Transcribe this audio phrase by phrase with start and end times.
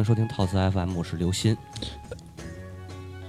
[0.00, 1.54] 迎收听套词 FM，我是刘鑫。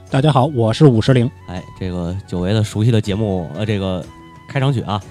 [0.09, 1.29] 大家好，我是五十铃。
[1.47, 4.05] 哎，这个久违的熟悉的节目，呃，这个
[4.47, 5.01] 开场曲啊。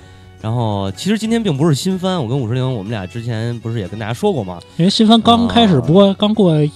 [0.43, 4.59] 然后，其实今天并不是新番，我跟五十铃，我们俩之前不是也跟大家说过吗？
[4.79, 6.71] 因为新番刚开始播，刚过一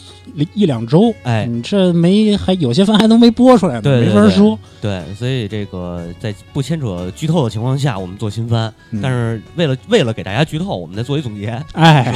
[0.52, 4.58] 一两周，哎，你这没还有些番还都没播出来呢，对没法说。
[4.82, 12.12] 对，所以这个在不牵扯剧透的情况下，我们做新番，嗯但是为了为了给大家剧透，我们再做一总结，哎？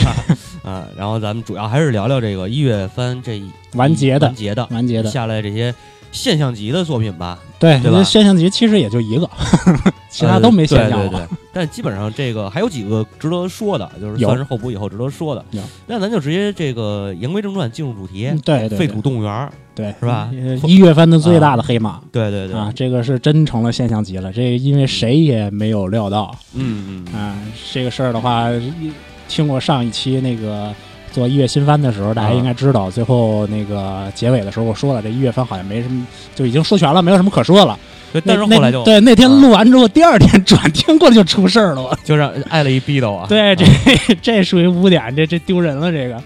[0.63, 5.75] 啊，然后咱们主要还是聊聊这个一月番这一完结的完结的完结的，下来这些
[6.13, 9.29] 现象级的作品吧，对，对吧现象级其实也就一个，
[10.11, 15.63] 其他都没现象对对对， 但基本上这个还有几个值得说的，就是有算是后补以后值得说的有。
[15.87, 19.51] 那咱就直接这个言归正传，进入主题嗯，对对废土动物园儿。
[19.75, 24.33] 对，是吧呃一月份的最大的黑马对对对，啊，这个是真成了现象级了。
[24.33, 27.39] 这个因为谁也没有料到嗯嗯啊，
[27.73, 28.93] 这个事儿的话，一
[29.29, 30.73] 听过上一期那个。
[31.13, 37.79] 做一月新番的时候，大家啊应该知道，最后那个结尾的时候，我说了，这一月番好像没什么，就已经说全了，没有什么可说了。
[38.13, 41.83] 对，但是后来就对那天啊录完之后，第二天 转天过来就出事儿了。
[41.83, 43.27] 我就让挨了一逼斗啊。
[43.31, 43.71] 对，这啊
[44.23, 45.93] 这属于污点，这这丢人了。
[45.93, 46.23] 这个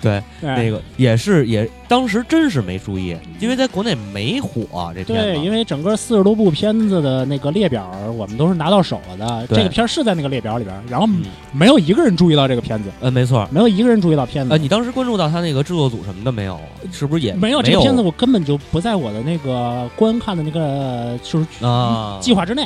[0.00, 5.44] 对对那个也是也当时真是没注意，因为在国内没火这片对，子。
[5.44, 9.46] 因为整个四十多部片子的那个列表，我们都是拿到手了的。
[9.48, 13.48] 这个片儿是在那个列表里边，然后嗯没有一个人注意到这个片子，嗯，没错。
[13.50, 14.52] 没有一个人注意到片子。
[14.52, 16.60] 呃，你当时关注到他那个制作组什么的没有？
[16.92, 22.18] 是不是也有没有这个片子，我根本就不在我的那个观看的那个就是啊？
[22.20, 22.64] 计划之内。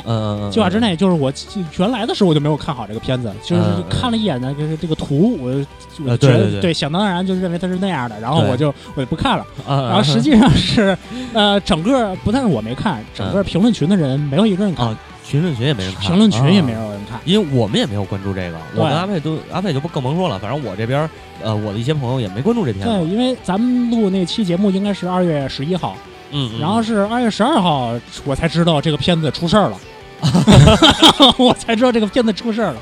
[0.51, 1.33] 计划之内，就是我
[1.77, 5.49] 原来的时候我就没有看好这个片子，就是看了一眼呢，就是这个图，我
[6.03, 9.45] 我呃觉得对想当然就认为它是那样的，然后我就我就不看了。
[9.65, 9.87] 啊。
[9.89, 10.95] 然后实际上是，
[11.33, 17.19] 呃，整个不但是我没看，整个评论群的人没有一个人看，啊，评论群也没人看，评论群也没啊有人看。
[17.25, 21.09] 因为我们也没有关注这个，我跟阿佩都阿佩就不更甭说了，反正我这边
[21.41, 25.95] 呃我的一些朋友也没关注这片对，因为咱们录那期节目应该是二月十一号，
[26.31, 27.93] 嗯，嗯然后是二月十二号，
[28.25, 29.77] 我才知道这个片子出事儿了，
[31.37, 32.79] 我才知道这个片子出事儿了。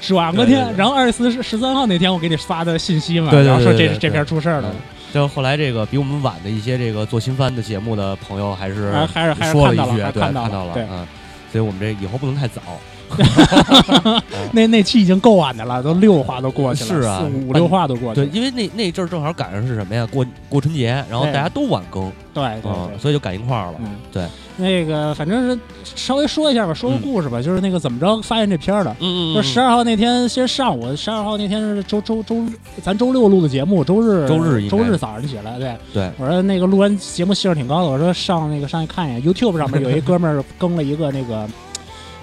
[0.00, 0.78] 转个天，对对对。
[0.78, 4.70] 然后二月十十三号那天我给你发的信息嘛，然后说这这片出事儿了。
[4.72, 4.80] 嗯，
[5.12, 11.06] 就后来这个比我们晚的一些这个做新番的节目的朋友还是还还是还是说了看到了，一看到了，对，嗯，
[11.50, 12.60] 所以我们这以后不能太早，
[14.52, 20.06] 那那期已经够晚的了，都六话都过去了，是啊四五六话都过去对，了，因为那那阵儿正好赶上是什么呀？
[20.10, 22.98] 过过春节，然后大家都晚更，对对嗯，对。
[22.98, 28.90] 所以就赶一块儿了，嗯，对，那个反正是稍微说一下吧，说个嗯故事吧，就是那个怎么着发现这片儿的。
[29.00, 32.44] 嗯嗯就十二号那天，先上午，十二号那天是周周周，
[32.82, 41.46] 咱周六录的节目，周日周日周日早上起来，对对，我说那个录完节目兴致挺高的，我说上那个上去看一眼，YouTube 上面有一哥们儿更了一个那个。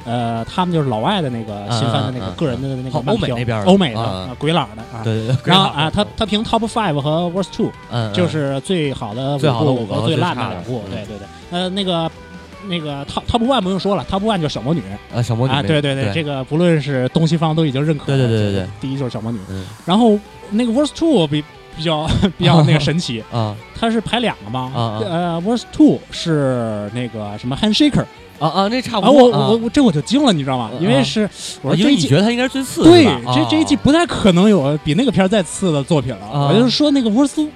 [0.06, 4.30] 呃，他们就是老外的那个新番的那个个人的那好个欧美那边的欧美的啊。
[4.30, 5.02] 啊鬼佬的啊。
[5.04, 7.72] 对对对，然后啊，他他评 Top Five 和 Worst Two，
[8.14, 10.82] 就是最好的最好的五部和最烂的两部。
[10.88, 10.92] 嗯。
[10.92, 12.10] 对对对，呃，那个
[12.68, 14.82] 那个 Top Top One 不用说了，Top One 就是小魔女。
[15.14, 15.54] 啊小魔女。
[15.54, 16.12] 啊，那对对对。
[16.14, 18.18] 这个不论是东西方都已经认可了。
[18.18, 18.68] 对对对对对。
[18.82, 19.66] 第一就是小魔女，嗯。
[19.86, 20.20] 然后
[20.52, 21.44] 那个 verse Two 比
[21.76, 23.56] 比较 比较那个神奇， 啊。
[23.80, 28.06] 它是排两个嘛啊啊，呃 verse Two 是那个什么 Handshaker
[28.44, 30.70] 啊啊，那差不啊，多，我我我这我就惊了，你知道吗？
[30.80, 31.30] 因为是
[31.62, 32.08] 我啊因为你说这一季。
[32.10, 36.26] 觉得他应该是最次的对这这一季啊不太可能有比那个片儿再次的作品了。
[36.26, 37.48] 啊我就是说，那个 Worst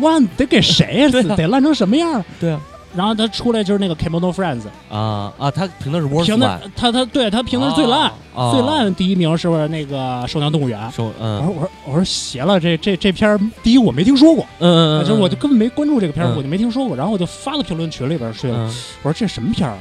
[0.00, 1.36] One 得给谁 呀？
[1.36, 2.24] 得烂成什么样？
[2.40, 2.60] 对啊
[2.96, 10.80] 然后他出来就是那个 Kimono Friends，啊啊，他评的是 worst 评的他他对他评的是最烂，啊最烂第一名是不是那个《兽娘动物园》？
[10.94, 16.36] 收我嗯说我说我说邪了，这这这片儿第一我没听说过，嗯嗯，就是我就根本没关注这个片儿，嗯。
[16.36, 18.74] 我就没听说过，然后我就发到评论群里边去了，嗯。
[19.02, 19.78] 我说这什么片儿啊？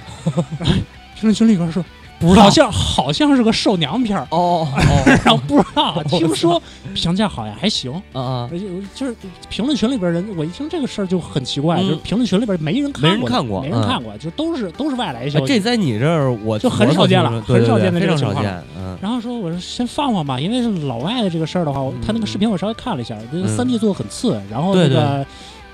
[1.15, 1.83] 评论群里边说
[2.19, 2.43] 不知道。
[2.43, 6.61] 好像好像是个兽娘片儿，哦哦 然后不知道，听说
[6.93, 7.91] 评价好像还行。
[8.13, 8.49] 啊啊。
[8.51, 9.15] 而且就是
[9.49, 11.83] 评论群里边人，我一听这个事儿就很奇怪，嗯。
[11.83, 15.45] 就是评论群里边没人没人，看过嗯没人看过，就都是都是外来哎消息。
[15.45, 18.45] 这在你这儿我就很少见了很少见的非这种情况。
[19.01, 23.55] 然后说我说先放放吧，因为是老外的这个事儿的话，他那个视频我稍微看了一下，这个嗯。
[23.55, 25.25] 三 D 做的很次，然后那个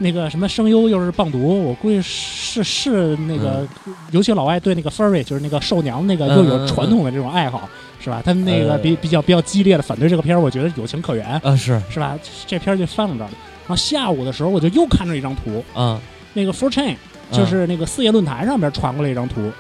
[0.02, 3.68] 那个什么声优又是棒读，我估计是是那个，
[4.12, 7.70] 尤其老外对那个 furry 就是那个兽娘那个嗯又有传统的这种爱好，
[8.00, 8.22] 是吧？
[8.26, 8.78] 他们那个呃。
[8.80, 11.80] 比比较比较激烈的反对这个片儿，我觉得有情可原，啊是。
[11.90, 12.18] 是吧？
[12.48, 13.34] 这片儿就放这儿了。
[13.62, 16.02] 然后下午的时候，我就又看着一张图，啊
[16.34, 16.96] 那个 Four Chain
[17.30, 17.38] 嗯。
[17.38, 19.52] 就是那个四叶论坛上面传过来一张图，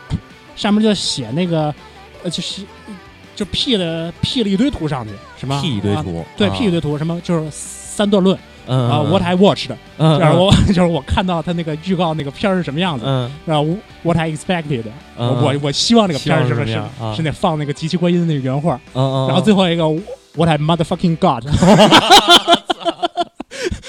[0.55, 1.73] 上面就写那个
[2.23, 2.63] 呃，就是
[3.35, 6.55] 就 P 了 P 了一堆图上去，什么 P 一堆啊图，对啊。
[6.57, 13.31] P 一堆图，什么就是三段论嗯啊，What I watched，嗯就是我 就是我看到他那个预告那个片儿是什么样子，嗯。
[13.45, 13.65] 然后
[14.03, 14.83] What I expected，
[15.17, 16.65] 嗯我我我希望那个片儿是什么
[17.15, 19.83] 是那放那个极其观音的那个原画，嗯嗯，然后最后一个
[20.35, 21.43] What I motherfucking God，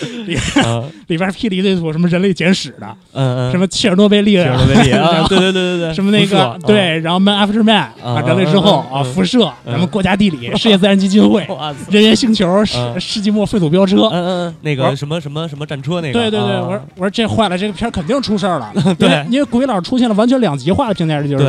[0.65, 0.83] 啊。
[1.09, 6.57] 里边 P 了一堆图，什么人类简史的，嗯嗯，什么切尔诺贝利切尔诺贝利啊， 对对对对对，什么那个啊。
[6.67, 9.73] 对，然后 Man After Man 啊啊，人类之后啊，嗯辐射，嗯。
[9.73, 11.47] 什么国家地理、世界自然基金会、
[11.91, 12.99] 人猿星球、世嗯。
[13.01, 14.09] 世纪末废土飙车。
[14.09, 16.61] 嗯嗯嗯，那个什么什么什么战车那个，对对对，啊。
[16.63, 18.73] 我说我说这坏了，这个片儿肯定出事儿了。
[18.99, 21.45] 对因为鬼佬出现了完全两极化的评价，就是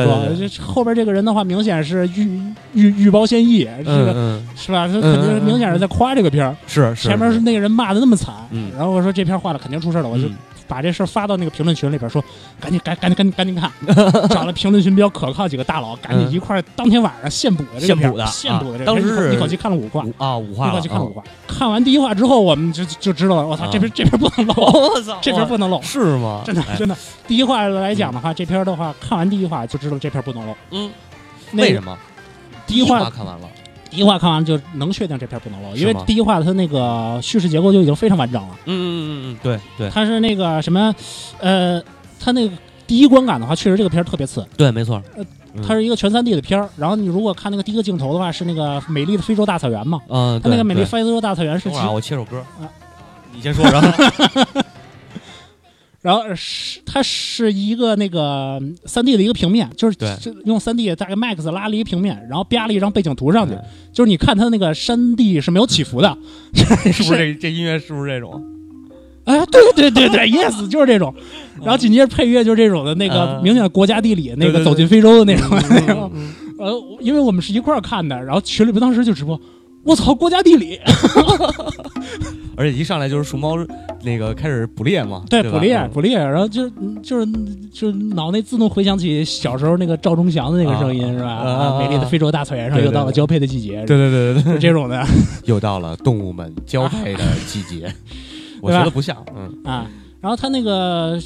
[0.48, 2.28] 说后边这个人的话，明显是预
[2.74, 4.86] 预预报先意，嗯是是吧？
[4.86, 6.54] 他肯定是明显是在夸这个片儿。
[6.66, 7.40] 是是前面是。
[7.44, 10.36] 那个人骂的那么惨，嗯然后我说这片儿坏了，肯定出事了，我就嗯
[10.66, 12.24] 把这事儿发到那个评论群里边说，
[12.58, 13.70] 赶紧赶赶紧赶紧赶紧看，
[14.30, 21.22] 找了评论群比较可靠几个大佬，赶紧一块儿当天晚上现补的现补的现补的当时是一口气看了五话，啊五话一口气看了五话。
[21.46, 24.54] 看完第一话之后，我们就就知道了，我操，啊这片这片不能漏，
[24.94, 25.82] 我操，这片不能漏。
[25.82, 26.42] 是吗？
[26.46, 26.96] 真的哎真的，
[27.26, 30.54] 第一话来讲的话，这片的话，看完第一话就知道这片不能漏。
[30.70, 30.90] 嗯，
[31.52, 31.96] 为什么？
[32.66, 33.46] 第一话话看完了，
[33.94, 38.48] 第一话看完就能确定这片不能漏，因为第一话它那个叙事结构就已经非常完整了。
[38.66, 40.92] 嗯嗯嗯嗯，对对它是那个什么，
[41.38, 41.80] 呃，
[42.18, 42.56] 它那个
[42.86, 44.44] 第一观感的话，确实这个片儿特别次。
[44.56, 45.24] 对，没错，呃
[45.56, 50.00] 嗯它是一个全三 D 的片儿，然后你如果看那个第一个镜头的话，是那个美丽的非洲大草原嘛。
[50.08, 52.66] 嗯，它那个美丽非洲大草原是我切首歌啊，
[53.32, 53.88] 你先说，然后
[56.04, 59.96] 然后是它是一个那个三 D 的一个平面，就是
[60.44, 63.56] 用三 D 大概 Max 拉了一个平面，然后啪了一张背景图上去，
[63.90, 66.18] 就是你看它那个山地是没有起伏的，
[66.92, 67.34] 是不是？
[67.34, 68.44] 这 这音乐是不是这种？
[69.24, 71.14] 哎，对对对对，yes，就是这种。
[71.62, 73.42] 然后紧接着配乐就是这种的那个嗯。
[73.42, 75.48] 明显国家地理那个走进非洲的那种。
[75.70, 76.12] 那种。
[76.14, 76.34] 嗯。
[76.60, 76.70] 呃，
[77.00, 79.40] 因为我们是一块儿看的，然后群里边当时就直播，
[79.82, 80.78] 我操，国家地理，
[82.56, 83.56] 而且一上来就是熊猫
[84.02, 85.50] 那个开始捕猎嘛，对，吧？
[85.50, 85.90] 捕猎嗯。
[85.90, 87.26] 捕猎，然后就嗯就是
[87.72, 91.78] 就脑内自动回想起小时候那个赵忠祥的那个声音啊是吧？
[91.78, 95.04] 美丽的非洲大草原上又到了交配的季节，对对对对这种的。
[95.44, 97.92] 又到了动物们交配的季节，
[98.62, 99.86] 我觉得不像，嗯，啊。
[100.20, 101.18] 然后他那个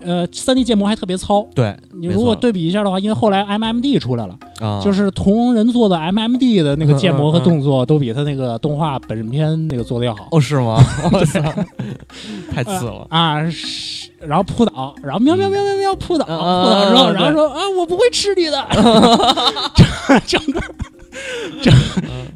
[0.00, 4.36] 呃三 D 建模还特别糙，对，你如果对比一下的话，因为后来 MMD 出来了。
[4.60, 10.28] 啊，就是同人做的 MMD 的那个建模和动作都比他那个动画本片那个做的要好。
[10.32, 10.76] 哦是吗？
[11.12, 11.40] 我操，
[12.52, 18.66] 太次了，啊，是然后扑倒，然后喵喵喵喵喵扑倒，扑倒之后，嗯然后说啊，我不会吃你的，
[20.26, 20.60] 整个
[21.62, 21.74] 整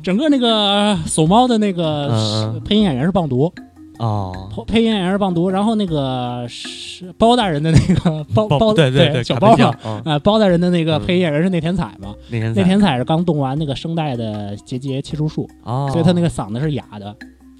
[0.03, 3.53] 整个那个索猫的那个配音演员是棒读，
[3.99, 11.07] 哦，配音演员是棒读，然后那个是包大人的那个包包对对对，小包啊，啊，包大人的那个嗯。
[11.07, 15.49] 配音演员是内田彩嘛，内田彩是刚动完那个声带的结节切除术。
[15.63, 17.15] 哦，所以他那个嗓子是哑的，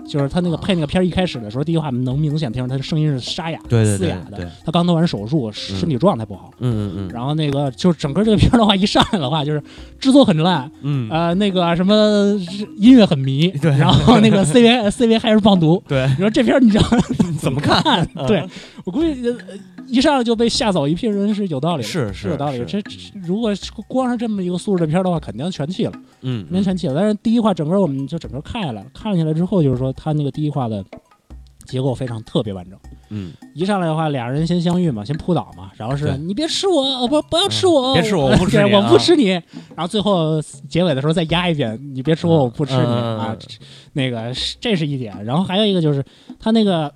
[0.07, 4.51] 就是他那个配那个片儿一开始的时候，第一话能明显听出他的声音是沙哑、对对对嘶哑的。
[4.65, 6.51] 他刚做完手术，身体状态不好。
[6.61, 9.63] 嗯嗯嗯然后那个就是整个这个片儿的话，一上来的话就是
[9.99, 11.95] 制作很烂，嗯，呃，那个什么
[12.77, 15.83] 音乐很迷，对然后那个 CV CV 还是放毒。
[15.89, 16.85] 对，你说这片儿你知道
[17.39, 17.83] 怎么看？
[17.83, 18.07] 看？
[18.27, 18.47] 对
[18.85, 19.37] 我估计呃
[19.87, 22.91] 一上来就被吓走一批人是有道理的，是是有道理这这
[23.23, 25.93] 如果是光是这么一个素质的片的话，肯定全弃了。
[26.23, 26.95] 嗯，没全弃了。
[26.95, 30.85] 但是第一话整个我们就整个看下来了，看下来之后就是说他那个第一话的
[31.67, 32.79] 结构非常特别完整。
[33.11, 39.29] 嗯，一上来的话，俩人先相遇嘛，先扑倒嘛，然后是你别吃我，呃不不要吃我，嗯别吃我我不吃 你啊不吃你。
[39.29, 43.37] 然后最后结尾的时候再压一遍，你别吃我，我不吃你啊。
[43.93, 46.05] 那个这是一点，然后还有一个就是
[46.41, 46.93] 他那个。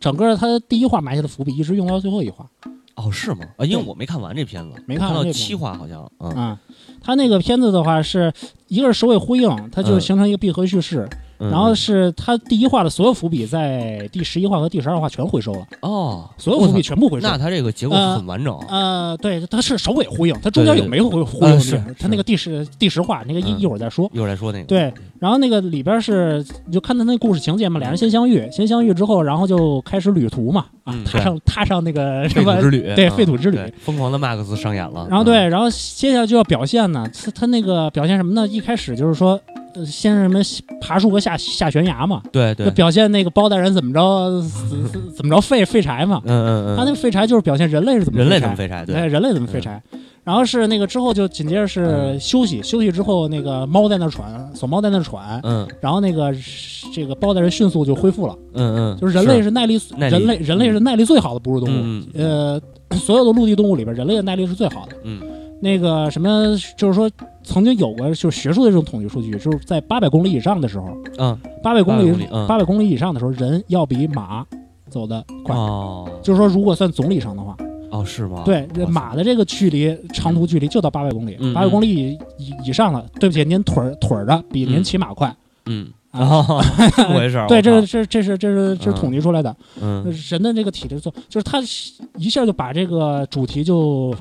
[0.00, 2.50] 整个他第一话埋下的伏笔一直用到最后一话
[2.96, 3.46] 哦是吗？
[3.56, 6.60] 啊，因为我没看完这片子，没看到七话好像，嗯啊，
[7.00, 8.32] 他那个片子的话是
[8.68, 17.26] 一个是首尾呼应，它就嗯形成一个闭合叙事，嗯，然后是他第一话的所有伏笔在第十一话和第十二话全回收了，哦，所有伏笔全部回收。
[17.26, 23.60] 那他这个结构呃很完整，呃，对，他是首尾呼应，他中间有没有呼呼应是它那个第十第十话那个一嗯。
[23.60, 24.10] 一会儿再说。
[24.14, 33.10] 一会儿再说那个，对，然后那个里边是你就看他那故事情节嘛，俩人先相遇，先相遇之后，然后就开始旅途嘛，啊嗯，踏上踏上那个什废么土之旅， 对嗯。
[33.10, 33.58] 废土之旅。
[33.80, 38.48] 疯狂的 Max 上演了，然后对，嗯，然后接下来就要表现呢，他他那个表现什么呢？
[38.48, 39.38] 一开始就是说，
[39.74, 40.40] 呃先是什么
[40.80, 42.66] 爬树和下下悬崖嘛，对对。
[42.66, 44.42] 对，表现那个包大人怎么着
[45.16, 46.20] 怎么着废废柴嘛。
[46.24, 49.82] 嗯嗯嗯，他那个废柴就是表现人类是怎么人类怎么废柴，哎，对，嗯人类怎么废柴。
[50.22, 55.66] 然后是那个之后就紧接着是休息，休息之后那个猫在那喘，锁猫在那喘，嗯。
[55.80, 56.32] 然后那个
[56.94, 62.06] 这个包大人迅速就恢复了，嗯嗯，就是人类是耐力，耐力人类人类是耐力最好的哺乳动物，嗯。
[62.14, 62.60] 呃，
[62.98, 64.96] 所有的陆地动物里边，人类的耐力是最好的。
[65.04, 65.20] 嗯
[65.60, 67.10] 那个什么，就是说
[67.42, 71.38] 曾经有过就是学术的这种统计数据，就是在八百公里以上的时候，嗯。
[71.62, 72.46] 八百公里800公里嗯。
[72.46, 74.44] 八百公里以上的时候，人要比马
[74.88, 75.54] 走得快。
[75.54, 76.10] 哦。
[76.22, 77.54] 就是说，如果算总里程的话，
[77.90, 78.42] 哦是吗？
[78.44, 85.34] 对马的这个距离长途距离就到八百公里嗯，八百公里以以以上了，对不起，您腿儿腿儿的比您嗯骑马快。
[85.66, 85.88] 嗯。
[86.10, 86.20] 啊。
[86.20, 86.64] 哦，
[86.96, 87.36] 这么回事？
[87.36, 87.46] 儿。
[87.48, 88.94] 对，这是这这是这是这是嗯。
[88.94, 89.54] 统计出来的。
[89.82, 90.04] 嗯。
[90.30, 91.60] 人的这个体质做，就是他
[92.16, 94.14] 一下就把这个主题就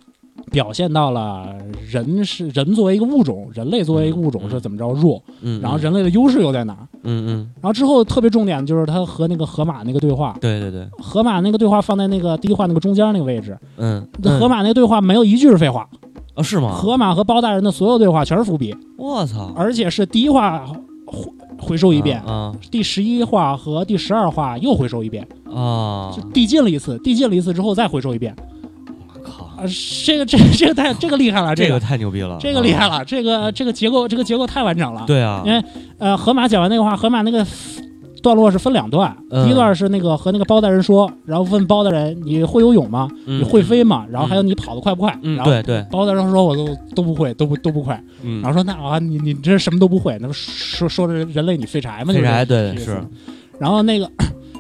[0.50, 1.56] 表现到了
[1.90, 6.88] 人是人作为一个物种，人类作为一个物种嗯是怎么着弱，嗯，然后人类的优势又在哪儿？
[7.04, 15.88] 嗯嗯，然后之后特别重点就是他和那个河马那个对话，对对对，河马那个对话放在那个第一话那个中间那个位置，嗯，河马那个对话没有一句是废话，
[16.36, 16.74] 哦是吗？
[16.74, 20.66] 河马和包大人的所有对话全是伏笔，我操，而且是第一话
[21.06, 22.22] 回回收一遍。
[22.22, 26.12] 啊第十一话和第十二话又回收一遍，啊。
[26.16, 28.36] 就递进了一次，递进了一次之后再回收一遍。
[30.06, 33.00] 这个这个这个太这个厉害了，这个个太牛逼了，这个厉害啊。
[33.00, 35.64] 了，这个这个结构这个结构太完整了。，对啊因，为
[35.98, 37.46] 呃，河马讲完那个话，河马那个
[38.22, 43.08] 段落是分两段，嗯第一段是那个和那个包大人说，然后问包大人你会游泳吗？
[43.26, 43.64] 你你会？
[43.64, 44.06] 飞吗？
[44.10, 45.18] 然后还有你跑得快不快？
[45.22, 48.02] 嗯，然后对对，包大人说我都都不会，都不都不快。
[48.24, 52.14] 嗯然，后说那啊，你你这什么都不会，那不说说着人类你废柴吗？
[52.14, 53.02] 废就是柴对是，
[53.58, 54.10] 然后那个，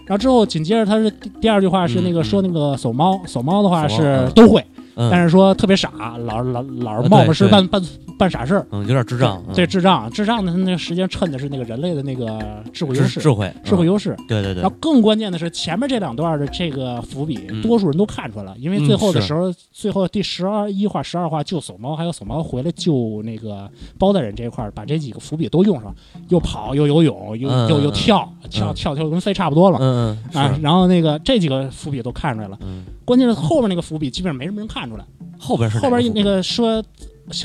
[0.06, 4.64] 然后之后紧接着他是第第二句话是那个说那个守猫，守猫的话是嗯都会，
[5.00, 5.10] 嗯。
[5.10, 7.82] 但是说特别傻，老老老啊是冒冒失办办
[8.18, 8.68] 办傻事儿。
[8.72, 9.56] 嗯有点智障，嗯。
[9.56, 12.40] 对智障，智障的他那个实际上衬的是那个人类的那个
[12.74, 13.62] 智慧优势，智智慧嗯。
[13.64, 14.16] 智慧优势。
[14.28, 14.62] 对对对。
[14.62, 17.62] 然后，更关键的是前面这两段的这个伏笔，嗯。
[17.62, 25.96] 多数人都看出来了，因为最后的时候，最后第十二一话、十二话救索猫，还有索猫回来救那个包大人这一块儿，把这几个伏笔都用上，
[26.28, 29.78] 又跑又游泳，又嗯又又跳跳嗯跳跳，跟飞差不多了。
[29.80, 35.06] 嗯嗯啊，是，然后那个这几个伏笔都看出来了，嗯，关键是后面那个伏笔基本上没什么人看出来。
[35.38, 36.84] 后边是后边那个个说，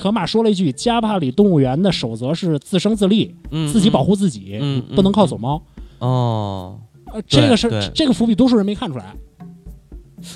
[0.01, 3.35] 河马说了一句：“加帕里动物园的守则是自生自立，
[3.73, 5.63] 自己保护自己，嗯不能靠走猫。
[5.99, 6.81] 哦，
[7.13, 9.15] 呃，这个是这个伏笔，多数人没看出来。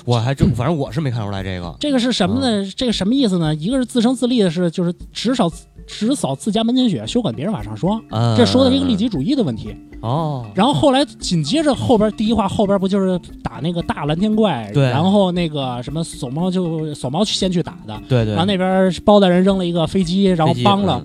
[0.05, 2.71] 我还真反正我是没看出来这个，这个是什么呢？
[2.75, 3.53] 这个什么意思呢？
[3.55, 5.51] 一个是自生自立的是，就是只扫
[5.89, 7.99] 只扫自家门前雪，休管别人瓦上霜。
[8.11, 9.75] 嗯这说的是一个利己主义的问题。
[10.01, 21.03] 哦，然后后来紧接着后边第一话后边不就是打那个大蓝天怪，对然后那个什么守猫就守猫先去打的，对对，然后那边包大人扔了一个飞机，然后帮了、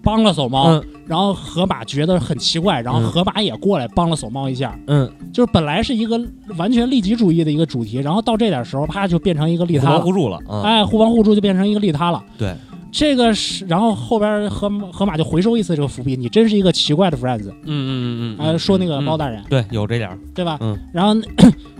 [0.00, 6.20] 帮了守猫，嗯然后河马觉得很奇怪，然后嗯河马也过来帮了守猫一下，嗯，就是本来是一个
[6.56, 12.22] 完全利己主义的一个主题，然后到这点时候，啪就变成一个利他了互帮互，助了，嗯，哎，互帮互助就变成一个利他了。
[12.38, 12.54] 对，
[12.90, 20.56] 这个是，然后后边河河马就回收一次这个伏笔，你真是一个奇怪的 friends，嗯嗯嗯嗯，啊，说那个包大，大人，对，有这点儿，对吧？
[20.60, 21.14] 嗯，然后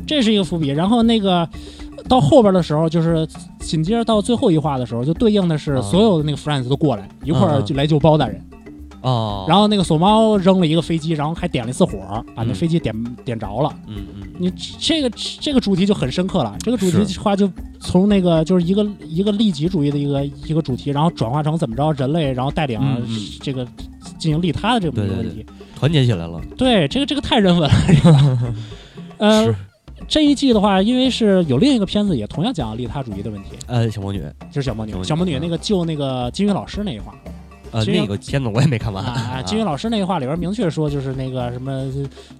[0.06, 1.48] 这是一个伏笔，然后那个
[2.08, 3.26] 到后边的时候，就是
[3.60, 5.82] 紧接着到最后一话的时候，就对应的是啊。
[5.82, 8.40] 所有的那个 friends 都过来一块儿就来救包大人。
[9.06, 11.98] 哦，然后那个索猫扔了一个飞机，然后还点了一次火，
[12.34, 12.92] 把那嗯飞机点
[13.24, 13.72] 点着了。
[13.86, 15.08] 嗯嗯，你这个
[15.40, 16.56] 这个主题就很深刻了。
[16.58, 17.48] 这个主题的话就
[17.78, 22.80] 从那个就是一个一个利己主义的一个一个主题，然后转化成怎么着人类，然后带领
[23.40, 23.64] 这个
[24.18, 25.46] 进行利他的这么一个问题。
[25.78, 27.76] 团结起来了，对，这个这个太人文了。
[27.86, 28.54] 这个
[29.18, 29.54] 呃，
[30.08, 34.20] 这一季的话，因为是有另一个片子也同样讲利他主义的问题，呃，小魔女，
[34.50, 35.24] 就是小魔女小魔。
[35.24, 37.14] 女那个救那个金鱼老师那一话
[37.76, 41.84] 呃，那个片子我也没看完，啊， 金云老师那一话里边明确说，就是那个什么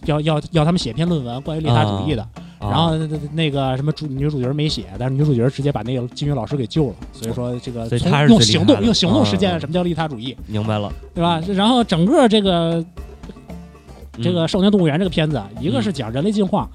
[0.06, 2.22] 要要要他们写篇论文关于利他主义的，
[2.58, 7.86] 啊然后那那个什么主女主角没写，但是女主角直接把那个金云老师给救了，所以说这个
[8.28, 11.38] 用行动用行动实啊践什么叫利他主义，明白了，对吧？
[11.54, 12.82] 然后整个这个
[14.22, 16.66] 这个嗯《少年动物园》这个片子，啊，一个是讲人类进化。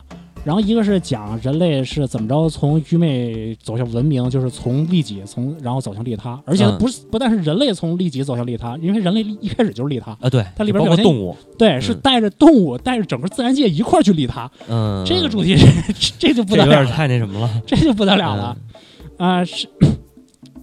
[0.43, 6.77] 然后一个是讲人类是怎么着从愚昧走向文明，就是从利己从然后走向利他，而且嗯。
[6.79, 11.99] 不是不但是人类从利己走向利他，因为人类一开始就是利他，啊，对，它里边包括动物，对，是嗯。
[12.01, 18.57] 带着动物带着整个自然界一块儿去利他，嗯，这个主题这 这就有点得了了，太那什么了，这就不得了了。
[18.57, 18.67] 嗯。
[19.21, 19.45] 啊！
[19.45, 19.67] 是，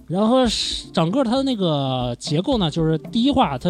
[0.09, 3.69] 然后是整个它的那个结构呢，就是第一话它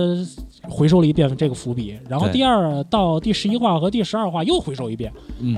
[0.70, 5.12] 回收了一遍这个伏笔，然后第二到第十一话和第十二话又回收一遍，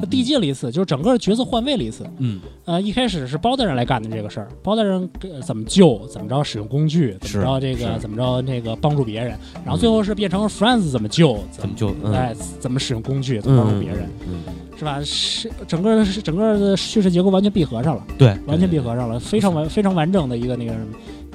[0.10, 2.04] 递进了一次，就是整个角色换位了一次。
[2.18, 12.14] 嗯，呃，一开始是包大人来干的这个事儿，包大人呃怎么救，怎么着使用工具，怎么着这个怎么着那个帮助别人，然后最后是变成 friends 怎么救，怎么就嗯。
[12.14, 14.44] 哎怎么使用工具，怎么帮助别人，嗯，
[14.82, 15.00] 是吧？
[15.04, 20.88] 是整个是整个的叙事结构完全闭合上了，对，完全闭合上了，非常完非常完整的一个那个什么。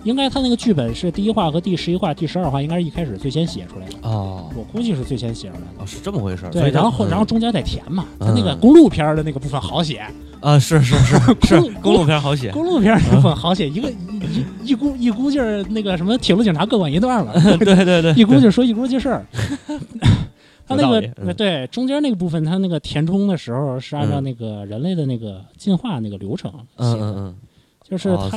[0.02, 5.66] 应该他那个剧本是第一话和第十一话、第十二话，应该是一开始最先写出来的，哦我估计是最先写出来的。
[5.78, 10.04] 哦是这么回事儿，对，然后嗯然后中间再填嘛，他嗯那个公路片儿的那个部分好写，
[10.40, 13.94] 啊是是是是公公路片好写，公路片部分好写，一个一
[14.64, 19.26] 一一股一股劲儿，那个什么铁路警察各管一段了， 对对对， 一股劲儿说一股劲事儿。
[20.66, 24.24] 他那个对中间那个部分，他那个填充的时候是按照嗯。
[24.24, 27.14] 那个人类的那个进化那个流程写的，嗯嗯。
[27.16, 27.36] 嗯，
[27.88, 28.30] 就是哦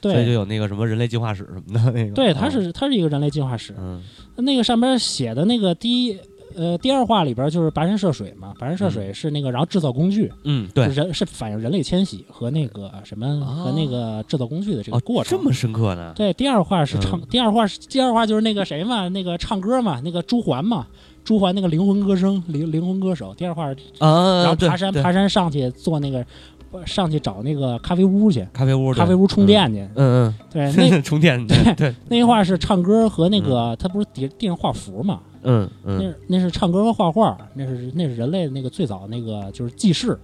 [0.00, 2.36] 对所以就有那个什么人类进化史什么的那个，对，哦。
[2.38, 4.02] 他是它是一个人类进化史，嗯。
[4.36, 6.16] 那个上边写的那个第一
[6.54, 15.38] 呃，第二话里边就是跋山涉水嘛，跋山涉水是那个，然后制造工具，嗯，对，人是反映人类迁徙和那个什么啊和那个制造工具的这个哦过程。
[15.38, 16.12] 这么深刻呢？
[16.14, 17.26] 对，第二话是唱，嗯。
[17.30, 20.86] 第二话是第二话就是那个谁嘛，那个唱歌嘛，那个朱环嘛，
[21.24, 23.34] 朱桓那个灵魂歌声，灵灵魂歌手。
[23.34, 23.66] 第二话，
[23.98, 26.24] 啊，然后爬山爬山上去做那个，
[26.72, 29.80] 呃上去找那个咖啡屋去，咖啡屋，咖啡屋充，电去。
[29.94, 35.20] 嗯嗯对， 那嗯，充电，对对， 那一话是唱歌和那个，他不是叠地上画符嘛？
[35.44, 40.18] 嗯那那是唱歌和画画，那是那是人类那个最早那个就是记事。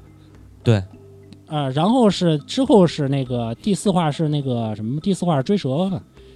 [0.63, 0.83] 对。
[1.47, 5.01] 啊、然后是之后是那个第四话是那个什么？
[5.01, 5.91] 第四话是追蛇，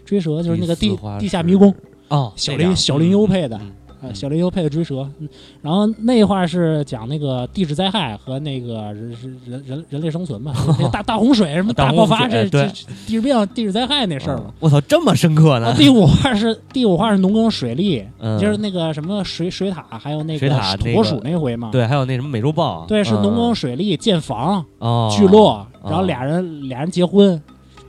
[0.07, 1.75] 追蛇就是那个地地下迷宫，
[2.09, 3.71] 哦，小林小林优配的，嗯
[4.03, 5.09] 呃，小林优配的追蛇。
[5.21, 5.29] 嗯
[5.63, 9.17] 然后那一话是讲那个地质灾害和那个人
[9.47, 12.69] 人人人类生存嘛，那大 大洪水什么大爆发，这地
[13.07, 14.45] 质病、地质灾害那事儿嘛。
[14.49, 15.73] 嗯我操，这么深刻呢？
[15.77, 21.71] 第五话是第五话是农耕水利，嗯就是那个什么水水塔，还有那个土拨鼠那回嘛。
[21.71, 27.41] 对，还有那什么美洲豹，对，是嗯农耕水利建房哦，聚落，然后哦俩人俩人结婚，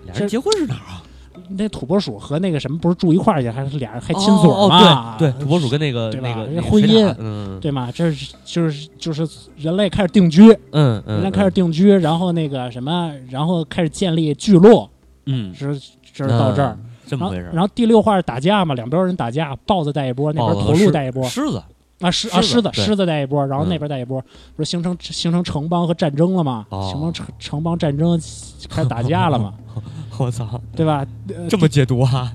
[0.05, 1.02] 俩人结婚是哪儿啊？
[1.49, 5.13] 那土拨鼠和那个什么不是住一块儿去，还是俩人还亲嘴哦儿嘛？
[5.13, 7.91] 哦对对，土拨鼠跟那个对吧那个婚姻嗯对吗？
[7.93, 14.89] 这是就是就是人类开始定居，嗯嗯，人类开始定居，然后那个什么，然后开始建立聚落，
[15.25, 15.73] 嗯，是
[16.13, 16.77] 是到这儿。
[16.79, 17.43] 嗯这么回事儿。
[17.43, 21.61] 然后然后第六话是打架嘛，两边人打架，豹子带一波，那边驼豹子和狮鹿带一波，狮子，
[22.03, 24.21] 啊狮啊狮子狮子带一波，然后嗯那边带一波，
[24.55, 26.65] 不是形成形成城邦和战争了吗？
[26.69, 28.19] 哦形成城城邦战争
[28.69, 29.53] 开始打架了嘛，
[30.19, 31.05] 我操，对吧？
[31.29, 32.31] 呃这么解读啊？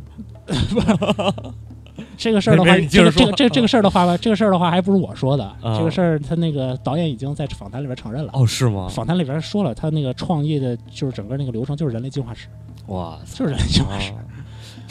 [2.16, 8.31] 这个事儿的话，这个这个这个这个事儿的话吧， 这个事儿的话还不是我说的，啊这个事儿他那个导演已经在访谈里边承认了。
[8.35, 8.88] 哦，是吗？
[8.88, 12.49] 访谈里边说了，他那个创意的，就是整个那个流程就是人类进化史，
[12.87, 14.12] 哇，就是人类进化史。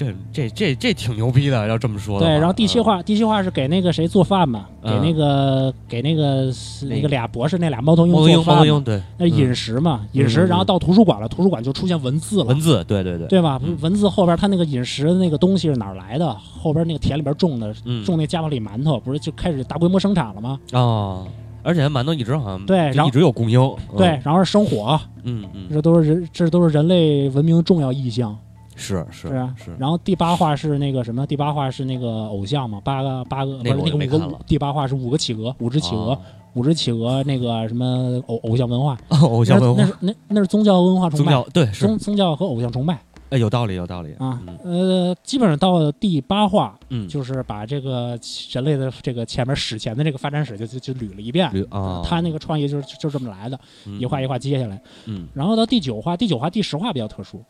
[0.06, 2.20] 啊这这这这挺牛逼的，要这么说。
[2.20, 6.46] 对，然后第七嗯话，第七话是给那个谁做饭嘛，给嗯那个给那个
[6.84, 13.78] 那那个俩博士那俩猫头鹰做饭猫头鹰，对，那饮食嘛，饮食，嗯然后到图书馆了，图书馆就出现文字了文，字，对对对，对吧嗯？
[13.82, 16.32] 文字后边他那个饮食的那个东西是哪儿来的？
[16.36, 20.60] 后边那个田里边种的，嗯，种那加瓦里馒头，不是就开始大规模生产了吗？
[20.74, 21.26] 哦，
[21.64, 28.38] 而且馒头一直好像对然后一直有供应，嗯对，，然后是生火，嗯嗯，这都是人，这都是人类文明重要意象，
[28.78, 29.66] 是是是？
[29.66, 31.26] 是，然后第八话是那个什么？
[31.26, 32.80] 第八话是那个偶像嘛？
[32.84, 36.20] 八个八个不是那个五个第八话是五个企鹅，五只企鹅，哦
[36.54, 44.58] 五只企鹅那个什么偶偶像文化， 偶像文化那是，那那那是宗教文化崇拜，宗教对是，宗宗教和偶像崇拜哎，有道理有道理啊嗯。
[44.64, 48.18] 呃，基本上到了第八话，嗯，就是把这个
[48.52, 51.48] 人类的这个前面史前的这个发展史就就就捋了一遍。
[51.70, 54.82] 啊，他那个创意就是就就这么来的，嗯一画一画接下来。
[55.06, 57.44] 嗯然后到第九话，第九话、第十话比较特殊。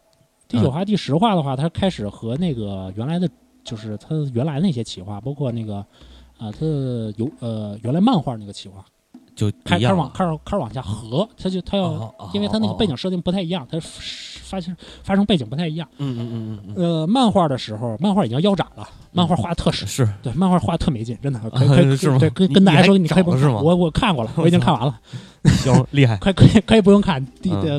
[0.47, 3.29] 第九话、第十话的话，它开始和那个原来的，
[3.63, 5.77] 就是它原来那些企划，包括那个，
[6.37, 8.83] 啊，它的有呃原来漫画那个企划，
[9.35, 12.87] 就开开始往开始开始往下合，它就它要，因为它那个背哦。
[12.89, 13.77] 景设定不太一样，它
[14.47, 15.87] 发生发生背景不太一样。
[15.97, 20.09] 嗯嗯嗯嗯呃，漫画的时候，漫画已经腰斩了，漫画画的特屎嗯，，是。
[20.23, 22.17] 对，漫画画的特没劲，真的，可以可以是吗？
[22.19, 23.61] 对，跟跟大家说，你可以不找了是吗？
[23.61, 24.99] 我我看过了，我已经看完了。
[25.47, 27.25] 行厉害，可以可以可以不用看，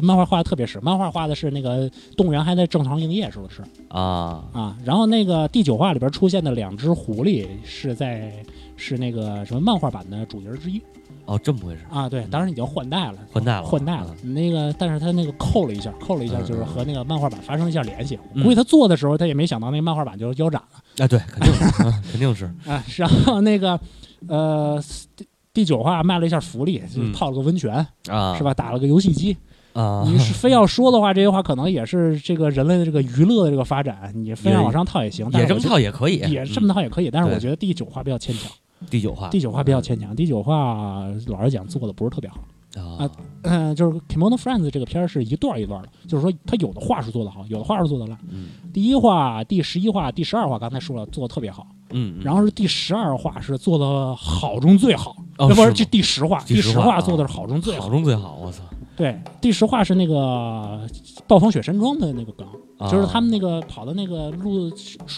[0.03, 3.63] 漫画画的特别实，漫画画的是那个动物园还在正常营业，说的是？
[3.89, 4.43] 啊。
[4.53, 4.77] 啊。
[4.85, 8.33] 然后那个第九话里边出现的两只狐狸是在
[8.77, 10.81] 是那个什么漫画版的主角之一
[11.29, 14.15] 哦，这么回事，啊，对，当然已经换代了，换代了换代了。
[14.23, 18.19] 那个但是他那个扣了一下，扣了一下，嗯就是和那个漫画版发生了一下联系。
[18.33, 22.83] 嗯估计他做的时候他也没想到那个漫画版就腰斩了哎，对，肯定是，嗯肯定是， 啊。
[22.97, 23.79] 然后那个
[24.27, 24.83] 呃
[25.15, 27.75] 第第九话卖了一下福利，就泡了个温泉，
[28.09, 28.55] 啊，是吧？
[28.55, 29.37] 打了个游戏机。
[29.75, 37.11] 啊，你是非要说的话，这些话可能也是这个人类的这个娱乐的这个发展，你非要往上套也行，也这么套也可以，也这么套也可以。
[37.11, 38.55] 但是我觉得第九话比较牵强，嗯
[38.91, 42.39] 第九话，第九话比较牵强，第九话老实讲做的不是特别好。
[42.77, 43.11] 啊，
[43.43, 48.17] 嗯、就是《Kimono Friends》这个片儿是一段儿一段儿的，就是说它有的话是做的好，有的话是做的烂。
[48.29, 48.49] 嗯。
[48.73, 52.23] 第一话、第十一话、第十二话刚才说了做的特别好，嗯，嗯。
[52.23, 57.85] 然后是第十二话是做的好中最好，哦不是这第十话，第十话做的是好中最好。
[57.85, 57.91] 好。
[57.91, 58.63] 中最好，我操，
[58.99, 60.81] 对，第十话是那个
[61.29, 62.45] 暴风雪山庄的那个梗，
[62.79, 62.91] 啊。
[62.91, 64.69] 就是他们那个跑到那个路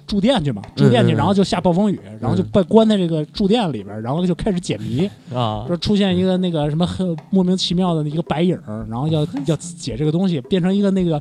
[0.07, 5.65] 住店去嘛，住店去，嗯嗯然后就下暴风雨，然后就被关在这个住店里边，然后就开始解谜，啊。
[5.69, 11.21] 说出现一个那个什么很莫名其妙的一个白影儿，然后要 要解这个东西，变成一个那个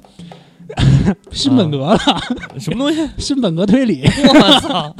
[1.31, 1.97] 新本格了，
[2.59, 3.09] 什么东西？
[3.17, 4.95] 新本格推理，我操！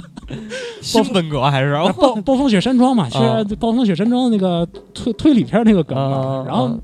[0.81, 1.73] 新本格还是？
[1.97, 3.43] 暴暴风雪山庄嘛，啊。
[3.47, 6.77] 是暴风雪山庄那个推推理片那个梗嘛啊，然后啊。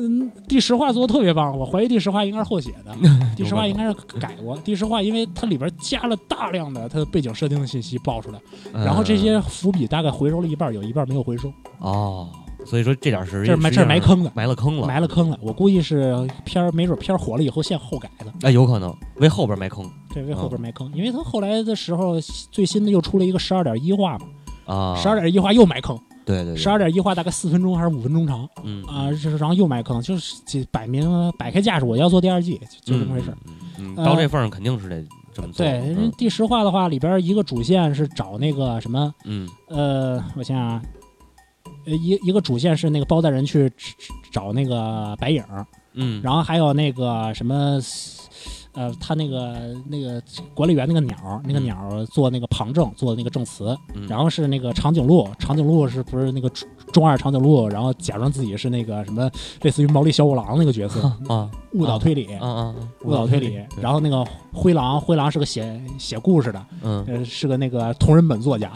[0.00, 2.96] 嗯，第十话做的特别棒，我怀疑第十话应该是后写的，
[3.36, 4.56] 第十话应该是改过。
[4.58, 8.40] 第十话因为它里边加了大量的它的背景设定的信息爆出来，
[8.72, 11.52] 然后这些伏笔大概回收了一半，有一半没有回收。
[11.80, 12.28] 哦，
[12.64, 15.38] 所以说这点是这是埋这是埋坑了，埋了坑了，埋了坑了。
[15.42, 19.88] 我估计是片儿没准片儿火了以后现后改的，那，有可能为后边埋坑。
[20.14, 22.18] 对，为后边埋坑，因为他后来的时候
[22.50, 24.26] 最新的又出了一个十二点一话嘛，
[24.74, 25.98] 啊，十二点一话又埋坑。
[26.30, 33.34] 对对，十二点一话大概四分钟还是五分钟长，嗯啊，就是然后又埋坑，就是摆明摆开架势我要做第二季，就这么回事。
[33.78, 35.66] 嗯，到这份上肯定是得这么做。
[35.66, 40.82] 对，第十话的话里边一个主线是找那个什么，嗯，呃，我想想，
[41.86, 43.70] 呃，一一个主线是那个包大人去
[44.30, 45.42] 找那个白影，
[45.94, 47.78] 嗯，然后还有那个什么。
[48.72, 50.22] 呃，他那个那个
[50.54, 53.76] 管理员那个鸟，那个鸟做那个旁证，做那个证词，
[54.08, 56.48] 然后是那个长颈鹿，长颈鹿是不是那个
[56.92, 57.68] 中二长颈鹿？
[57.68, 59.28] 然后假装自己是那个什么，
[59.62, 63.58] 类似于毛利小五郎那个角色 啊，误导推理，啊误导推理。
[63.80, 68.70] 然后那个灰狼，灰狼是个写写故事的，嗯，是个那个同人本作家，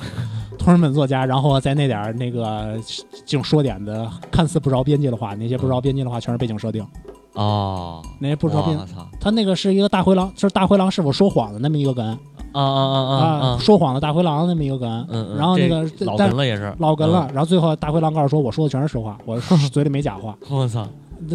[0.59, 1.25] 同人本作家。
[1.25, 2.77] 然后在那点儿那个
[3.25, 6.85] 净说点的看似不着边际的话，那些不着边际的话全是背景设定。
[7.35, 8.79] 哦，那些不着边，
[9.21, 12.07] 他那个是一个大灰狼，就是大灰狼是否说谎的那么一个梗
[12.53, 13.15] 啊啊啊
[13.47, 13.59] 啊！
[13.59, 19.39] 说谎的大灰狼那么一个梗，嗯，然后那个老梗了也是老梗了，然后最后大灰狼告诉说，我说的全是实话，我
[19.73, 20.37] 嘴里没假话。
[20.49, 20.87] 我操！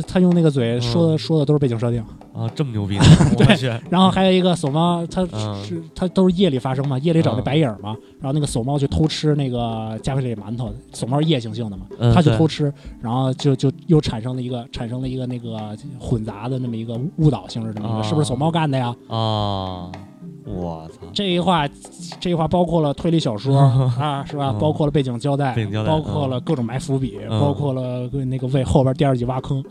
[0.07, 2.03] 他用那个嘴说的说的都是背景设定。
[2.33, 2.97] 啊，这么牛逼！
[3.35, 12.71] 对，然后还有一个索猫，他是他都是夜里发生嘛，夜里找那白影嘛，然后那个索猫去偷吃那个加菲里馒头，索猫夜行性的嘛，他去偷吃，
[13.01, 18.95] 然后就就又产生了一个产生了一个那个混杂的那么一个误导性质这么一个，是不是索猫干的呀？
[19.09, 19.91] 啊。
[20.45, 21.07] 我操！
[21.13, 21.67] 这一话，
[22.19, 23.57] 这一话包括了推理小说
[23.99, 24.53] 啊，是吧？
[24.59, 29.63] 包括了背景交代，包括了各种埋伏笔，包括了那个为后边第二季挖坑。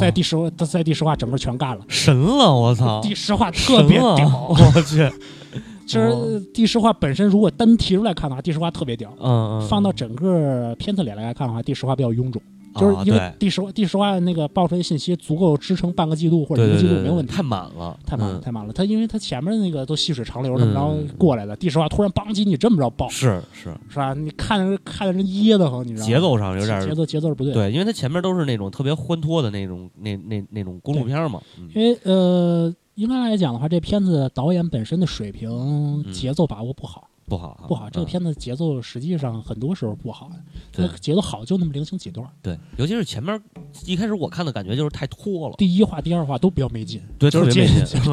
[0.00, 2.54] 在第十，在第十话整个全干了，神了！
[2.54, 3.00] 我操！
[3.02, 5.10] 第十话特别屌，我去！
[5.86, 9.10] 其实第十话本身如果单提出来看的话，第十话特别屌。
[9.20, 9.68] 嗯嗯。
[9.68, 12.40] 放到整个片子里来看的话，第十话比较臃肿。
[12.74, 18.72] 就是因为第十第十话那个爆出来的信息足够支撑半个季度或者一个季度没有问题，太满了，太满了，太满了。
[18.72, 24.14] 他因为他前面那个都细水长流这么着过来的，第十话突然邦叽你这么着爆，是是是吧？
[24.14, 26.06] 你看着看着人噎得慌，你知道吗？
[26.06, 31.40] 节奏上有点节奏节奏是不对，对，因为他前面都是那种特别欢脱的那种那那那种公路片嘛。
[31.74, 37.08] 因为呃，应该来讲的话，这片子导演本身的水平节奏把握不好。
[37.26, 37.88] 不好，不好。
[37.88, 40.30] 这个片子节奏实际上很多时候不好，
[40.72, 42.26] 它节奏好就那么零星几段。
[42.42, 43.40] 对，尤其是前面
[43.86, 45.54] 一开始我看的感觉就是太拖了。
[45.56, 47.66] 第一话、第二话都比较没劲，对，就是节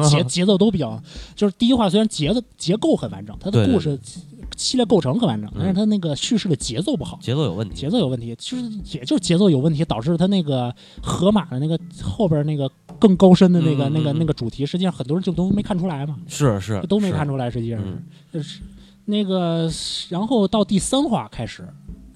[0.08, 1.00] 节 节奏都比较，
[1.34, 3.98] 就是第一话虽然节奏结构很完整，它的故事
[4.56, 8.64] 系列构成很完整，但是它那个叙事的节奏不好，节奏有问题，节奏有问题，就是
[8.98, 16.16] 也就是节奏有问题，导致它那个河马的那个后边那个更高深的那个那个那个主题，实际上很多人就都没看出来嘛。
[16.26, 17.80] 是是，都没看出来，实际上
[18.32, 18.60] 是。
[19.04, 19.68] 那个，
[20.08, 21.66] 然后到第三话开始，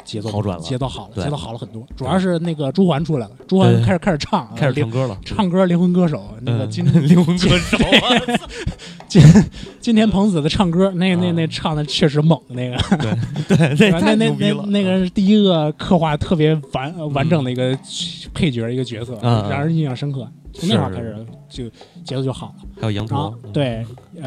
[0.05, 1.85] 节奏好转了，节奏好了，节奏好了很多。
[1.97, 7.79] 主要是那个朱环出来了，朱环开始开始唱，开始唱歌了，唱歌灵魂歌手，那个今 灵魂歌手，
[9.09, 9.23] 今
[9.81, 12.77] 今天彭子的唱歌，那那那唱的确实猛，那个。
[13.49, 17.77] 对对，那 那那那个是第一个刻画特别完完整的一个
[18.33, 20.29] 配角一个角色，让人印象深刻。
[20.59, 21.69] 从那会儿开始就
[22.05, 22.55] 节奏就好了。
[22.81, 23.85] 还有羊驼，对，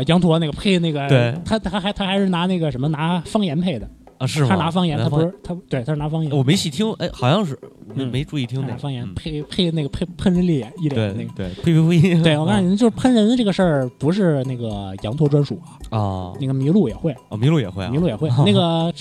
[0.07, 4.27] 羊驼那个配那个，对，他他还他还是拿那个什么拿方言配的啊？
[4.27, 4.49] 是吗？
[4.49, 6.31] 他拿方言，他不是他，对，他是拿方言。
[6.31, 7.57] 我没细听，哎，好像是
[7.95, 12.21] 没没注意听那方言配配那个配喷人脸一脸那个，对，呸呸呸！
[12.21, 18.29] 对我告诉你，就是喷人这个事儿不是那个羊驼专属啊啊，那个麋鹿也会啊，麋鹿也会，麋鹿也会。
[18.45, 18.93] 那个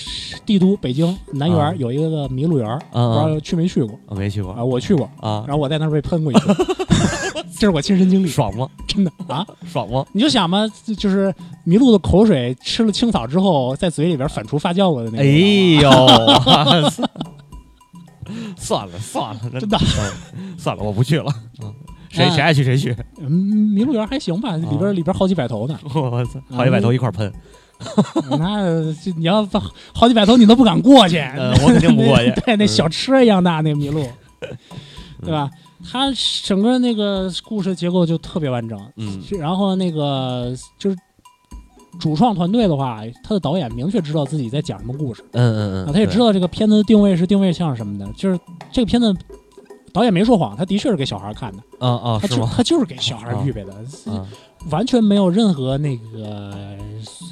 [0.46, 3.98] 帝都北京南园有一个麋鹿园，不知道去没去过？
[4.06, 6.48] 我没去过啊，我去过啊，然后我在那儿被喷过一次。
[7.54, 8.68] 这是我亲身经历，爽吗？
[8.86, 10.04] 真的啊，爽吗？
[10.12, 11.34] 你就想吧，就是
[11.66, 15.22] 麋鹿的口水吃了青草之后，在嘴里边反刍发酵过的那个。
[15.22, 15.26] 哎
[15.82, 15.90] 呦，
[18.56, 19.78] 算了算了，真的，
[20.58, 21.32] 算了，我不去了。
[22.10, 22.96] 谁谁爱去谁去。
[23.20, 23.28] 嗯，
[23.74, 25.78] 麋鹿园还行吧，里边里边好几百头呢。
[25.94, 27.30] 我操，好几百头一块喷。
[28.38, 28.70] 那
[29.16, 29.46] 你要
[29.92, 31.18] 好几百头，你都不敢过去。
[31.62, 32.32] 我肯定不过去。
[32.44, 34.04] 对，那小车一样大那个麋鹿，
[35.22, 35.48] 对吧？
[35.84, 36.12] 它
[36.42, 40.96] 整个那个故事结构就特别完整，嗯，然后那个就是
[42.00, 48.38] 主创团队的话，他的导演明确知道自己在讲什么故事，嗯嗯嗯，他也知道这个片子的定位是定位像什么的，就是
[48.72, 49.14] 这个片子
[49.92, 52.44] 导演没说谎，他的确是给小孩看的，啊啊，他就？
[52.46, 53.72] 他就是给小孩预备的，
[54.12, 54.26] 啊
[54.70, 56.76] 完全没有任何那个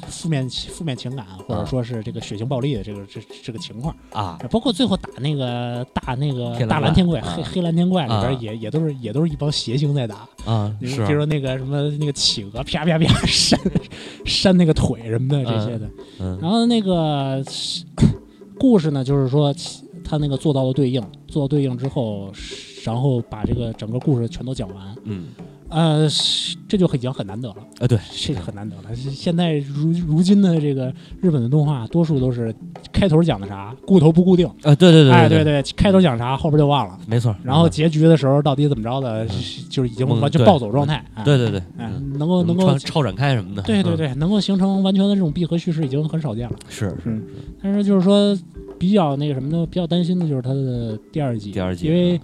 [0.07, 3.95] 负面负面情感，或者啊说是这个血腥暴力的这个这这个情况。
[4.11, 4.39] 啊。
[4.49, 7.33] 包括最后打那个大那个大蓝天怪、啊。
[7.35, 8.21] 黑黑蓝天怪里啊。
[8.21, 11.05] 边也、也都是也都是一帮邪星在打，啊，是。
[11.05, 13.59] 比如说那个什么那个企鹅 啪啪啪扇
[14.25, 15.89] 扇那个腿什么的这些的。
[16.19, 16.37] 嗯。
[16.41, 17.43] 然后那个
[18.59, 19.53] 故事呢，就是说
[20.03, 22.31] 他那个做到了对应，做到对应之后，
[22.83, 25.27] 然后把这个整个故事全都讲完，嗯
[25.69, 26.07] 呃，
[26.67, 27.55] 这就已经很难得了。
[27.79, 28.95] 呃对，这就很难得了。
[28.95, 32.53] 现在如如今的这个日本的动画，多数都是
[32.91, 34.49] 开头讲的啥，固头不固定。
[34.63, 36.97] 呃对对对哎，对对，开头讲啥，后边就忘了。
[37.05, 37.35] 没错。
[37.43, 39.25] 然后结局的时候到底怎么着的，
[39.69, 41.03] 就是已经嗯完全对暴走状态。
[41.15, 46.55] 哎对对对，哎嗯，能够能够超，展开什么的，嗯，对对对，能够形成完全的这种闭合叙事已经很少见了。
[46.69, 47.23] 是是嗯
[47.61, 48.37] 但是就是说，
[48.79, 52.19] 比较那个什么的，比较担心的就是它的第二季，第二季，因为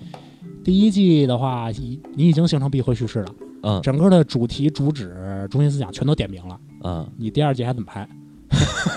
[0.64, 6.60] 第一季的话，已你已经形成闭合叙事了，嗯整个的主题、主旨、中心思想全都点明了。
[6.84, 8.08] 嗯，你第二季还怎么拍？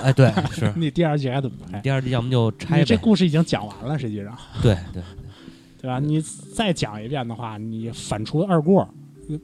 [0.03, 1.81] 哎对 是，你第二季还怎么拍？
[1.81, 5.03] 第二季要么就拆你这，故事已经讲完了，实际上，对对，
[5.81, 5.99] 对吧？
[5.99, 6.21] 你
[6.55, 8.89] 再讲一遍的话，你反出二过，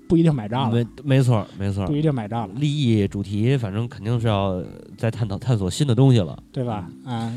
[0.09, 4.63] 不一定买账了，没没错没错不，一定买账了，利益主题反正肯定是要
[4.99, 6.41] 再探讨探索新的东西了。
[6.53, 6.89] 对吧？
[7.05, 7.33] 啊，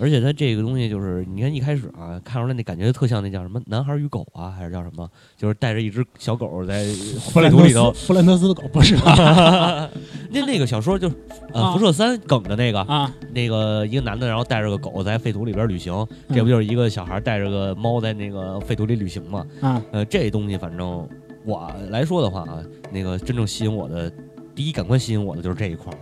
[0.00, 5.08] 而且它这个东西就是，你看一开始啊，看出来那感觉特像那叫什么《男孩与狗》啊，还是叫什么？
[5.36, 6.84] 就是带着一只小狗在
[7.20, 7.92] 弗兰里头。
[7.92, 9.90] 弗兰德斯的狗不是 吧？
[10.30, 11.14] 那那个小说就是
[11.52, 15.92] 呃啊辐射三梗的那个，啊，那个一个男的然后带着个狗在废土里边旅行，
[16.28, 19.46] 嗯这不就是一个小孩带着个猫在那个废土里旅行嘛？
[19.60, 21.06] 啊，呃，这东西反正
[21.44, 24.10] 我来说的话啊，那个真正吸引我的
[24.54, 25.98] 第一感官吸引我的就是这一块儿，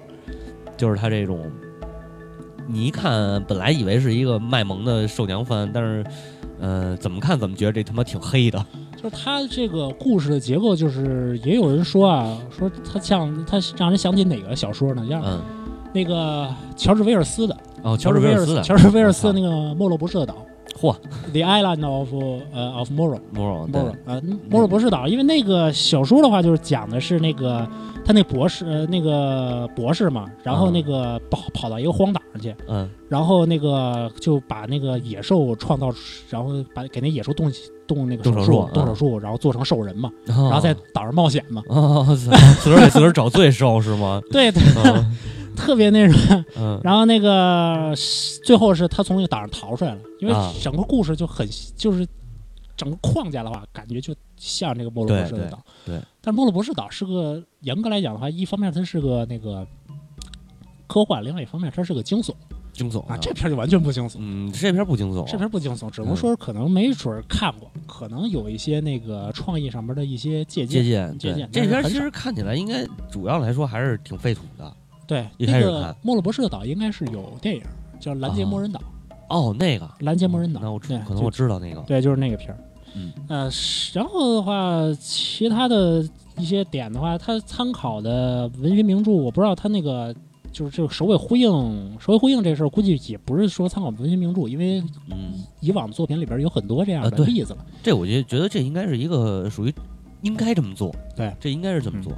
[0.76, 1.50] 就是它这种，
[2.70, 6.04] 你一看本来以为是一个卖萌的兽娘番，但是，
[6.60, 8.64] 呃，怎么看怎么觉得这他妈挺黑的。
[8.94, 15.06] 就是它这个故事的结构，就是也有人说啊，说它像它让人想起哪个小说呢？
[15.08, 15.40] 像嗯，
[15.94, 20.36] 那个乔治威尔斯的，哦，乔治威尔斯的，乔治威尔斯我那个莫洛博士的岛
[20.80, 20.94] 嚯
[21.32, 22.08] ，The Island of
[22.52, 27.68] 呃 of Morrow Morrow Morrow 啊，Morrow 博士岛，因为那个小说的话，就是讲的是那个
[28.04, 30.72] 他那博士，呃那个博士嘛，然后嗯。
[30.72, 32.88] 那个跑跑到一个荒岛上去，嗯。
[33.08, 35.92] 然后那个就把那个野兽创造，
[36.30, 37.50] 然后把给那野兽动
[37.86, 44.20] 动那个手术动手术，然后做成兽人嘛，然然后在岛上冒险嘛，哦，自个儿给自个儿找罪受是吗？
[44.30, 44.62] 对，对。
[44.84, 45.16] 嗯
[45.58, 46.44] 特别那什么。
[46.56, 47.92] 嗯然后那个
[48.44, 52.06] 最后是他从那个岛上逃出来了，因为啊整个故事就很就是
[52.76, 55.58] 整个框架的话，感觉就像这个莫罗博士的岛。
[55.84, 59.66] 对对对但是莫罗博士岛是个严格来讲的话，一方面它是个那个
[60.86, 62.32] 科幻，另外一方面它是个惊悚
[62.72, 63.16] 惊悚啊。
[63.16, 70.82] 这片儿就完全不惊悚，嗯，这片儿不惊悚，这片儿不惊悚，只能嗯说可能没准儿看过，可能有一些那个创意上面的一些借鉴。
[70.82, 74.72] 借鉴借鉴这片儿其实看起来应该主要来说还是挺废土的。
[75.08, 77.62] 对，一那个开始看莫洛博士的岛应该是有电影
[77.98, 78.78] 叫《拦截魔人岛》，
[79.28, 80.60] 哦，那个，拦截魔人岛。
[80.62, 82.58] 那我知对可能我知道那个，对，就是那个片儿。
[82.94, 90.14] 嗯，呃，是然后的话，其他的一些点的话，它参考的文学名著，我不知道它那个
[90.52, 97.64] 就是这个首尾呼应，首尾呼应这事儿，估计也不是说参考文学名著，因为嗯，以往作品里边有很多这样的例子了。
[97.82, 99.74] 这我觉觉得这应该是一个属于
[100.22, 102.12] 应该这么做，对，这应该是这么做，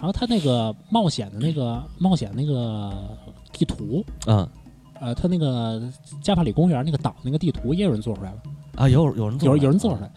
[0.00, 2.90] 然后他那个冒险的那个冒险那个
[3.52, 4.48] 地图，嗯。
[5.02, 5.82] 呃，他那个
[6.22, 8.36] 加帕里公园那个岛那个地图也有人做出来了，
[8.76, 10.10] 啊，有有人做有出来，有人做出来，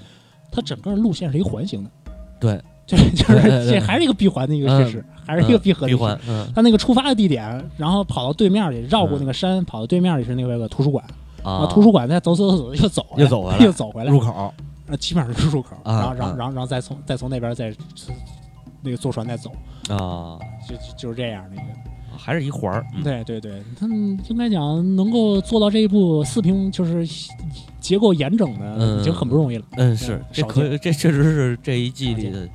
[0.52, 1.90] 它整个路线是一个环形的。
[2.38, 3.80] 对，这就是对对对。
[3.80, 6.46] 这还是一个闭环的一个叙事，还是一个闭合的闭环，嗯。
[6.54, 11.06] 他那个出发的地点，然后跑到对面里，绕过那个山，跑到对面里是那个图书馆，
[11.44, 13.66] 啊，图书馆再走走走走又走又走回来。
[13.66, 14.54] 又走回来，入口，
[14.88, 16.36] 呃，基本上是入口，啊然后然后啊。
[16.38, 17.74] 然后然后再从再从那边再
[18.82, 19.50] 那个坐船再走，
[19.90, 21.64] 啊，就就就是这样的一个。
[22.16, 27.06] 还是一环儿，嗯对对对，他们应该讲能够做到这一步四平就是
[27.80, 29.66] 结构严整的，嗯已经很不容易了。
[29.72, 32.48] 嗯，是这可以，这确实是这一季里的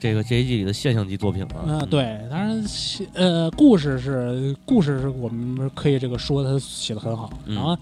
[0.00, 2.64] 这个这一季里的现象级作品了，嗯、对，当然，
[3.12, 7.76] 呃，故事是故事是我们可以这个说他写的很好，嗯然后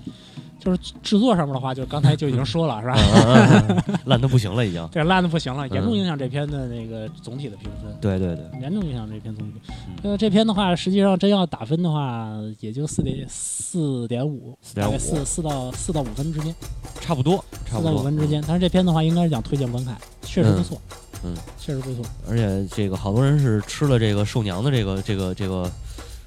[0.65, 2.95] 就是制作上面的话，就刚才就已经 说了，是吧？
[2.97, 9.61] 嗯，嗯嗯嗯烂的不行了已经，对烂的不行了，严重嗯影响这篇的那个总体的评分，对对对，严重影响这篇总体。
[9.69, 16.55] 嗯呃，这篇的话，实际上真要打分的话，也就四点四点五，大概4.5四四到四到五分之间，
[17.01, 18.43] 差不多差四到五不多，分之间。
[18.47, 20.81] 但是这篇的话，应该是讲推荐观看，确实不错，
[21.25, 22.05] 嗯，确实不错。
[22.29, 25.71] 而且这个好多人是吃了这个兽娘的这个这个这个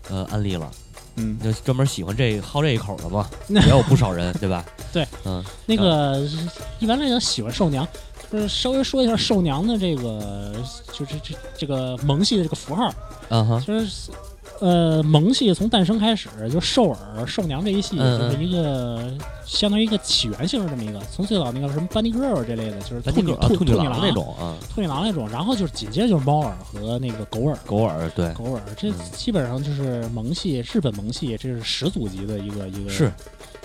[0.09, 0.69] 呃案例了，
[1.17, 4.63] 嗯，就专门喜欢这好这一口的嘛， 也有不少人，对吧？
[4.93, 6.25] 对，嗯，那个
[6.79, 7.87] 一般来讲喜欢兽娘，
[8.31, 10.53] 就是稍微说一下兽娘的这个，
[10.93, 12.93] 就是这这个萌系的这个符号，
[13.29, 14.11] 嗯哼，就是
[14.59, 19.11] 呃萌系从诞生开始，就兽耳、兽娘这一系，就是一个
[19.45, 27.57] 相当于一个起源性的这么一个，从最早那个什么班尼 girl 这类的，就是兔女兔兔女兔女郎那，种啊，兔女郎那种，然后就是紧接着就是猫耳和那个狗耳。
[27.65, 28.95] 狗耳对，狗耳，这嗯。
[29.13, 33.11] 基本上就是萌系，日本萌系，这是始祖级的一个一个是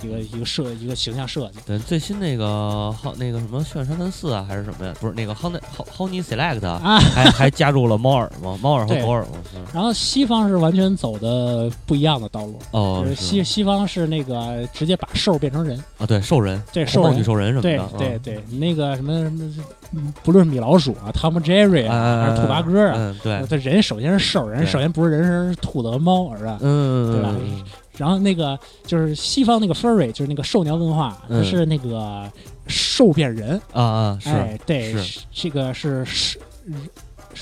[0.02, 1.58] 一个一个设一个形象设计。
[1.66, 4.94] 对最新那个好那个什么炫山三四啊，还是什么呀？
[5.00, 5.60] 不是那个 Honey
[5.96, 26.58] Honey Select 啊啊，还还加入了猫耳嘛，猫耳和狗耳嘛，嗯然后西方是完全走的不一样的道路，哦就是西西方是那个直接把兽变成人，啊，对兽人，对兽人女兽人什么的，对对对，那个什么什么，嗯不论是米老鼠啊、汤姆杰瑞啊，还是兔八哥啊，嗯，对，他人首先是兽人，首先不是人，是兔子和猫耳啊。
[26.60, 27.62] 嗯，对吧嗯
[28.02, 32.28] 然后那个就是西方那个 furry，就是那个兽娘文化，它嗯是那个
[32.66, 34.92] 兽变人，啊啊是哎，对，
[35.30, 36.36] 这个是是，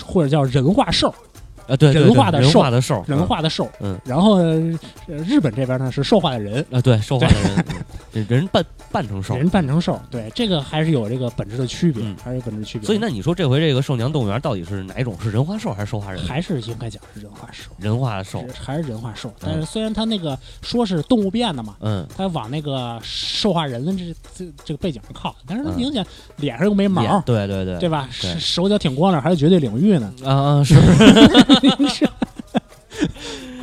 [0.05, 1.09] 或者叫人化兽，
[1.67, 3.67] 啊，对，对人化的兽人兽化的兽，人化的兽。
[3.81, 4.55] 嗯，然后呃
[5.07, 7.65] 日本这边呢是兽化的人，啊，对，兽化的人，
[8.13, 9.37] 人扮扮成兽。
[9.37, 12.87] 人扮成兽，对，这个还是有这个本质的区别嗯，还是有本质区别。
[12.87, 15.17] 所以那你说这回这个兽娘动物园到底是哪一种？
[15.23, 16.25] 是人化兽还是兽化人？
[16.25, 18.41] 还是应该讲是人化兽，人化的兽。
[18.41, 19.33] 是还是人化兽。
[19.39, 26.05] 但是虽然它那个说是动物变的嘛，嗯，它往那个兽化人的这这这个背景上靠，但是它嗯明显
[26.37, 28.09] 脸上又没毛，对对对，对吧？
[28.21, 30.13] 对手手脚挺光亮，还是绝对领域呢。
[30.25, 30.75] 啊啊是，
[31.89, 32.09] 是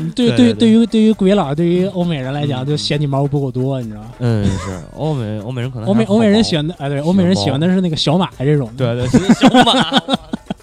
[0.08, 2.68] 嗯对对对对于对于鬼佬，对于欧美人来讲，嗯。
[2.68, 4.12] 就嫌你毛不够多，你知道吗？
[4.20, 10.00] 嗯是，欧美欧美人可能欧美欧美人喜欢的，哎，对，欧美人喜欢的是那个小马这种，，对对是小马，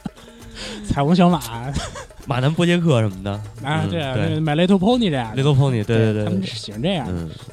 [0.88, 1.40] 彩虹小马。
[2.26, 3.30] 马南波杰克什么的
[3.62, 4.40] 啊，嗯对啊，对。
[4.40, 7.06] 买 Little Pony 这样的，，Little Pony，对对对他们是喜欢这样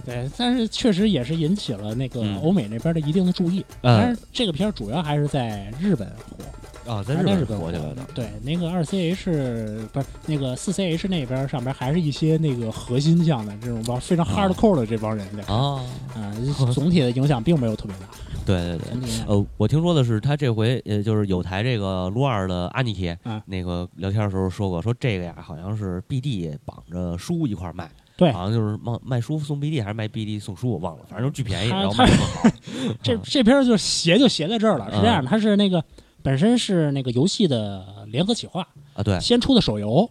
[0.06, 2.38] 对，但是确实也是引起了那个嗯。
[2.41, 3.65] 欧美那边的一定的注意。
[3.82, 6.45] 但嗯是这个片儿主要还是在日本火，
[6.86, 15.80] 啊，在日本本火起来的，对，那个二 CH 不是那个四 CH 那边上边还是一些那个核心向的这种帮非常啊 hardcore 的这帮人在啊，
[16.15, 16.34] 啊，
[16.74, 18.06] 总体的影响并没有特别大。
[18.44, 19.10] 对 对对。
[19.28, 32.50] 呃，我听说的是，他这回呃，就是有台这个撸二的阿尼提，啊那个聊天的时候说过，说这个呀，好像是 BD 绑着书一块儿卖，对好像就是卖卖书送 BD 还是卖 BD 送书，我忘了，反正就是巨便宜，他然后卖的更好。
[33.04, 35.84] 这嗯这片儿就邪就邪在这儿了，是这样嗯的，它是那个
[36.23, 40.10] 本身是那个游戏的联合企划，啊，对，先出的手游，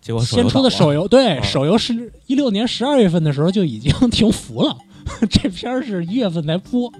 [0.00, 1.44] 结果先出的手游游，对，嗯。
[1.44, 4.76] 手游是一六年十二月份的时候就已经停服了，
[5.28, 6.92] 这片儿是一月份才播，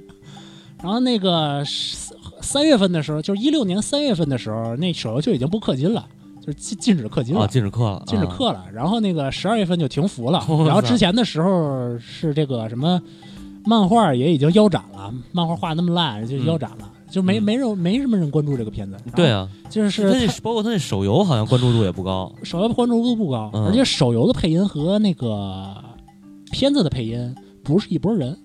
[0.82, 6.06] 然后那个三三月份的时候，就是一六年三月份的时候，那手游就已经不氪金了，
[6.40, 7.42] 就是禁禁止氪金了。
[7.42, 8.02] 啊，禁止氪了，啊。
[8.06, 13.00] 禁止氪了，然后那个十二月份就停服了， 然后之前的时候是这个什么
[13.64, 17.42] 漫画也已经腰斩了，漫画画那么烂就腰斩了，就没嗯。
[17.42, 18.96] 没人没什么人关注这个片子。
[19.14, 23.66] 对，啊，就是他那包括他那手游好像关注度也不高， 手游关注度不高，嗯。
[23.66, 25.74] 而且手游的配音和那个
[26.50, 28.36] 片子的配音不是一拨人，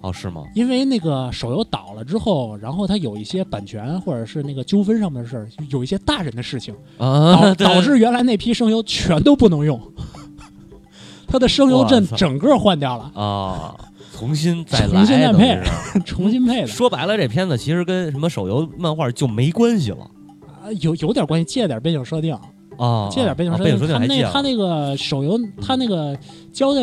[0.00, 0.44] 哦，是吗？
[0.54, 9.80] 因为那个手游倒了之后，然后他有一些版权或者是那个纠纷上面的事儿，有一些大人的事情，啊，导导致原来那批声优全都不能用，
[11.26, 13.74] 他的声优阵整个换掉了，啊，
[14.20, 15.58] 重新再来，重新再配
[16.04, 16.66] 重新配的。
[16.66, 20.04] 说白了，这片子其实跟什么手游、漫画就没关系了
[20.62, 22.36] 啊，有有点关系，借点背景设定，
[22.76, 23.78] 啊，借点背景设定。
[23.88, 26.14] 他那他那个手游，他那个
[26.52, 26.82] 交代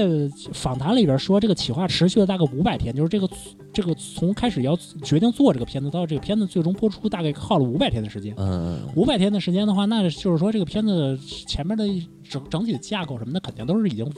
[0.51, 3.29] 访谈里边说，这个企划持续了大概五百天，就是这个
[3.71, 8.33] 这个从开始要决定做这个片子到这个片子最终播出，大概耗了五百天的时间。
[8.37, 11.85] 嗯，五百天的时间的话，那就是说这个片子前面的
[12.27, 14.11] 整整体的架构什么的，肯定都是已经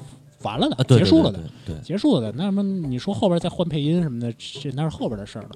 [0.44, 2.32] 完了的，啊，对结束了的。，对结束了的。
[2.38, 5.50] 那么你说后边再换配音什么的，这那是后边的事儿了。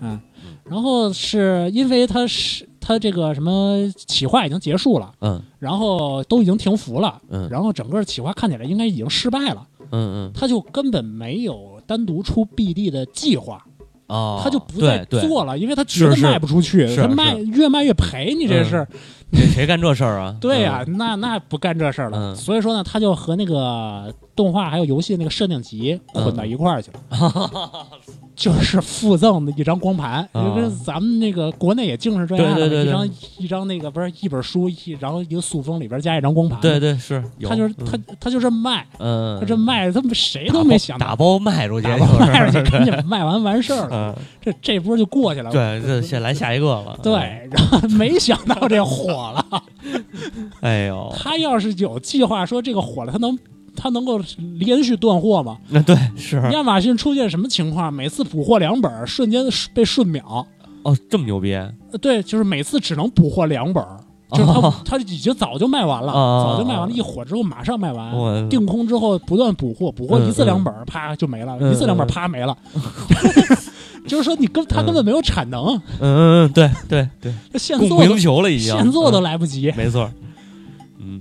[0.00, 0.20] 嗯啊，
[0.64, 13.64] 然后是因为他是他这个什么企划已经结束了，嗯然后都已经停服了，嗯然后整个企划看起来应该已经失败了，嗯嗯他就根本没有单独出 BD 的计划，
[14.08, 18.88] 哦，他就不再做了，因为他觉得卖不出去，他卖越卖越赔，你这事儿。
[19.32, 20.36] 这谁干这事儿啊？
[20.40, 22.18] 对呀、那那不干这事儿了。
[22.18, 22.36] 嗯。
[22.36, 26.24] 所以说呢，他就和那个动画还有游戏那个设定集嗯。
[26.24, 27.86] 混到一块儿去了，
[28.36, 30.44] 就是附赠的一张光盘，啊。
[30.44, 42.06] 就跟咱们那个国内也净是这样的，对对对对一张一张那个不是一本书，一然后一个塑封里边加一张光盘，对，对是，有他就是他他就这么卖，嗯，他这卖，他们谁都没想到打包卖出去，打包。
[42.26, 45.50] 卖出去，赶紧卖完完事儿了，嗯，这这波就过去了。
[45.50, 46.98] 对，这先来下一个了。
[47.02, 47.12] 对，
[47.50, 49.46] 然后没想到这火了。
[49.82, 53.38] 嗯， 哎呦，他要是有计划说这个火了，他能
[53.76, 54.20] 他能够
[54.58, 55.58] 连续断货吗？
[55.68, 57.92] 那对是亚马逊出现什么情况？
[57.92, 59.44] 每次补货两本，瞬间
[59.74, 60.46] 被瞬秒。
[60.82, 63.84] 哦，这么牛逼，呃对，就是每次只能补货两本，
[64.32, 68.12] 就是他、哦它已经早就卖完了，哦早就卖完了，一火之后马上卖完。
[68.12, 72.56] 我定空之后不断补货，补货嗯一次两本儿，啪就没了，嗯一次两本啪没了。
[74.06, 79.72] 就是说你根他根本没有产能，嗯嗯嗯，对对对，他现供不做都应求了已经，现做都嗯来不及。
[79.76, 80.10] 没错，
[80.98, 81.20] 嗯，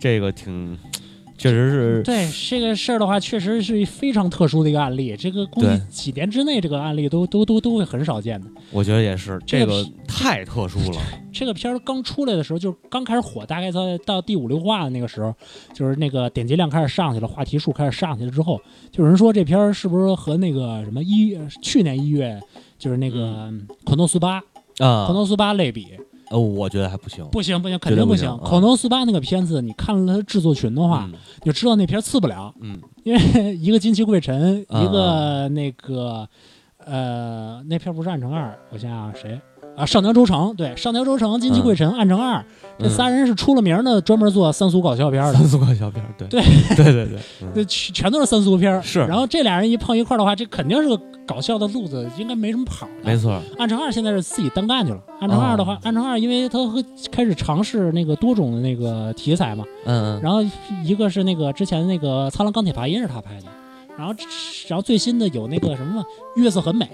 [0.00, 0.76] 这个挺，
[1.42, 5.16] 确实是，对这个事儿的话，确实是非常特殊的一个案例。
[5.16, 8.46] 这个估计几年之内，这个案例都都都都会很少见的。
[8.70, 11.00] 我觉得也是，这个这个太特殊了，
[11.34, 15.34] 这个片儿刚出来的时候，就是刚开始火，大概在到第五六话的那个时候，
[15.74, 18.60] 就是那个点击量开始上去了，话题数开始上去了之后，
[18.92, 22.40] 就有人说这片儿是不是和那个什么一去年一月
[22.78, 24.36] 就是那个孔诺斯巴
[24.78, 25.88] 啊孔，诺斯巴类比，
[26.32, 28.08] 呃，我觉得还不行，不行不行，肯定行。
[28.08, 31.12] 不行恐龙四八那个片子，你看了它制作群的话，嗯
[31.42, 33.20] 你就知道那片儿次不了，嗯因为
[33.56, 36.26] 一个金崎贵臣，啊一个那个
[36.84, 39.40] 呃，那片儿不是暗城二，我想想谁
[39.76, 39.86] 啊？
[39.86, 42.44] 上条周成，对，上条周成、金崎贵臣、暗城二，
[42.78, 45.44] 这嗯仨人是出了名的，专门做三俗搞笑片的三。
[45.46, 46.42] 俗搞笑片儿，对对
[46.76, 47.18] 对对
[47.54, 52.92] 对，全全都是三俗片儿是然后这俩人一碰一块儿的话，这肯定是个搞笑的路子，应该没什么跑的。
[53.04, 55.00] 没错，暗城二现在是自己单干去了。
[55.20, 60.42] 暗城二的话，哦暗城二因为他会开始尝试那个多种的那个题材嘛，嗯嗯，然后
[60.84, 63.46] 一个是那个之前那个《苍狼钢铁爬音》是他拍的，
[63.96, 64.14] 然后
[64.68, 66.02] 然后最新的有那个什么，
[66.40, 66.84] 《月色很美》，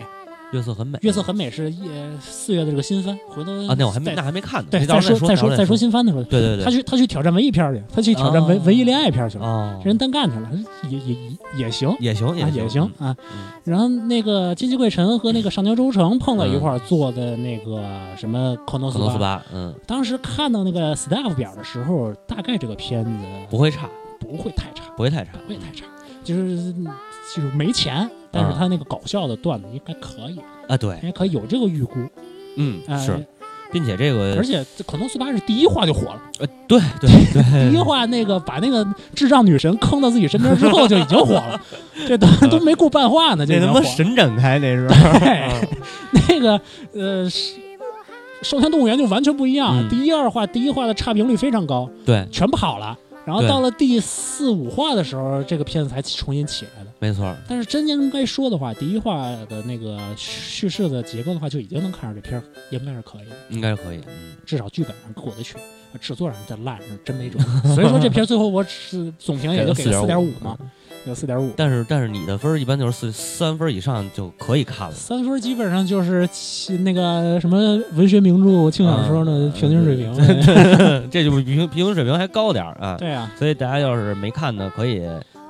[0.52, 1.78] 月色很美，《月色很美》是一
[2.20, 10.50] 四月的这个新番，回头啊，那我还没那还没看呢，再说再说再说新番的时候，对对对，他去他去挑战文艺片儿去，他去挑战文哦文艺恋爱片儿去了，哦，人单干去了，
[10.88, 11.94] 也也也也行。
[12.00, 17.82] 也行啊，也行啊，嗯然后那个金鸡贵臣和那个上条周成碰到一块儿做的那个
[18.16, 23.10] 什么《克诺斯巴可能斯》，巴，嗯，当时看到那个 staff 表的时候，大概这个片子
[23.50, 23.86] 不会差，
[24.18, 25.84] 不会太差，不会太差，不会太差，
[26.24, 26.72] 就是
[27.34, 28.08] 就是没钱，
[28.38, 31.94] 但是他那个搞笑的段子应该可以，啊，对应，该可以有这个预估。
[32.56, 33.26] 嗯哎是，
[33.70, 41.60] 并且这个而且这可能斯巴是第一话就火了，呃，对对对， 第一话那个把那个智障女神坑到自己身边之后就已经火了，
[42.08, 43.82] 这都都没顾半话呢，就那他妈。
[43.82, 44.88] 神展开那是，
[45.20, 45.68] 对，
[46.28, 46.60] 那个
[46.94, 47.54] 呃，是
[48.42, 49.76] 寿天动物园就完全不一样。
[49.76, 52.96] 嗯第一二话，第一话的差评率非常高，对，全跑了。
[53.24, 56.87] 然后到了第四五话的时候，这个片子才重新起来的。
[57.00, 65.56] 没错，但是真应该说的话，第一话的那个叙事的结构的话，就已经能看出这片儿应该是可以的，应该是可以，嗯，至少剧本上过得去，
[66.00, 67.40] 制作上再烂是真没准。
[67.74, 70.58] 所以说这片儿最后我只总评也就给了四点五嘛，
[71.06, 71.52] 有四点五。
[71.56, 80.12] 但是但是你的分儿一般就是四三分以上就可以看了，三分基本上就是其那个什么文学名著、轻小说的平均水平。
[81.10, 82.96] 这就比平平均水平还高点儿啊。
[82.98, 85.02] 对啊，所以大家要是没看的，可以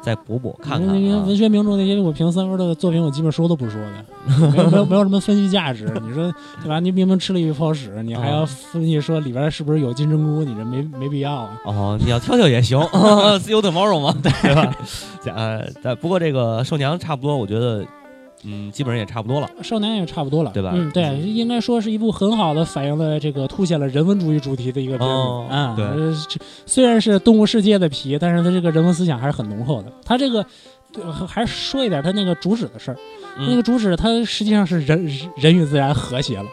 [0.09, 0.95] 再补补看看。
[1.27, 5.85] 文学名著那些我评三分的作品，我基本说都不说的，没有没有没有什么分析价值。
[6.07, 6.33] 你说
[6.63, 6.81] 对吧？
[6.81, 10.43] 你明明吃了一泡屎，你还要分析说里边是不是有金针菇？
[10.43, 11.51] 你这没没必要啊。
[11.67, 12.81] 哦，你要挑挑也行，
[13.43, 14.75] 自由 tomorrow 嘛，对吧？
[15.37, 17.85] 呃，但不过这个寿娘差不多，我觉得，
[18.45, 19.49] 嗯，基本上也差不多了。
[19.62, 25.74] 少年也差不多了，对吧嗯，对，应该说是一部很好的反映了这个凸显了人文主义主题的一个片子哦啊。
[25.76, 26.14] 对呃
[26.66, 29.93] 虽然是动物世界的皮，但是它这个人文思想还是很浓厚的。
[30.05, 30.45] 它这个。
[30.95, 32.97] 呃还是说一点它那个主旨的事儿，
[33.36, 36.47] 那个嗯，主旨它实际上是人人与自然和谐了，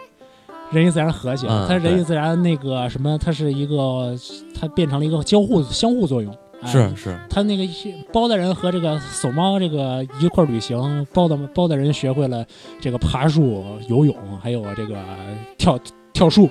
[0.72, 4.14] 人与自然和谐它人与自然那个什么，它是一个
[4.54, 7.64] 它变成了一个交互相互作用，哎是是，他那个
[8.12, 12.46] 包大人和这个守猫这个一块儿旅行，包的包大人学会了
[12.82, 14.98] 这个爬树、游泳，还有这个
[15.58, 15.80] 跳
[16.12, 16.50] 跳树、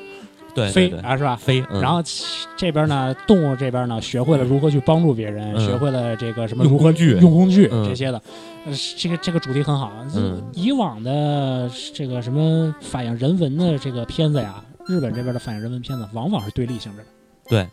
[0.54, 1.34] 对对对，飞啊，是吧？
[1.36, 1.80] 飞，嗯。
[1.80, 2.00] 然后
[2.56, 7.10] 这边呢，动物这边呢，学会了如何去帮助别人，嗯学会了这个什么如何用工具。
[7.18, 7.88] 用工具嗯。
[7.88, 8.20] 这些的。
[8.66, 9.92] 呃，这个这个主题很好。
[10.14, 10.42] 嗯。
[10.52, 17.04] 以往的这个什么反映人文的这个片子呀，日本这边的反映人文片子，往往是对立性质的，
[17.48, 17.68] 对，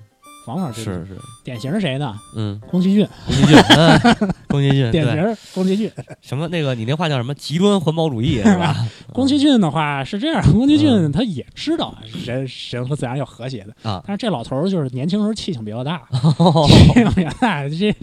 [0.48, 2.16] 往往是是是，典型谁呢？
[2.36, 5.92] 嗯，宫崎骏，宫崎骏，嗯 宫崎骏，典型宫崎骏。
[6.22, 7.34] 什么那个你那话叫什么？
[7.36, 8.76] 极端环保主义 是吧？
[9.14, 13.90] 宫崎骏的话是这样，宫崎骏嗯他也知道人人和自然要和谐的。
[13.90, 14.04] 啊。
[14.06, 16.02] 但是这老头儿就是年轻时候气性比较大，
[16.38, 17.68] 哦气性比较大。
[17.70, 17.96] 这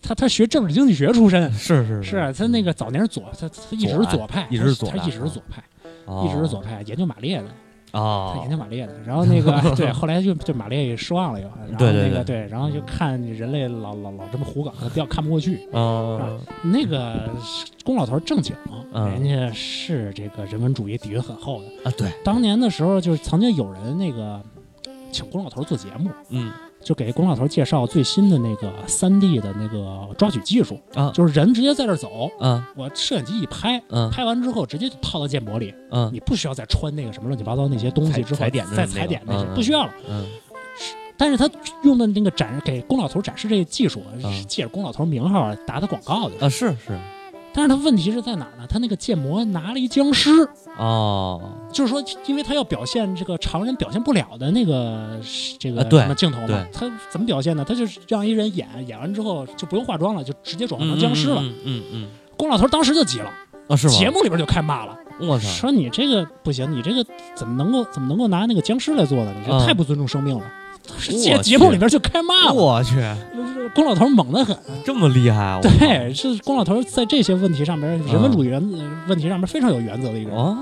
[0.00, 2.16] 他他学政治经济学出身，是是是。
[2.16, 5.62] 啊他那个早年是左，他他一直是左派，一直是左派他一直是左派，
[6.06, 7.46] 哦一直是左派，研究马列的，
[7.92, 8.92] 他哦研，究马列的。
[9.04, 15.60] 然后那个 对，后来就对马列也失望了又，然后对对对那个对，然后就看人类老老老这么胡搞，他比较看不过去。
[15.72, 17.30] 哦，那个
[17.84, 18.54] 宫老头正经，
[18.92, 21.68] 嗯人家是这个人文主义底蕴很厚的。
[21.84, 24.40] 啊对，当年的时候，就是曾经有人那个
[25.12, 26.52] 请宫老头做节目，嗯
[26.82, 31.10] 就给龚老头介绍最新的那个三 D 的那个抓取技术啊。
[31.14, 39.92] 就是人直接在这儿走，嗯我摄影机一拍，嗯拍完之后直接就套到建模里，嗯你不需要再穿那个什么乱七八糟那些东西之后踩踩点再踩点那些不需要了。
[40.08, 40.26] 嗯
[41.16, 41.46] 但是他
[41.82, 44.02] 用的那个展给龚老头展示这个技术，
[44.48, 46.46] 借着龚老头名号打的广告的。
[46.46, 46.48] 啊。
[46.48, 46.98] 是是
[47.52, 48.66] 但是他问题是在哪儿呢？
[48.68, 50.30] 他那个建模拿了一僵尸，
[50.78, 51.42] 哦
[51.72, 55.18] 就是说，因为他要表现这个常人表现不了的那个
[55.58, 57.64] 这个什么镜头嘛，他怎么表现呢？
[57.66, 61.40] 他就是让一人演，演完之后就不用化妆了，就直接转换嗯成僵尸了。
[61.40, 63.30] 嗯嗯嗯龚老头当时就急了，
[63.68, 63.92] 啊是吗？
[63.94, 69.34] 节目里边就开骂了，我操说你这个不行，你这个怎么能够怎么能够拿那个僵尸来做呢？
[69.38, 70.44] 你这嗯太不尊重生命了。
[70.98, 72.94] 是节节目里边就开骂了，我去
[73.34, 74.56] 就是龚老头猛得很。
[74.84, 75.60] 这么厉害啊！
[75.62, 78.76] 对，是龚老头在这些问题上面，人文主义原则
[79.08, 80.38] 问题上面非常有原则的一个人。
[80.38, 80.56] 哦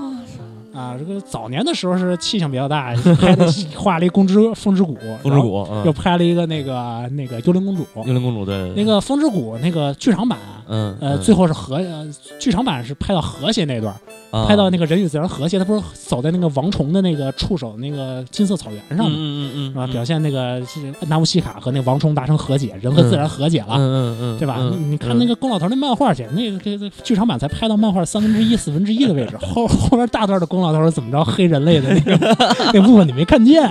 [0.71, 10.37] 啊，这个早年的时候是气性比较大，拍的画了一宫之风之谷，风之，谷嗯又拍了一个那个那个幽灵公主，幽灵公主对那个风之谷那个剧场版，
[10.69, 12.07] 嗯呃，最后是和呃
[12.39, 13.93] 剧场版是拍到和谐那段，
[14.31, 19.15] 后拍到那个人与自然和谐，他不是走在那个王虫的那个触手那个金色草原上吗？
[19.15, 19.87] 嗯嗯嗯是吧？
[19.87, 23.75] 表现那个是纳乌西卡和那个王虫达成和解，人和自然和解了。
[23.75, 24.57] 嗯嗯嗯，对吧？
[24.59, 32.37] 嗯你你看那个宫老头那漫画去，那个这个剧场版才拍到漫画三分之一、四分之一的位置，后后边大段的宫老头怎么着黑人类的那个
[32.73, 33.61] 那部分你没看见，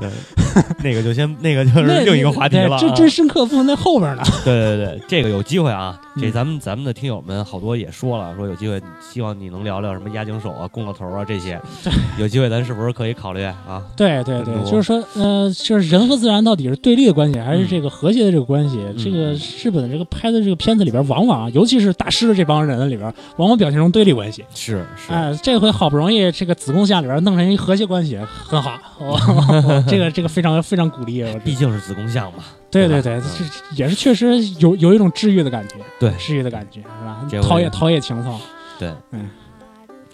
[0.00, 0.10] 对，
[0.82, 4.22] 那个就先那个就是另一个话题了真真深刻部分在后边呢。
[4.44, 11.60] 对对对，这个有机会啊，这嗯咱们咱们的听友们好多也说了，说有机会希望你能聊聊什么压井手啊、公老头啊这些，
[12.18, 13.82] 有机会咱是不是可以考虑啊？
[13.96, 18.78] 对对对就是说，呃，就是人和自然到底是对立的关系，还是嗯这个和谐的这个关系？
[18.96, 24.44] 这个日本的这个拍的这个片子里边，往往尤其是大师的这帮人里边，往往表现成对立关系。
[24.54, 28.78] 是是，哎，这回好不容易这个子宫下里边弄成一和谐关系，很好，
[29.88, 31.24] 这个这个非常非常鼓励。
[31.44, 32.44] 毕竟是子宫像嘛。
[32.74, 38.38] 对对对，这也是确实有有一种治愈的感觉，对治愈的感觉是吧陶冶陶冶情操。
[38.78, 39.30] 对，嗯，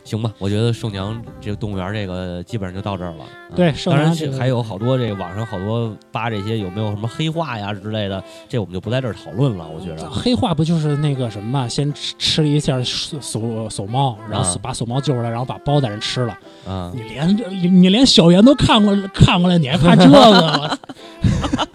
[0.04, 3.24] 行吧，我觉得寿娘这个动物园这个基本上就到这儿了。
[3.24, 9.66] 啊对当然还有好多这个网上好多扒这些有没有什么黑话呀之类的，这我们就不在这儿讨论了。
[9.66, 11.66] 我觉得，黑化不就是那个什么嘛？
[11.68, 16.38] 先吃吃了一下手手手猫，然后啊把手猫救出来，然后把包在人吃了。
[16.64, 20.78] 啊，你连你你连小圆都看过看过来，你还怕这个？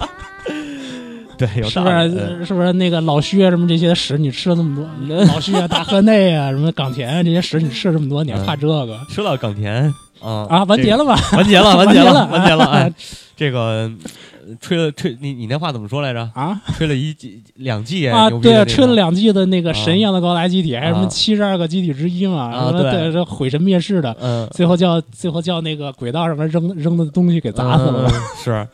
[1.35, 2.45] 我 对，有是不是？
[2.45, 4.85] 是不是那个老薛什么这些屎你吃了那么多？
[5.25, 8.97] 老薛啊、大河内啊、什么港田啊这些屎你吃了这么多，你还怕这个？
[9.09, 9.83] 说到冈田
[10.21, 11.19] 啊啊，完结了吧？
[11.33, 12.65] 完结了， 完结了，完结了！
[12.65, 12.93] 哎，
[13.35, 13.59] 这个
[14.47, 16.21] 呃吹了吹，你你那话怎么说来着？
[16.33, 22.45] 啊吹了一季两季啊，对，牛逼的那个吹了两季的那个啊神一样的高达机体，还有什么啊七十二个机体之一嘛？
[22.49, 28.09] 啊什么对这毁神灭世的，嗯，最后叫最后叫那个轨道上面扔扔的东西给砸死了。
[28.09, 28.67] 嗯是。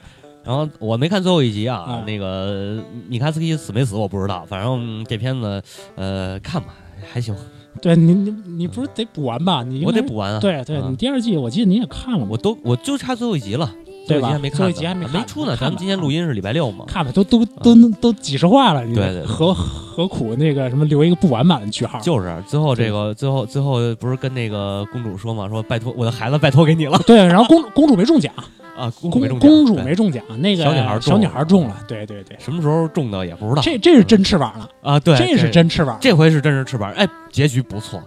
[0.43, 2.03] 然后我没看最后一集啊，啊。
[2.05, 5.61] 那个米卡斯基死没死我不知道，反正这片子
[5.95, 6.69] 呃看吧
[7.11, 7.35] 还行，
[7.81, 9.63] 对你你你不是得补完吧？
[9.63, 10.39] 你应该我得补完啊。
[10.39, 10.87] 对对，啊。
[10.89, 13.71] 你第二季我记得你也看了，我都我就差最后一集了，
[14.07, 14.29] 最对吧？
[14.29, 15.55] 后一集还没看呢，最后一集还没看没出呢。
[15.55, 19.25] 看吧咱们今天录音是礼拜六嘛，看吧，都都都都几十话了，你对对对。
[19.25, 21.99] 何何苦那个什么留一个不完满的句号？
[21.99, 26.99] 就是最后这个最后最后不是跟那个公主说嘛，说拜托我的孩子拜托给你了。
[27.05, 28.33] 对，然后公公主没中奖，
[28.81, 33.61] 啊，公主公主没中奖，那个小女孩中小女了孩中了，对对对，什么时候中的也不知道。
[33.61, 38.01] 这这是真翅膀了，啊，对，这是真翅膀，这回是真是翅膀，哎，结局不错，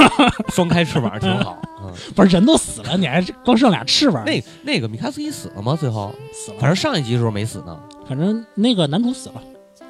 [0.52, 1.58] 双开翅膀挺好。
[1.82, 4.22] 嗯，不是人都死了，你还光剩俩翅膀？
[4.26, 5.76] 那那个米卡斯基死了吗？
[5.78, 7.78] 最后，死了，反正上一集的时候没死呢。
[8.06, 9.42] 反正那个男主死了，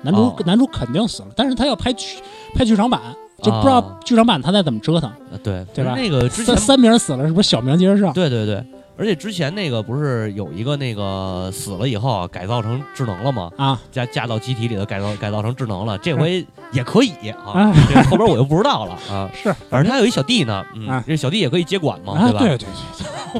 [0.03, 2.19] 男主、哦男主肯定死了，但是他要拍剧
[2.55, 3.01] 拍剧场版，
[3.43, 5.11] 就不知道哦剧场版他再怎么折腾。
[5.31, 8.13] 呃对对吧那个之前三，三名死了，是不是小名接着上？
[8.13, 8.65] 对对对，
[8.99, 13.51] 而且之前那个不是有一个那个死了以后啊改造成智能了吗？
[13.57, 17.53] 啊加加到机体里头改造改造成智能了，这回也可以啊。
[17.53, 19.31] 啊这个后边我就不知道了啊。
[19.41, 22.39] 是反正他有一小弟呢，嗯啊，这小弟也可以接管嘛，对，吧？
[22.41, 22.69] 对对对，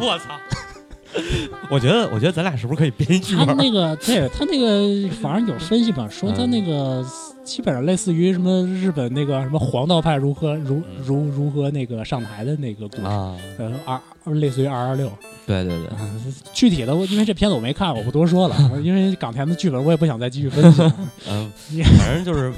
[0.09, 0.25] 我操！
[1.71, 3.47] 我觉得，我觉得咱俩是不是可以编一剧本？
[3.47, 7.05] 他那个对他那个反正有分析吧，说他嗯那个
[7.43, 15.11] 基本上类似于什么日本那个什么黄道派如何如嗯如如何那个上台的那个故事，啊，呃二类似于二二六。
[15.49, 16.11] 对对对，啊
[16.55, 20.83] 具体的我因为这片子我没看，我不多说了， 因为港田的剧本我也不想再继续分析。
[21.29, 22.53] 嗯 你，反正就是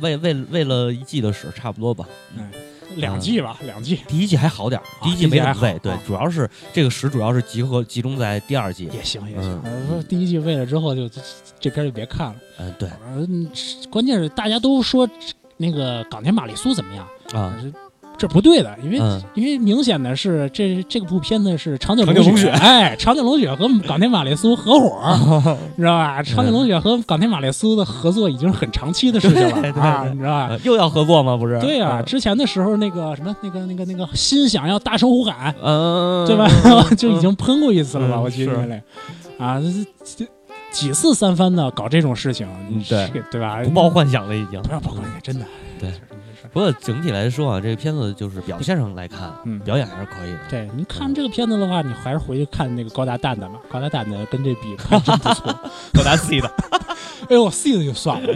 [0.00, 2.06] 为为为了一季的屎差不多吧。
[2.38, 2.48] 嗯
[2.94, 8.88] 两季吧，两季第一季还好点儿，第一季没怎么喂，对啊，主要是这个屎主要是集合集中在第二季。
[8.90, 9.62] 也行也嗯行。
[9.64, 11.20] 呃说第一季喂了之后就这
[11.60, 12.36] 这片就别看了。
[12.58, 13.50] 嗯，对嗯，
[13.90, 15.06] 关键是大家都说
[15.58, 17.06] 那个港田玛丽苏怎么样？
[17.34, 17.70] 啊，是
[18.18, 25.16] 这不对的，因为、嗯因为明显的是这这个部片子是长颈龙长井龙雪哎，长颈龙雪和冈田马雷苏合伙儿，
[25.76, 26.22] 你知道吧？
[26.22, 30.46] 长颈龙雪和冈田马雷苏的合作已经是很长期的事情了啊，你知道吧？
[30.50, 31.36] 呃又要合作吗？
[31.36, 31.58] 不是？
[31.60, 36.82] 对啊，嗯之前的时候那个什么那个那个那个心想要大声呼喊，嗯，对吧嗯？
[36.96, 38.16] 就已经喷过一次了吧？
[38.16, 38.82] 嗯我记得来
[39.38, 40.30] 啊，这这
[40.72, 43.60] 几次三番的搞这种事情，嗯对对吧？
[43.64, 44.60] 不抱幻想了已经。
[44.62, 45.44] 不要抱幻想，真的
[45.78, 45.90] 对
[46.52, 50.38] 不过整体来说啊，这个片子就是表现上来看，嗯表演还是可以的。
[50.48, 53.58] 对，你看这个片子的话，你还是回去看那个高达蛋蛋吧。
[53.70, 55.52] 高达蛋蛋跟这比还真不错。
[55.94, 56.48] 高达 C 的，
[57.28, 58.32] 哎呦，C 的就算了，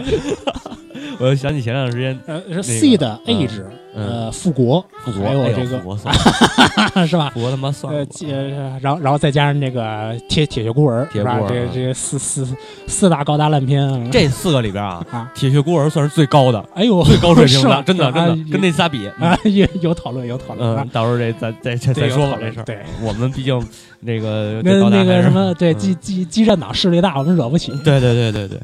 [1.19, 3.61] 我又想起前段时间呃，是 C 的嗯 Age，
[3.95, 5.81] 嗯呃，复国，复国，还有这个
[7.07, 7.29] 是吧？
[7.33, 11.39] 复国他妈算呃了，呃，然后然后再加上这个铁铁血孤儿，是吧？
[11.47, 12.47] 这这四四
[12.87, 19.07] 四大高达烂片啊，这四个里边啊，啊，铁血孤儿算是最高的，哎呦，最高水 平是吧的，真的真的，跟那仨比。
[19.19, 22.63] 啊有有讨论有讨论到时候这咱再再再说吧这事儿。
[22.63, 23.61] 对，我们毕竟
[23.99, 27.71] 那个那个什么对嗯激激激战党势力大，我们惹不起。
[27.83, 28.59] 对对对对对。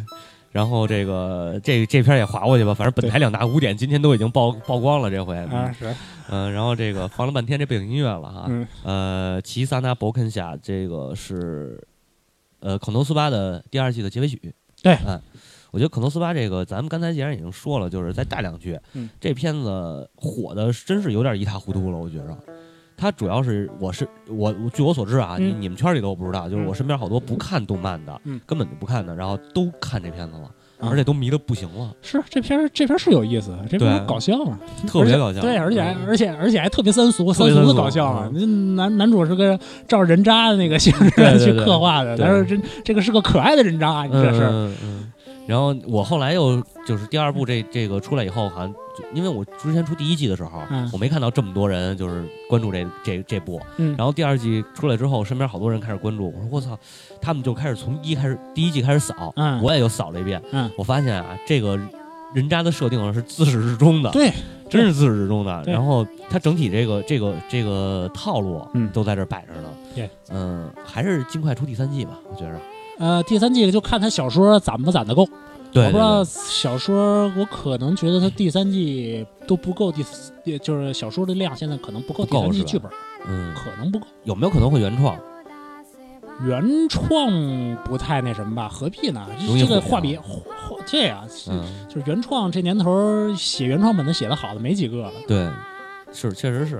[0.58, 5.96] 然后这个这这片也划过去吧，反正本台两大污点今天都已经曝曝光了，这回啊，是，
[6.32, 8.68] 嗯，然后这个放了半天这背景音乐了哈，嗯。
[8.84, 11.80] 呃，齐萨纳博肯下这个是
[12.60, 14.52] 呃肯头斯巴的第二季的结尾曲，
[14.82, 14.98] 对。
[15.06, 15.22] 嗯，
[15.70, 22.36] 我觉得肯头斯巴这个咱们刚才既然已经说了，就是再带两句，嗯，这片子火的真是有点一塌糊涂了，我觉着。
[22.98, 25.62] 它主要是我是我据我所知啊，你嗯。
[25.62, 28.42] 你们圈里都不知道，就是我嗯身边好多不看动漫的，嗯。
[28.46, 30.46] 根本就不看的，然后都看这片子了，
[30.80, 30.90] 啊。
[30.90, 35.42] 而且都迷得不行了，是这片儿这片儿是有意思，这片儿搞笑啊，特别搞笑。
[35.42, 38.30] 对，而且而且而且还特别三俗，三俗的搞笑啊！
[38.76, 44.72] 男男主是个照人渣的那个形式去刻画的，但是这这个是个可爱的人渣啊，你这是。
[45.48, 53.60] 然后我后来又就是第二部这这个出来以后，好像就因为我之前出第一季的时候，嗯我没看到这么多人就是关注这这这部。
[53.78, 56.78] 嗯然后第二季出来之后，身边好多人开始关注，我说我操，
[57.22, 60.42] 他们就开始从一开始第一季开始扫，嗯我也就扫了一遍。
[60.52, 61.80] 嗯我发现啊，这个
[62.34, 64.34] 人渣的设定是自始至终的，对，
[64.70, 65.64] 真是自始至终的。
[65.64, 69.70] 对然后它整体这个这个这个套路嗯都在这儿摆着呢。
[69.96, 72.60] 对，嗯，还是尽快出第三季吧，我觉着。
[72.98, 75.28] 呃，第三季就看他小说攒不攒得够，
[75.72, 80.32] 对，我不知道小说，我可能觉得他第三季都不够第四，
[80.62, 82.92] 就是小说的量现在可能不够是吧三季剧本，
[83.28, 84.08] 嗯，可能不够。
[84.24, 85.18] 有没有可能会原创？
[86.46, 89.26] 原创不太那什么吧，何必呢？
[89.60, 90.40] 这个画笔画
[90.70, 95.12] 画这样，嗯，就是原创这年头写原创本子写的好的没几个了。
[95.28, 95.50] 对，
[96.14, 96.80] 是，确实是。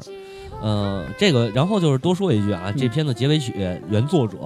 [0.64, 3.54] 嗯、这个，然后就是多说一句啊，这嗯片子结尾曲
[3.90, 4.38] 原作者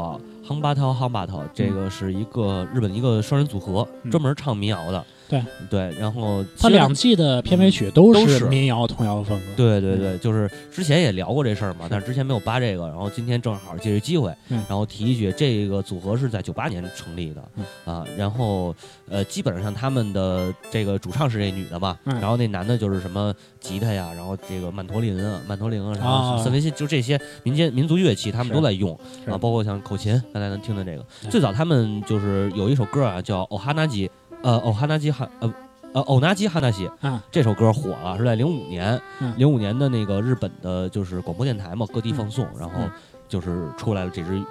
[0.43, 5.05] 夯巴涛杭八涛，这个是一个日本一个双人组合，嗯专门唱民谣的。
[5.31, 5.41] 对。
[5.69, 8.45] 对，然后他两季的片尾曲都都是是。
[8.45, 9.45] 民谣童谣风格。
[9.55, 14.63] 对对对，就是之前也聊过这事儿嘛，但是之前没有扒这个，然后今天正好借这机会，嗯。
[14.67, 17.65] 然后提一句，这个组合是在九八年成立的，嗯。
[17.85, 18.75] 啊，然后
[19.09, 22.19] 呃，基本上他们的这个主唱是这女的嘛，嗯。
[22.19, 28.93] 然后那男的就是什么吉他呀，然后这个曼陀林啊、曼陀林啊，然啊后森维信，就这些民间民族乐器他们都在用
[29.25, 34.07] 啊，包括像口琴，刚才能听的这个，最早他们就是有一首歌啊，叫《哦哈纳基》，
[34.43, 35.53] 呃，哦哈纳基哈呃。
[35.93, 42.91] 呃，欧纳基哈纳西啊，这首歌火了，是在零五年，嗯零五年的那个日本的就是广播电台嘛，各地放送，然后嗯
[43.27, 44.41] 就是出来了这支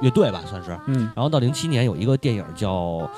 [0.00, 0.78] 乐队吧，算是。
[0.86, 3.10] 嗯然后到零七年有一个电影叫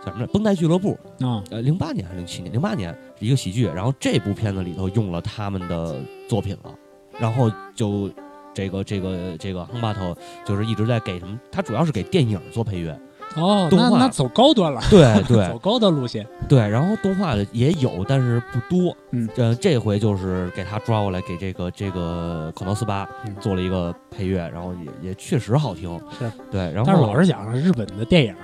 [0.00, 0.96] 叫什么来，《绷带俱乐部》，
[1.26, 2.52] 啊呃，零八年还是零七年？
[2.52, 6.72] 零八年是一个喜剧，然后这部片子里头用了他们的作品了，
[7.18, 8.08] 然后就
[8.54, 12.96] 这个这个这个亨巴特就是一直在给什么，他主要是给电影做配乐，
[13.36, 16.26] 哦，动画那那走高端了， 对对走高端路线。
[16.48, 18.94] 对，然后动画的也有，但是不多。
[19.10, 25.98] 嗯，呃，这回就是给他抓过来，给这个这个口头斯巴嗯做了一个配乐，然后也也确实好听。
[26.18, 28.34] 是对，然后但是老实讲，日本的电影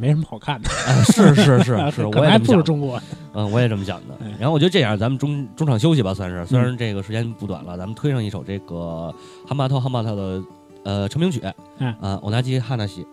[0.00, 2.64] 没什么好看的，哎是是是是， 可能还不如我也这么想。
[2.64, 3.00] 中国。
[3.36, 4.32] 嗯，我也这么想的哎。
[4.38, 6.44] 然后我觉得这样，咱们中中场休息吧，算是。
[6.46, 9.12] 虽嗯然这个时间不短了，咱们推上一首这个
[9.46, 10.42] 汉巴特汉巴特的
[10.84, 11.42] 呃成名曲，
[11.78, 13.04] 嗯啊，欧纳基哈纳西，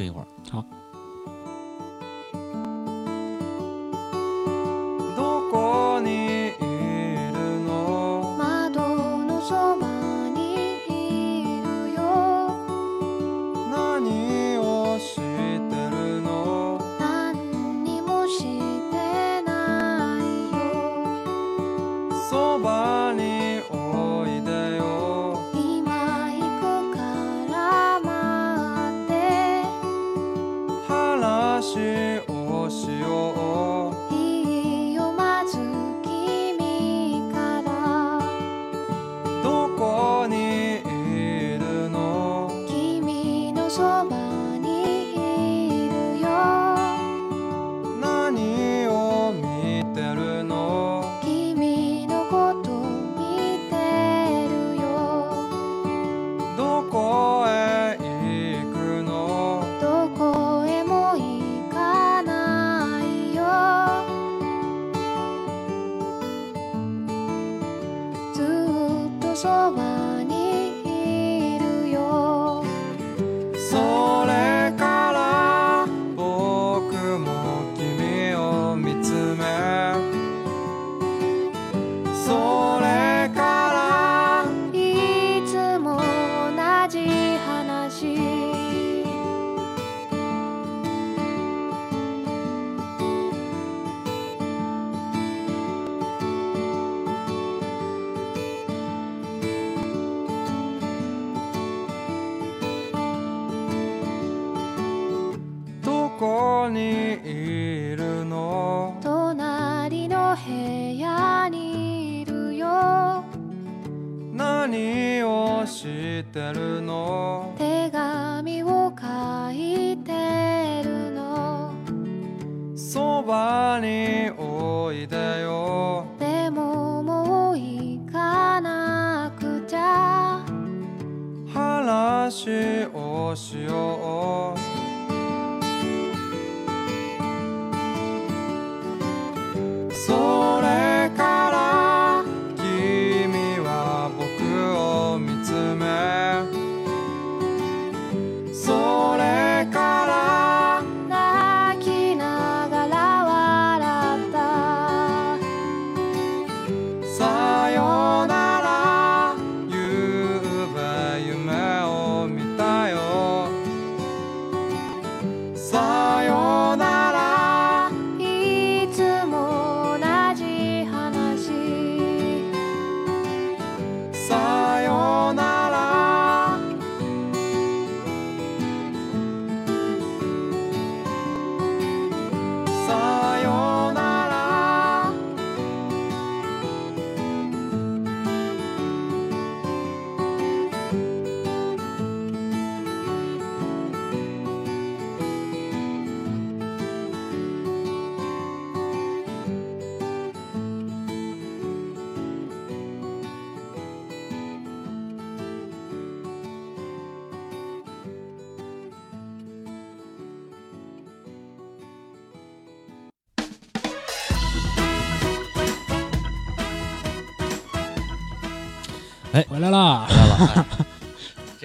[0.00, 0.26] 听一会儿。
[0.50, 0.64] 好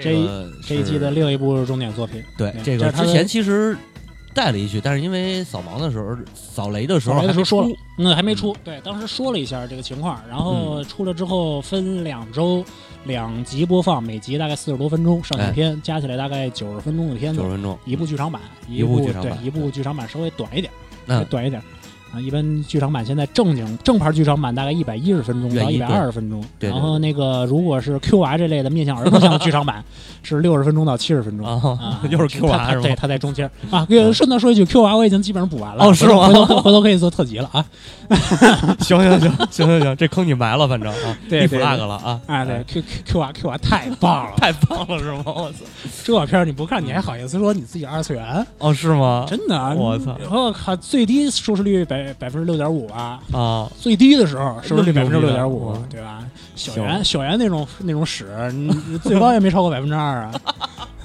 [0.06, 3.76] 这一个这一季的另一部重点作品，对对这个之前其实
[4.34, 8.56] 带了一句，但是因为扫盲的时候、扫雷的时候扫雷的时候说了那，嗯，还没出。
[8.64, 12.64] 对，当时说了一下这个情况，然后出了之后分两周
[13.06, 20.72] 两集播放，每集大概四十多分钟，上下篇加起来大概九十分钟的片子九十，分钟，一部剧场版，一部剧场版对，一部剧场版稍微短一点，
[21.08, 21.62] 嗯短一点。
[22.16, 29.84] 啊，一般剧场版现在正经正牌剧场版大概一百一十分钟到一百二十分钟，对对然后那个如果是 Q 娃这类的面向儿童向的剧场版
[30.24, 31.46] 是六十分钟到七十分钟。
[32.10, 32.82] 又是 Q 它 R 是吗？
[32.82, 33.86] 它对，他在中间啊。
[33.86, 35.84] 给顺道说一句，Q 娃我已经基本上补完了。
[35.86, 37.66] 哦是吗回头回头可以做特辑了啊！
[38.80, 40.94] 行行行行行行，这坑你埋了，反正
[41.30, 42.20] 对对 flag 了啊！
[42.28, 45.24] 哎，对，Q Q Q 娃 Q 娃太棒了，太棒了是吗？
[45.26, 45.66] 我操！
[46.04, 48.46] 这片儿你不看你还好意思说你自己二次元？
[48.60, 49.26] 哦，是吗？
[49.28, 49.74] 真的啊！
[49.76, 53.70] 我操我靠，最低收视率百百分之六点五吧，啊！
[53.80, 56.24] 最低的时候是不是百分之六点五，对吧？
[56.56, 58.26] 小行圆小圆那种那种屎，
[59.04, 60.34] 最高也没超过百分之二啊！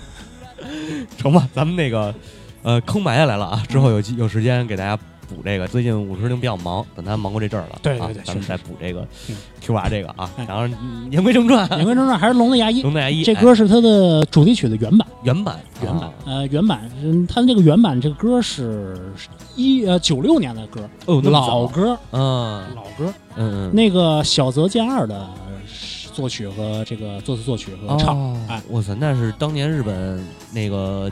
[1.18, 2.14] 成吧，咱们那个
[2.62, 4.98] 呃坑埋下来了啊，之后有机有时间给大家
[5.30, 5.68] 补这个。
[5.68, 9.36] 最近五十铃比较忙，等他忙过这阵儿了，对对对啊咱们再补这个嗯。
[9.60, 10.44] Q R 这个啊哎。
[10.48, 13.40] 然后嗯言归正传，言归正传，还是《龙的牙医》龙的牙医这哎。
[13.40, 19.12] 歌是他的主题曲的原版，原版原版啊，呃，原版，嗯，它这个原版这个歌是
[19.54, 22.62] 一呃九六年的歌，哦，老歌，嗯。
[22.74, 23.12] 老歌。
[23.36, 25.26] 嗯嗯，那个小泽健二的
[26.12, 28.36] 作曲和这个作词作曲和唱，哦。
[28.48, 28.60] 哎。
[28.68, 30.22] 我操，那是当年日本
[30.52, 31.10] 那个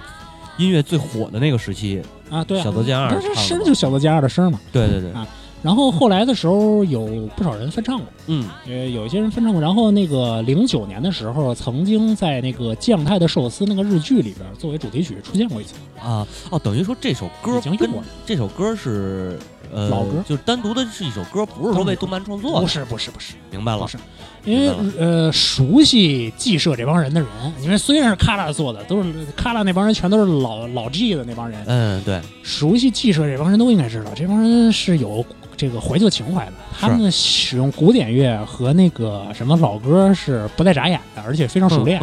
[0.59, 4.61] 音乐最火的那个时期，啊，对啊，小泽健二不是声就小泽健二的声嘛。
[4.71, 5.27] 对对对，啊
[5.61, 9.61] 然后后来的时候有不少人翻唱过，嗯呃，有一些人翻唱过。
[9.61, 18.07] 然后那个零九年的时候，曾经在那个将太的寿司那个日剧里边作为主题曲出现过一次，啊哦，等于说这首歌已经用跟过了。
[18.25, 19.37] 这首歌是
[19.73, 23.81] 呃老歌就是单独的是一首歌，不是说为动漫创作的，不是不是不是，明白了。
[23.81, 23.99] 不是。
[24.45, 27.29] 因为呃熟悉记社这帮人的人，
[27.61, 35.25] 因为虽然是卡拉做的，都是卡拉那帮人全都是老老 G 的那帮人，嗯，对，熟悉记社这帮人都应该知道，这帮人是有
[35.59, 36.53] 这个怀旧情怀的。
[36.73, 42.01] 他们使用古典乐和那个什么老歌是不带眨眼的，而且非常熟练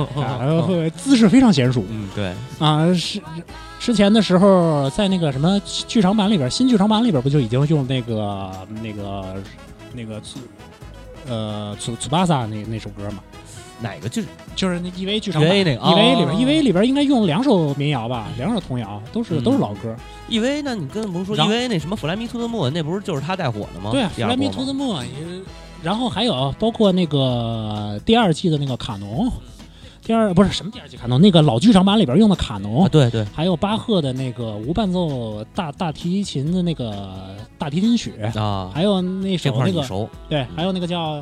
[0.96, 2.94] 姿势非常娴熟嗯对，啊。
[2.94, 3.20] 是
[3.80, 8.52] 之前的时候，在那个什么剧场版里边，新剧场版里边不就已经用那个
[8.82, 9.36] 那个
[9.94, 10.20] 那个
[11.28, 13.20] 呃祖祖巴萨那那首歌嘛，
[13.82, 19.94] 哪个就是就是那 EV 剧场版那个 EVA 里边哦 EVA 里边应该用两首民谣吧，两首童谣，都是嗯都是老歌。
[20.30, 20.62] EV？
[20.64, 23.92] 那你跟不是说 EV 那什么 Fly Me to the Moon 那不是就是他带火的吗？
[23.92, 25.44] 对啊，Fly Me to the Moon，也
[25.84, 29.30] 然后还有包括那个第二季的那个卡农，
[30.02, 39.86] 第二不是什么第二季卡农，那个老剧场版里边用的卡农啊，，对对还有巴赫的那个无伴奏大大提琴的那个大提琴曲，啊，还有那这首那个
[40.30, 41.22] 对，还有那个叫。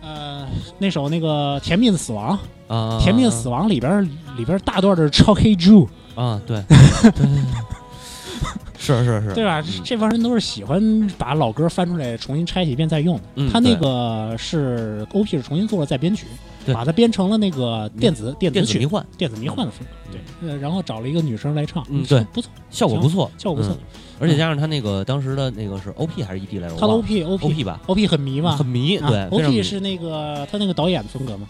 [0.00, 0.46] 呃，
[0.78, 2.38] 那首那个《甜蜜的死亡》，
[2.74, 2.98] 啊？
[3.02, 4.02] 《甜蜜的死亡》里边
[4.36, 6.62] 里边大段的超 K 猪，啊，对，
[8.78, 9.60] 是是是，对吧？
[9.60, 9.82] 嗯。
[9.84, 13.20] 这帮人都是喜欢把老歌翻出来重新拆洗一遍再用。
[13.52, 16.26] 他那个是 OP 是重新做了再编曲，
[16.64, 16.74] 对。
[16.74, 20.18] 把它编成了那个电子电子曲、电子迷幻，电子迷幻的风格。
[20.40, 22.20] 对，呃然后找了一个女生来唱，嗯对。
[22.32, 23.74] 不错，效果不错，效果不错。
[23.74, 23.78] 嗯。
[24.20, 26.76] 而且加上他那个当时的那个是 OP 还是 ED 来着？
[26.76, 31.46] 他 OP OP 吧，OP 很迷嘛很迷，啊对，OP 是那个他那个导演的风格嘛。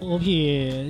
[0.00, 0.24] OP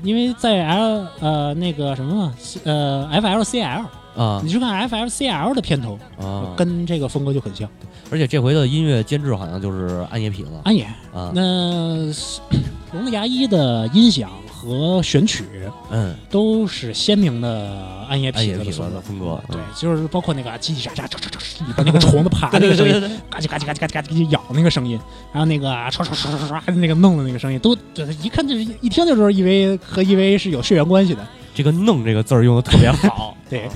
[0.05, 2.33] 因为在 L 呃那个什么，
[2.65, 3.85] 呃 FLCL，
[4.17, 7.69] 啊你去看 FLCL 的片头，啊，跟这个风格就很像。
[8.11, 10.85] 而且这回的音乐监制好像就是安野痞子安野，
[11.15, 12.41] 啊，那是
[12.93, 15.45] 龙的牙医的音响和选曲
[15.91, 18.95] 嗯，都是鲜明的暗夜痞子的风格。
[18.95, 23.01] 的风格，对，就是包括那个叽叽喳喳、喳喳喳，里边那个虫子爬 那个声音，
[23.31, 24.99] 嘎叽嘎叽嘎叽嘎叽嘎叽咬那个声音，
[25.33, 31.25] 然后那个唰唰唰唰唰那个弄的那个声音，都对一看就是一听就知道 EV 和 EV 是有血缘关系的。
[31.55, 33.69] 这个“弄”这个字儿用的特别好， 对，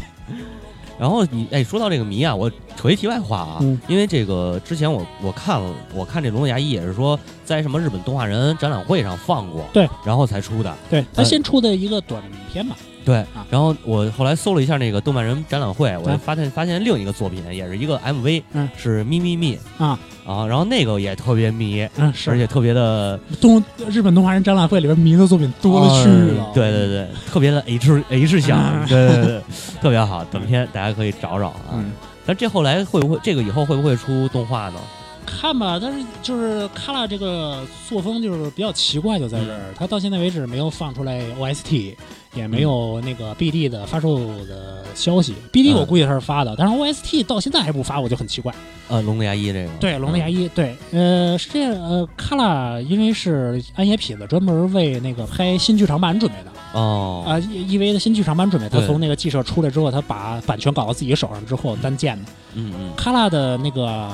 [1.03, 3.77] 然后你哎，说到这个谜啊，我扯一题外话啊，嗯。
[3.89, 12.23] 因为这个之前我我看了，我看这《龙的牙医》也是说在什么日本动画人展览会上放过，对，然后才出的，对他先出的一个短
[12.53, 13.17] 片嘛，对。
[13.19, 26.47] 啊然后我后来搜了一下那个动漫人展览会，我啊发现发现另一个作品也是一个 MV，嗯是咪咪咪啊啊，然后那个也特别迷，嗯，是而且特别的动日本动画人展览会里边迷的作品多了去了。
[26.49, 29.43] 嗯对对对，特别的 H H 向，嗯对对对，
[29.81, 31.75] 特别好，短片大家可以找找啊。
[31.75, 31.93] 嗯。
[32.25, 34.79] 但这后来会不会这个以后会不会出动画呢？
[35.27, 41.95] 看吧，但是就是卡拉这个作风就是比较奇怪，就在这儿，他到现在为止没有放出来 OST，
[42.35, 45.35] 也没有那个 BD 的发售的消息。
[45.53, 48.55] BD 嗯我估计他是发的，但是 OST 到现在还不发，我就很奇怪。
[48.89, 62.31] 呃，龙的牙医这个，对，龙的牙医，对，呃，是这样，呃，卡拉因为是安野痞子专门为那个拍新剧场版准备的哦，啊，E EV 的新剧场版准备，他从那个记者出来之后，他把版权搞到自己手上之后单建的。
[62.55, 64.11] 嗯嗯卡拉的那个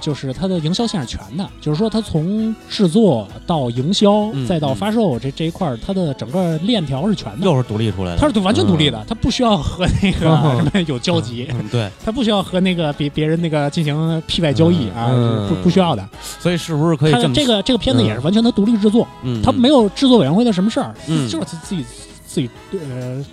[0.00, 7.44] 就是它的营销线是全的，就是说它从制作到营销嗯再到发售这这一块儿，它的整个链条是全的。
[7.44, 16.08] 又是独立出来的，它是完全独立的，它不需要和那个嗯 什么有交集，嗯，对，它不需要和那个别别人那个进行 P 外交易啊，嗯不不需要的。
[16.38, 21.84] 所以是不是可以这么它这个这个片子也是完全它独立制作，嗯，它没有制作委员会的什么事儿，嗯就是自自己
[22.26, 23.24] 自己呃，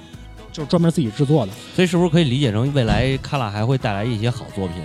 [0.51, 1.51] 就是专门自己制作的。
[1.76, 4.78] 所以是不是可以理解成未来卡拉还会带来一些好作品？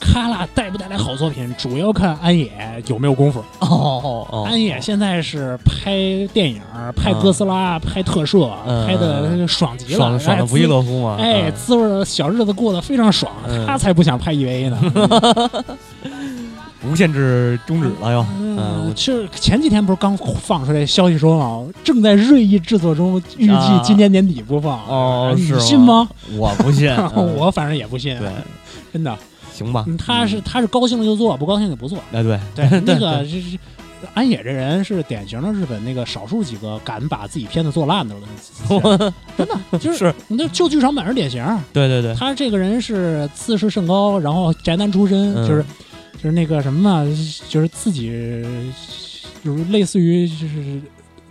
[0.00, 2.50] 卡拉带不带来好作品，主要看安野
[2.86, 3.40] 有没有功夫。
[3.60, 5.92] 哦哦安野现在是拍
[6.32, 6.60] 电影、
[6.94, 11.16] 拍哥斯拉、拍特摄，嗯拍的爽极了，爽爽的不亦乐乎嘛？
[11.20, 15.50] 哎，嗯滋味小日子过得非常爽，嗯他才不想拍 EVA 呢。
[16.88, 24.78] 无限制终止了又，嗯，嗯是前几天不是刚放出来消息说嘛，正在锐意制作中，预计啊今年年底播放。
[25.36, 26.08] 你哦信吗？
[26.38, 28.28] 我不信，嗯 我反正也不信，对，
[28.92, 29.16] 真的。
[29.56, 29.84] 行吧。
[29.88, 31.98] 嗯，他是他是高兴了就做，不高兴就不做。
[32.12, 33.58] 哎对，对， 那个是是
[34.12, 39.98] 安野这人是典型的日本那个少数几个敢把自己片子做烂的人， 真的就是。
[39.98, 41.42] 是，那旧剧场版是典型。
[41.72, 45.48] 对对对，他这个人是自视甚高，然后宅男出身，嗯。
[45.48, 45.64] 就是
[46.14, 47.04] 就是那个什么嘛，
[47.48, 48.08] 就是自己
[49.42, 50.80] 就是类似于就是。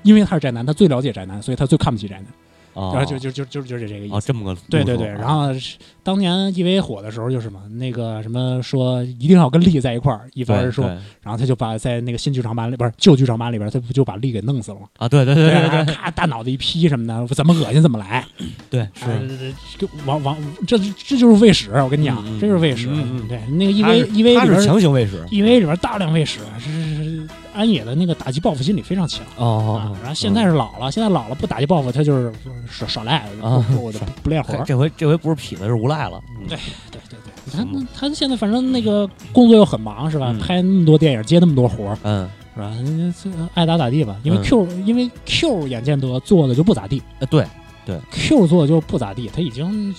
[0.04, 2.26] 因为他是宅男，他最了解宅男，所以他最看不起宅男，
[2.74, 2.92] 哦。
[2.94, 4.14] 然后就就就就就是这个意思。
[4.14, 10.86] 哦这么个对对对，然后是当年 EVA 火的时候，就是嘛，那个什么说一定要跟力在一块儿，一般人说，
[11.24, 14.86] 然后他就把在那个新剧场版里，不是旧剧场版里边，他不就把力给弄死了吗？
[14.98, 18.24] 啊对对对对对咔大脑袋一劈什么的，怎么恶心怎么来，
[18.70, 19.52] 对哎是。
[19.80, 20.38] 就往往
[20.68, 22.88] 这这就是喂屎，我跟你讲，这就是喂屎。
[23.28, 29.26] 对，那个他 EVA 是 EVA 他是里边强行喂屎 EVA 里边大量喂屎，是是是安野的那个打击报复心理非常强。
[29.26, 32.32] 啊哦哦，，然后现在是老了，现在老了不打击报复，他就是
[32.70, 34.56] 耍耍赖，我就不不练活。
[34.66, 36.58] 这回这回不是痞子是无赖了，嗯对
[36.92, 40.32] 对对对，他他现在反正那个工作又很忙是吧？
[40.32, 42.70] 嗯拍那么多电影，接那么多活儿嗯是吧？
[42.70, 44.18] 人家这爱咋咋地吧。
[44.24, 47.46] 因为嗯 Q、因为 Q 眼见得做的就不咋地呃对
[48.12, 49.94] ，Q 做的就不咋地，他已经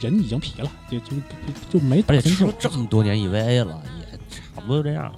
[0.00, 3.80] 人已经疲了，就就就就没而且吃了这么多年 EVA 了，
[4.10, 5.12] 也差不多就这样了。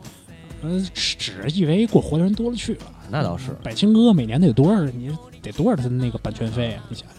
[0.63, 2.81] 呃，指指 EVA 过活的人多了去了。
[3.11, 4.85] 那倒是，百青哥每年得多少？
[4.85, 5.11] 你
[5.41, 6.85] 得多少他那个版权费啊？
[6.91, 7.17] 你想想，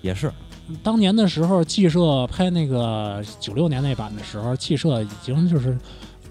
[0.00, 0.32] 也是，
[0.82, 5.76] 当年的时候，季社拍那个九六年那版的时候，季社已经就是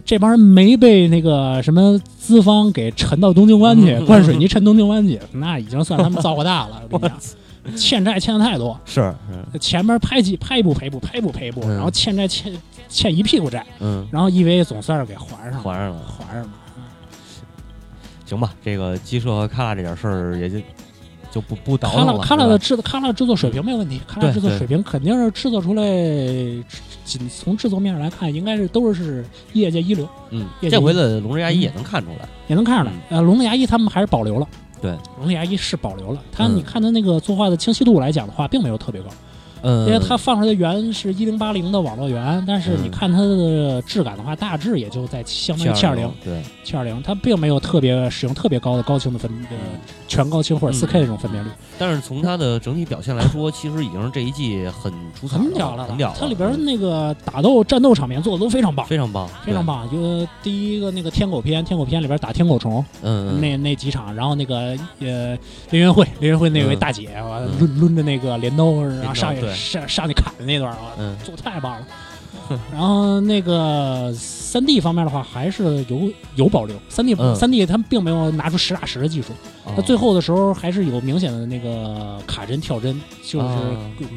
[0.03, 6.81] 这帮人没被那个什么资方给沉到东京湾去，嗯灌水泥沉东京湾去，那已经算他们造化大了。
[6.89, 7.13] 我跟你
[7.63, 9.13] 讲，欠债欠的太多，是
[9.53, 12.51] 是，前面拍几拍一部赔一部，拍一部赔一部，嗯然后欠债欠
[12.89, 16.01] 欠一屁股债，嗯，然后 EVA 总算是给还上了，还上了。
[16.17, 16.49] 还上了。
[18.25, 20.57] 行吧，这个鸡舍和卡拉这点事儿也就
[21.31, 22.13] 就不不倒了。
[22.13, 25.83] 拉卡拉的制卡拉制作水平没有问题，卡拉制作水平肯定是制作出来，
[27.05, 32.27] 仅从制作面上来看，应该是都是业界一流，嗯，这回的龙之牙医也能看出来。
[32.47, 32.93] 也能看出来。
[33.09, 34.47] 呃，龙之牙医他们还是保留了，
[34.81, 36.21] 对，龙之牙医是保留了。
[36.33, 39.07] 他嗯你看他那个作画的清晰度来讲的话，并没有特别高，
[39.63, 46.11] 嗯，因为它放出来的源是一零八零的网络源，但是你嗯看它的质感的话，大致也就在相当于七二零。
[46.23, 49.57] 对，七二零，它并没有特别使用特别高的高清的分呃
[50.07, 56.17] 全高清或者四 K 嗯这种分辨率，但是从它的整体表现来说，其实已经是这一季很出彩很屌了，很屌了。
[56.19, 59.89] 它里边嗯那个打斗战斗场面做的都非常棒，非常棒，非常棒。
[59.89, 62.83] 就第一个那个天狗篇，天狗篇里边打天狗虫。
[63.01, 65.37] 嗯，嗯那那几场，然后那个呃
[65.69, 71.87] 林元慧，林元慧那位嗯大姐，啊嗯抡抡着那个镰刀，然后刀上去对上上去砍的那段啊，嗯做太棒了。
[72.71, 76.75] 然后那个三 D 方面的话，还是有有保留。
[76.89, 77.35] 三 D 嗯。
[77.35, 79.33] 三 D 他们并没有拿出实打实的技术，
[79.65, 79.81] 哦。
[79.81, 82.93] 最后的时候还是有明显的那个卡帧跳帧，
[83.23, 83.59] 就是啊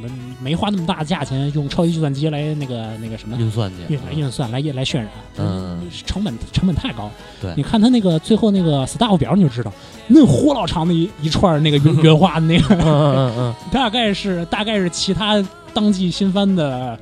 [0.02, 0.10] 没
[0.42, 3.94] 没花那么大的价钱用超级计算机来那个那个什么运算去。
[3.94, 5.08] 运来运算来来渲染，
[5.38, 7.10] 嗯，成本成本太高。
[7.40, 7.52] 对。
[7.56, 9.72] 你看他那个最后那个 staff 表你就知道，
[10.08, 13.54] 那火老长的一一串那个 原原画那个，嗯嗯嗯。
[13.70, 16.98] 大概是大概是其他当季新番的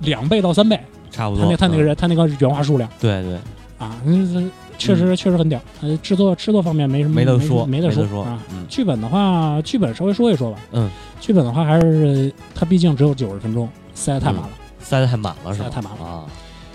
[0.00, 0.76] 两倍到三倍。
[0.76, 1.44] 嗯，差不多。
[1.44, 3.34] 他那他那个嗯人他那个原画数量对对，
[3.78, 5.60] 啊，嗯确实确实很屌。
[5.82, 8.40] 呃，制作制作方面没什么没得说，没得说啊。。
[8.52, 10.58] 嗯剧本的话，剧本稍微说一说吧。
[10.72, 10.88] 嗯，
[11.20, 14.50] 剧本的话还是它毕竟只有九十分钟，塞得太满了。
[14.78, 15.64] 塞得太满了是吧？
[15.64, 16.24] 塞得太满了啊，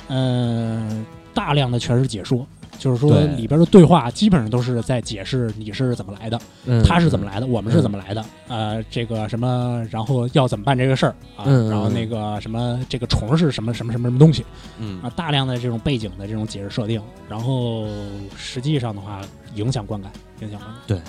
[0.09, 1.03] 嗯、
[1.34, 2.45] 大量的全是解说，
[2.78, 3.28] 就是说对。
[3.36, 6.84] 里边的对话基本上都是在解释你是怎么来的，嗯。
[6.84, 11.69] 他是怎么来的，我们是怎么来的，呃，这个什么，然后要怎么办这个事儿啊，嗯嗯。
[11.69, 14.45] 然后那个什么，这个虫是什么什么什么什么东西
[14.80, 15.01] 嗯。
[15.01, 17.88] 啊，大量的这种背景的这种解释设定，然后
[18.36, 19.21] 实际上的话
[19.55, 20.11] 影响观感，
[20.41, 20.82] 影响观感。
[20.88, 21.01] 对，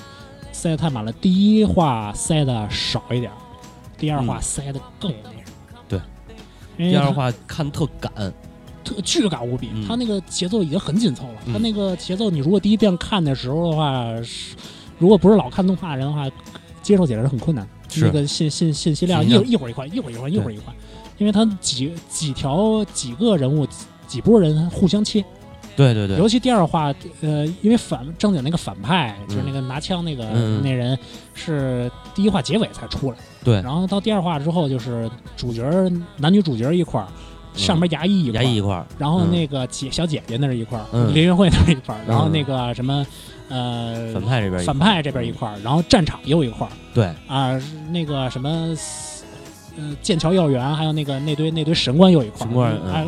[0.52, 3.36] 塞得太满了，第一话塞的少一点儿，
[3.98, 4.42] 第二话嗯。
[4.42, 5.78] 塞的更那什么。
[5.88, 6.00] 对，
[6.76, 8.12] 第二话看特赶，
[8.86, 9.84] 特巨感无比，嗯。
[9.86, 11.40] 他那个节奏已经很紧凑了。
[11.46, 11.52] 嗯。
[11.52, 14.54] 他那个节奏，你如果第一遍看的时候的话，是
[14.98, 16.30] 如果不是老看动画的人的话，
[16.80, 17.70] 接受起来是很困难的。
[17.88, 18.04] 是。
[18.06, 20.72] 那个信信信息量一一会儿一块，一会儿一块，一会儿一块，
[21.18, 25.24] 因为他几几条几个人物几几波人互相切，
[25.76, 29.44] 对对对，尤其第二话，呃，因为反正经那个反派就是嗯。
[29.46, 30.24] 那个拿枪那个、
[30.62, 30.96] 那人
[31.34, 33.60] 是第一话结尾才出来，对。
[33.62, 35.62] 然后到第二话之后就是主角
[36.18, 37.08] 男女主角一块儿。
[37.56, 41.14] 上面牙医一块儿，牙医一块儿，嗯然后那个姐小姐姐那是一块儿，嗯。
[41.14, 43.06] 林云慧那是一块儿，然后嗯那个什么
[43.48, 46.70] 呃反派这边反派这边一块儿，然后战场又一块儿。
[46.94, 48.74] 对，啊，那个什么
[49.76, 53.06] 呃剑桥幼儿园，还有那个那堆那堆神官又一块儿，神官嗯哎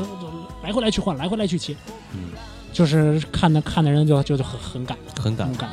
[0.62, 1.74] 来回来去换，来回来去切，
[2.12, 2.30] 嗯，
[2.72, 5.70] 就是看的看的人就就就很很感很感很，感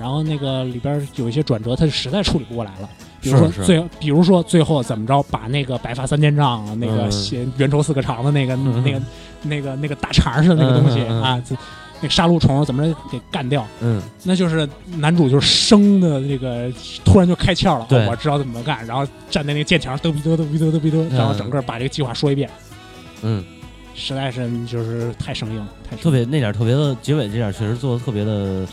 [0.00, 2.88] 然后那个里边有一些转折，他实在处理不过来了。
[3.20, 7.12] 比如说最，比如说最后怎么着，把那个白发三千丈啊，那个嗯。
[7.12, 8.82] 先圆抽四个长的那个、嗯。
[8.84, 9.02] 那个、
[9.42, 11.22] 那个、那个大肠似的那个东西、嗯嗯嗯。
[11.22, 11.56] 啊，这
[12.00, 13.66] 那个杀戮虫怎么着给干掉？
[13.80, 16.72] 嗯，那就是男主就是生的这个
[17.04, 22.48] 突然就开窍了，哦我知道怎么干，然后站在那个剑桥上嘚逼嘚嘚逼嘚嘚逼嘚，然后整个把这个计划说一遍，
[23.22, 23.44] 嗯，
[23.96, 26.02] 实在是就是太生硬了，太生硬。
[26.04, 28.64] 特别那点特别的结尾这点确实做的特别的，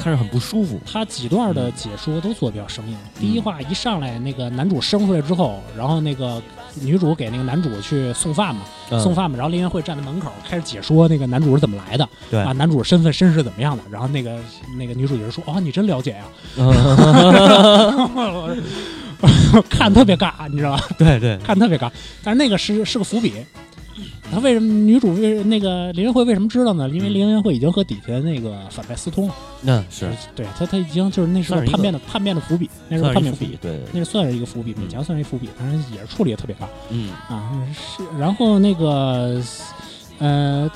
[0.00, 0.80] 看着很不舒服。
[0.90, 2.96] 他几段的解说都做的比较生硬。
[3.18, 6.42] 第一话一上来，那个男主生出来之后，然后那个
[6.80, 14.38] 女主给那个男主去送饭嘛，嗯送饭嘛，然后林元慧站在门口开始解说那个男主是怎么来的，对啊，男主身份身世怎么样的，然后那个
[14.78, 16.24] 那个女主角说，哦，你真了解呀、
[16.56, 16.72] 嗯
[19.68, 20.84] 看特别尬，你知道吧？
[20.96, 21.90] 对对，看特别尬，
[22.24, 23.34] 但是那个是是个伏笔。
[24.30, 26.88] 他为什么女主为那个林元慧为什么知道呢？
[26.88, 29.34] 因为嗯林元慧已经和底下那个反派私通了。
[29.62, 37.52] 那是对他，他已经就是那是算是一个叛变的叛变的伏笔，那时候叛变伏笔对对，那算是一个伏笔，勉强算是一伏笔，反正也是处理的特别棒嗯啊。
[37.72, 39.42] 是，然后那个
[40.18, 40.70] 呃，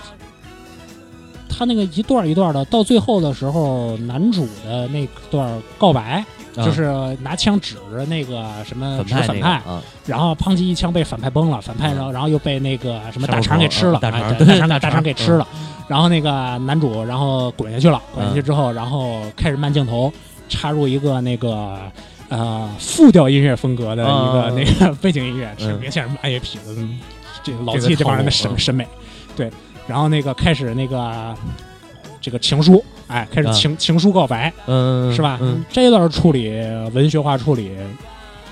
[1.49, 6.27] 他那个一段一段的，到最后的时候，男主的那段告白，啊
[6.57, 6.93] 就是
[7.23, 15.47] 拿枪指着那个什么指反派，啊，然后砰叽一枪被反派崩了，反派嗯然后然后又被那个什么 大肠给吃了，啊大肠大肠给吃了，
[15.89, 20.13] 然后那个男主然后滚下去了，滚下去嗯之后，然后开始慢镜头
[20.49, 21.79] 插入一个那个。
[22.31, 26.99] 呃，复调音乐风格的一个、嗯那个 背景音乐，是嗯明显是暗夜痞子，嗯
[27.45, 28.85] 这老这个七这帮人的审审美，
[29.37, 29.51] 对。
[29.87, 31.37] 然后那个开始那个
[32.25, 33.53] 这个情书，哎，开始啊。
[33.53, 35.39] 情、情书告白，嗯，是吧？
[35.43, 36.51] 嗯，这段处理
[36.95, 37.71] 文学化处理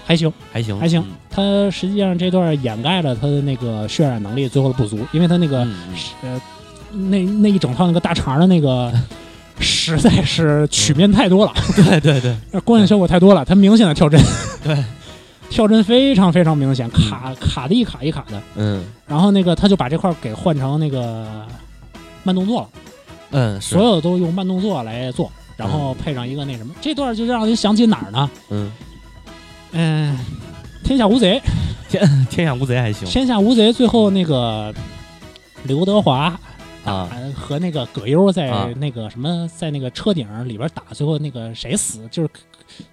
[0.05, 1.01] 还行，还行，还行。
[1.01, 1.17] 嗯。
[1.31, 5.67] 它实际上这段掩盖了他的那个渲染能力最后的不足，因为他那个、
[6.23, 6.39] 呃
[6.93, 8.93] 那那一整套那个大肠的那个。
[9.61, 14.21] 实在是曲面太多了，对 对对，光影效果太多了，它明显的跳帧，
[14.65, 14.77] 对，
[15.51, 18.43] 跳帧非常非常明显，卡卡的一卡一卡的。
[18.57, 18.83] 嗯。
[19.07, 21.47] 然后那个他就把这块儿给换成那个
[22.25, 22.69] 慢动作了，
[23.33, 23.75] 嗯，是。
[23.75, 28.31] 所，有都用慢动作来做，然后配上一个那什么，这段就让人想起哪儿呢？
[28.51, 28.73] 嗯，
[29.73, 30.19] 嗯，
[30.85, 31.41] 天下无贼，
[31.89, 33.07] 天天下无贼还行。
[33.09, 34.73] 天下无贼，最后那个
[35.65, 36.39] 刘德华
[36.85, 38.69] 啊，和那个葛优在啊。
[38.77, 42.29] 那个什么，在那个车顶里边打，最后那个谁死，就是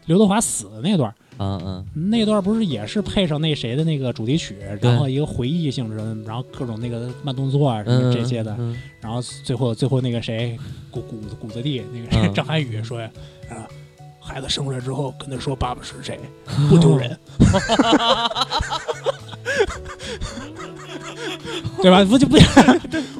[0.05, 1.85] 刘德华死的那段，嗯嗯。
[2.09, 8.77] 那段不是也是配上那谁的那个主题曲，然后一个回忆性质的，然后各种那个慢动作啊什么嗯这些的，嗯。
[9.01, 10.57] 然后最后最后那个谁
[10.91, 12.33] 谷谷谷子弟那个谁嗯。
[12.33, 13.09] 张涵予说呀
[13.49, 13.65] 啊。
[14.21, 16.19] 孩子生出来之后，跟他说爸爸是谁，
[16.69, 17.17] 不丢人，
[21.81, 22.05] 对吧？
[22.05, 22.37] 不就不，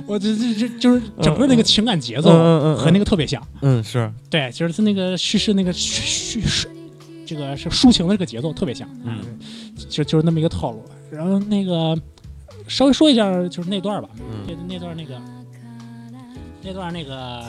[0.05, 2.29] 我这这这就是整个那个情感节奏
[2.75, 6.69] 和那个特别像，嗯是，对，就是他那个叙事那个叙叙事，
[7.29, 9.19] 这个是抒情的这个节奏特别像，嗯，
[9.87, 10.83] 就就是那么一个套路。
[11.11, 11.95] 然后那个
[12.67, 14.09] 稍微说一下，就是那段吧，
[14.47, 14.57] 那嗯。
[14.67, 15.21] 那段那个
[16.63, 17.43] 那段那个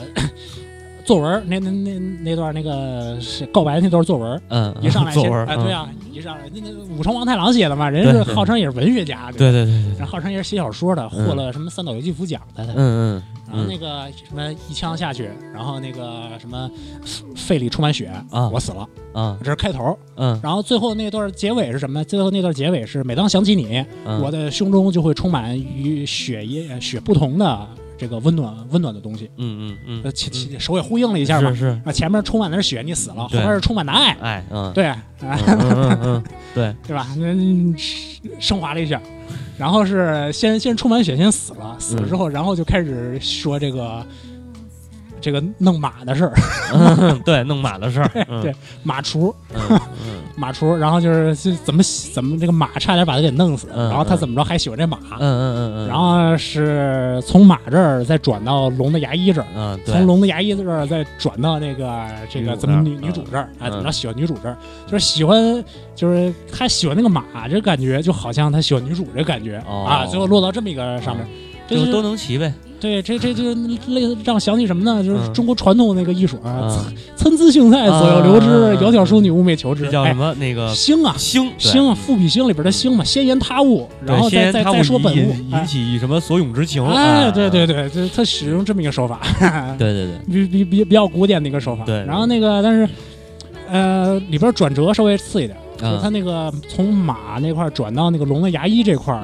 [1.03, 8.23] 作文，那那那那段那个是告白那段作文，嗯，一上来先作文，哎，嗯对，啊，一上来那那武城王太郎写的嘛，人是对。
[8.23, 12.63] 对号称也是文学家，对对对对，然后号称也是写小说的，获了什么三岛由纪夫奖的。
[12.63, 16.69] 嗯嗯然后那个什么一枪下去，然后那个什么
[17.35, 18.49] 肺里充满血，啊。
[18.49, 19.37] 我死了，啊。
[19.43, 19.97] 这是开头。
[20.15, 20.39] 嗯。
[20.41, 22.03] 然后最后那段结尾是什么？
[22.05, 27.67] 最后那段结尾是，每当想起你，嗯，我的胸中就会充满与血液血不同的
[28.01, 29.29] 这个温暖温暖的东西。
[29.37, 31.51] 嗯嗯呃，嗯，前前手也呼应了一下嘛。
[31.51, 31.55] 是。
[31.57, 34.43] 是，啊，前面充满的是血，你死了；后对边是充满的爱，哎。
[34.49, 36.23] 嗯，对，啊，嗯
[36.55, 37.07] 对，对吧？
[38.39, 38.99] 升华了一下，
[39.55, 44.03] 然后是先先充满血，先死了，死了之后，然后就开始说这个
[45.21, 46.33] 这个弄马的事儿，
[46.73, 48.41] 嗯对，弄马的事儿， 嗯。
[48.41, 48.53] 对
[48.83, 49.33] 马厨。
[50.37, 59.47] 马厨，然后就是是怎么怎么这个马差点把他给弄死，嗯然后他怎么着还喜欢这马，嗯嗯嗯嗯，然后是从马这儿再转到龙的牙医这儿。
[59.55, 63.71] 嗯，从龙的牙医这儿再转到那个这个怎么女女主这儿，哎，嗯。
[63.71, 64.57] 怎么着喜欢女主这儿，
[64.87, 65.63] 就是喜欢，
[65.95, 69.85] 就是他喜欢那个马，这感觉就好像他喜欢女主这感觉哦。
[69.87, 73.53] 啊，最后落到这么一个上面，这就是都能骑呗，对，这这就
[73.87, 75.03] 类似让我想起什么呢？
[75.03, 75.33] 就是嗯。
[75.33, 76.67] 中国传统那个艺术啊，
[77.15, 79.89] 参，参差荇菜，左右流之，窈窕淑女，寤寐求之。
[79.89, 80.33] 叫什，么？
[80.35, 86.85] 那个星啊，星星啊，赋比星里边的星嘛，先言他物，然后再再再说本物引，起什么所咏之情？
[86.85, 89.21] 哎，对对对，就他使用这么一个手法，
[89.77, 91.85] 对对对，比比比比较古典的一个手法。
[91.85, 92.03] 对。
[92.05, 92.89] 然后那个，但是
[93.69, 99.23] 呃，里边转折稍微次一点，就是他嗯那个从马那块转到那个龙的牙医这块儿，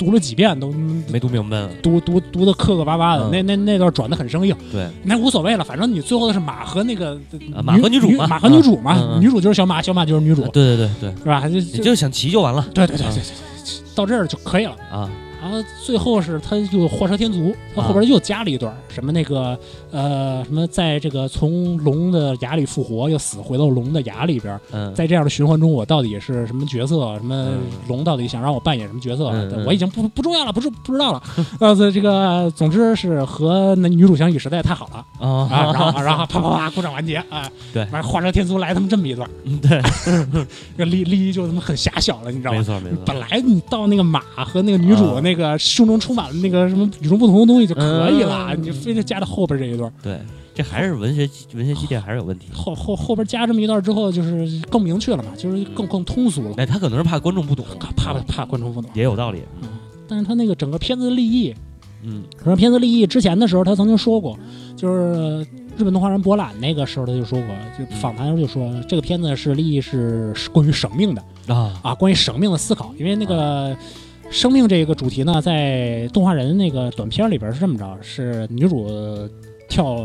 [0.00, 0.72] 读了几遍都
[1.12, 3.30] 没读明白，读读读的磕磕巴巴的，嗯。
[3.30, 7.20] 那那那段转的很生硬，对，那无所谓了，反正你最后的是马和那个
[7.54, 8.26] 啊马和女主嘛。
[8.26, 11.42] 马和女主嘛，女主就是小马，小马就是女主，对对对对，是吧？
[11.42, 12.66] 就你就想骑就完了。
[12.72, 13.22] 对对对对对，
[13.94, 14.74] 到这儿就可以了。
[14.90, 15.10] 啊，
[15.40, 19.58] 然后最后是他又画蛇添足，他后边又加了一段什么那个
[19.90, 27.16] 呃什么，在这个从龙的牙里复活，又死回到龙的牙里边，嗯，在这样的循环中，我到底是什么角色？
[27.18, 27.58] 什么嗯
[27.88, 29.32] 龙到底想让我扮演什么角色？
[29.66, 31.22] 我已经不不重要了，不是不知道了。
[31.58, 35.72] 呃，这这个总之是和那女主相遇实在太好了啊啊！
[35.72, 37.50] 然后然后啪啪啪鼓掌完结啊！
[37.72, 39.28] 对完画蛇添足来他们这么一段，
[39.62, 39.80] 对，
[40.76, 42.64] 这利利益就他妈很狭小了，你知道吗没？
[42.64, 50.18] 错没错，本来你到那个马和那个女主啊那个胸中充满了那个什么与众不同的东西就可以了，嗯你非得加到后边这一段，对，
[50.54, 52.48] 这还是文学文学积淀还是有问题。
[52.52, 58.90] 后后后边加这么一段之后，就是更明确了嘛，就是更更通俗了，哎，他可能是怕观众不懂，怕怕怕观众不懂。
[58.94, 59.42] 也有道理。
[59.62, 59.68] 嗯
[60.08, 61.54] 但是他那个整个片子的立意，
[62.02, 64.36] 嗯整个片子立意之前的时候，他曾经说过，
[64.76, 65.46] 就是
[65.76, 71.22] 日本动画人博览那个时候他就说过，就访谈的时候就说这个片子是立意是是关于生命的。
[71.46, 73.76] 啊啊，关于生命的思考，因为那个
[74.30, 78.88] 生命这个主题呢，在动画人那个短片里边是这么着，是女主
[79.68, 79.98] 跳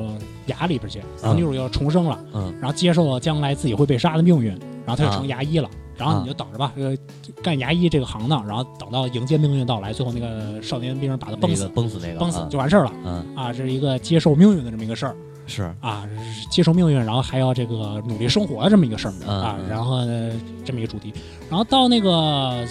[0.48, 2.54] 崖里边去，然后嗯女主又重生了，嗯。
[2.60, 4.50] 然后接受了将来自己会被杀的命运，
[4.86, 6.96] 然后她就成啊牙医了，然后你就等着吧，呃，
[7.44, 12.48] 干牙医这个行当，然后等到迎接命运到来，最后那个少年兵把他崩死那个，崩死那个，崩死啊。
[12.50, 12.92] 就完事儿了。
[13.06, 15.16] 嗯，啊，这是一个接受命运的这么一个事儿。
[15.48, 16.04] 是，啊，
[16.50, 20.32] 接受命运，然后还要这个努力生活的这么一个事儿嗯啊嗯，然后呢
[20.64, 21.14] 这么一个主题，
[21.50, 22.66] 然后到那个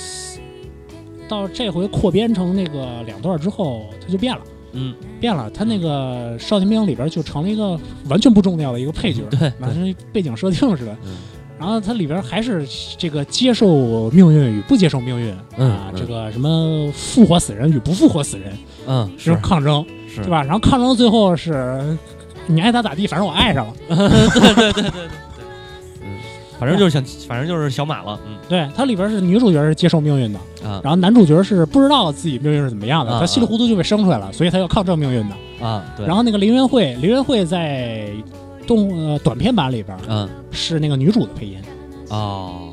[1.29, 4.41] 到这回扩编成那个两段之后，它就变了。
[4.73, 7.79] 嗯，变了，他那个少年兵里边就成了一个
[8.09, 10.93] 完全不重要的一个配角，对那是背景设定似的。
[11.05, 11.17] 嗯
[11.57, 12.67] 然后它里边还是
[12.99, 18.53] 这个接受命运与不接受命运、嗯啊，嗯这个什么复活死人与不复活死人，
[18.89, 20.29] 嗯，这种抗争，是对？
[20.29, 20.43] 吧？
[20.43, 21.97] 然后抗争最后是
[22.49, 23.75] 你爱咋咋地，反正我爱上了。
[23.89, 24.11] 嗯，
[26.59, 28.37] 反正就是想，反正就是小马了，嗯。
[28.49, 30.81] 对，它里边是女主角是接受命运的，啊。
[30.83, 35.67] 然后男主角是不知道自己命运是怎么样的，啊他稀里糊涂就被生出来了，所以他要抗争命运的。
[35.67, 38.09] 啊，对，然后那个林元惠，林元惠在
[38.67, 40.29] 动呃短片版里边嗯。
[40.51, 41.59] 是那个女主的配音，
[42.11, 42.71] 哦，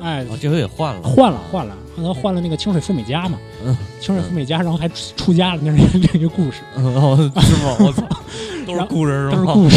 [0.00, 3.76] 哎，哦，这回也换了，换了换了，他换了那个清水富美加嘛，嗯。
[4.00, 7.76] 清水富美加，然后还出出家了，那是 另一个故事，嗯哦，是吗？
[7.80, 8.02] 我操，
[8.66, 9.36] 都是故事是吗？
[9.36, 9.76] 都是故事。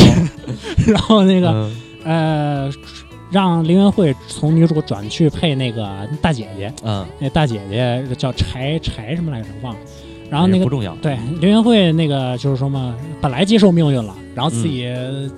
[0.91, 1.75] 然后那个嗯。
[2.05, 2.69] 呃，
[3.33, 9.79] 让林元慧从女主转去配那个大姐姐，嗯，那大姐姐叫柴柴什么来着，忘了。
[10.29, 14.87] 然后那个不重要，对林元慧那个就是说嘛，本来接受命运了，然后自己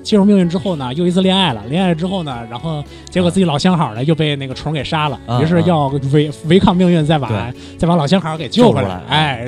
[0.02, 9.02] 接受命运之后呢，又一次恋爱了，恋爱之后呢，然后结果自己老相好呢又被那个虫给杀了，啊于是要违违抗命运，再把再把老相好给救回来。
[9.10, 9.46] 哎，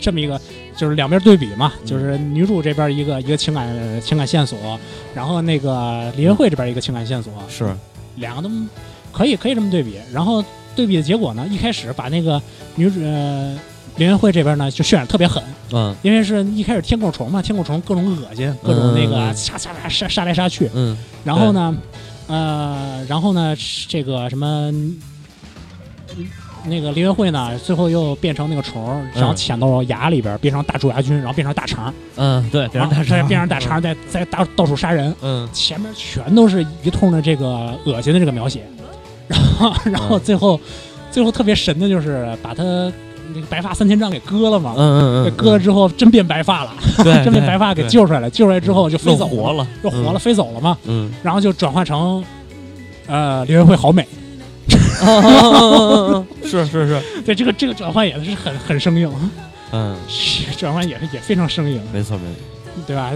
[0.00, 0.40] 这么一个
[0.78, 1.86] 就是两边对比嘛，嗯。
[1.86, 4.56] 就是女主这边一个一个情感情感线索，
[5.14, 7.70] 然后那个李元惠这边一个情感线索，是，
[8.16, 8.48] 两个都
[9.12, 10.42] 可以可以这么对比，然后
[10.74, 12.40] 对比的结果呢，一开始把那个
[12.76, 13.58] 女主呃
[13.96, 15.42] 林元惠这边呢就渲染特别狠，
[15.72, 15.94] 嗯。
[16.02, 21.76] 因为是一开始天狗虫嘛，天狗虫各种恶心，各种那个杀杀杀杀来杀去，嗯然后呢，
[22.28, 23.54] 呃，然后呢，
[23.88, 24.72] 这个什么。
[26.68, 35.14] 那个林元慧呢，最后又变成那个虫儿，然后嗯潜到牙里边，变成大蛀牙菌，然后变成大肠，嗯，对，变成大然后再肠，变成大肠，再再到到处杀人。
[35.22, 35.48] 嗯。
[35.52, 38.62] 前面全都是一通的这个恶心的这个描写，
[39.28, 40.60] 然后然后最后、
[41.10, 42.62] 最后特别神的就是把他
[43.34, 46.72] 那个白发三千丈给割了嘛，嗯嗯嗯，割了之后真变白发了，
[47.04, 52.24] 对， 真变白发给救出来了，救出来之后就飞走活了，又活了，飞走了嘛，嗯，然后就转换成
[53.06, 54.27] 呃林元慧好美，嗯，
[56.44, 59.10] 是是是，对这个这个转换也是很很生硬，
[59.72, 59.96] 嗯，
[60.56, 63.12] 转换也是也非常生硬，没错没错，对吧？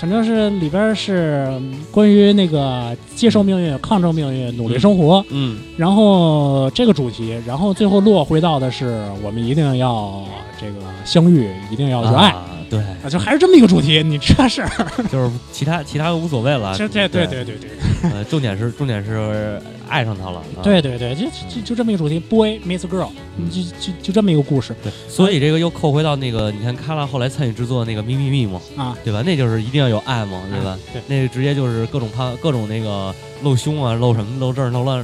[0.00, 5.24] 反正是里边是嗯关于那个接受命运、抗争命运、努力生活。
[5.30, 5.58] 嗯。
[5.76, 10.24] 然后这个主题，然后最后落回到的是我们一定要
[10.60, 10.74] 这个
[11.04, 12.30] 相遇，一定要热爱。
[12.30, 14.02] 啊，对，啊，就还是这么一个主题。
[14.02, 14.68] 你这事儿，
[15.10, 17.70] 就是其他其他的无所谓了，这这对对对对
[18.12, 29.22] 呃，重点是重点是爱上他了，啊对对对，就就就这么一个主题，boy meets girl，嗯就就就这么一个故事对，所以这个又扣回到那个，你看卡拉后来参与制作那个《咪咪咪》嘛，啊，对吧？
[29.22, 30.78] 那就是一定要有爱嘛，对吧？
[30.92, 35.02] 对，那个直接就是各种趴各种那个露胸啊，露什么露这儿露那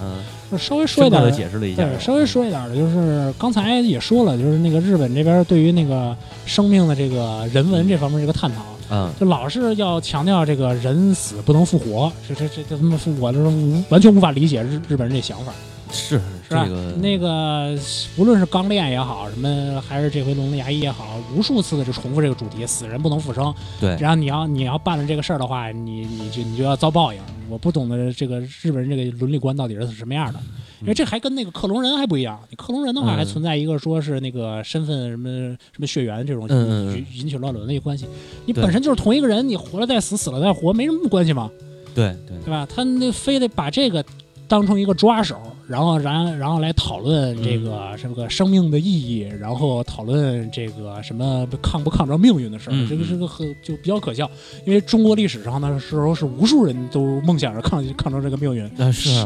[0.00, 0.24] 嗯，
[0.58, 1.30] 稍微说一点的。
[1.30, 6.16] 解释了一下对，，稍微说一点的，就是刚才也说了，就是那个日本这边对于那个
[6.46, 15.52] 生命的这个人文这方面这个探讨，嗯就老是要强调这个人死不能复活，这这这这他妈复我这无完全无法理解日日本人这想法。
[15.92, 16.64] 是是吧？
[16.64, 17.78] 这个那个
[18.16, 23.54] 无论是钢炼也好，什么还是这回龙的牙医也好，无数次的就重复这个主题：死人不能复生。
[23.80, 27.20] 对，然后你要你要办了这个事儿的话，你你就你就要遭报应。
[27.48, 30.40] 我不懂得这个日本人这个伦理观到底是什么样的，
[30.80, 32.40] 因为这还跟那个克隆人还不一样。
[32.48, 35.28] 你克隆人的话，嗯还存在一个说是那个身份什么
[35.72, 38.06] 什么血缘这种引引起乱伦的一个关系。
[38.46, 41.50] 你对本身就是同一个人，你活了再死，死了再活，没什么关系嘛。
[41.94, 42.66] 对对对吧？
[42.74, 44.02] 他那非得把这个
[44.48, 45.38] 当成一个抓手，
[45.72, 54.30] 然后然然后来讨论这个什么生命的意义，然后讨论这个什么抗不抗争命运的事儿，嗯这个是个很就比较可笑。
[54.66, 58.70] 因为中国历史上的时候是无数人都梦想着抗抗争这个命运，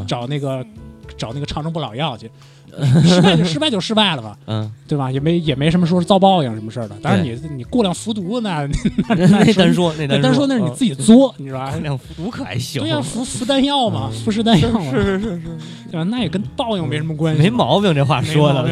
[0.06, 0.64] 找那个
[1.18, 2.30] 找那个长生不老药去，
[3.04, 5.10] 失败就失败就失败了吧，嗯，对吧？
[5.10, 6.96] 也没也没什么说是遭报应什么事儿的。
[7.02, 8.66] 当然你你过量服毒 那
[9.08, 11.74] 那那那单说那那单说说那是你自己己作，你知道吧？
[11.82, 15.42] 两服毒可还行，对呀、服服弹药嘛，嗯服食弹药嘛，是是是是，
[15.90, 16.02] 对吧？
[16.04, 18.62] 那也跟报应没什么关系，没毛病，这话说的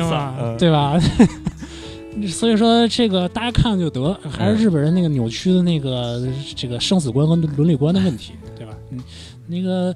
[0.59, 0.99] 对吧？
[2.29, 8.73] 所以说，这个大家看就得，还是日本人那个扭曲的那个这个生死观和伦理观的问题，对吧？
[8.93, 9.01] 嗯，
[9.49, 9.93] 那个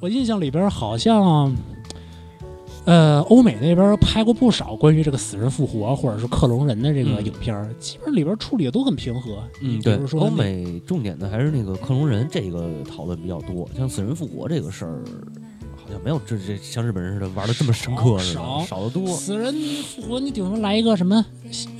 [0.00, 1.54] 我印象里边好像，
[2.88, 9.44] 呃，欧美那边拍过不少关于这个死人复活或者是克隆人的这个嗯影片儿，基本里边处理的都很平和。
[9.60, 15.04] 嗯，对欧美重点的还是那个克隆人这个讨论比较多，像死人复活这个事儿，
[16.04, 19.06] 没有这这像日本人似的玩的这么深刻似少的，少得多。
[19.16, 21.24] 死人复活，你顶多来一个什么？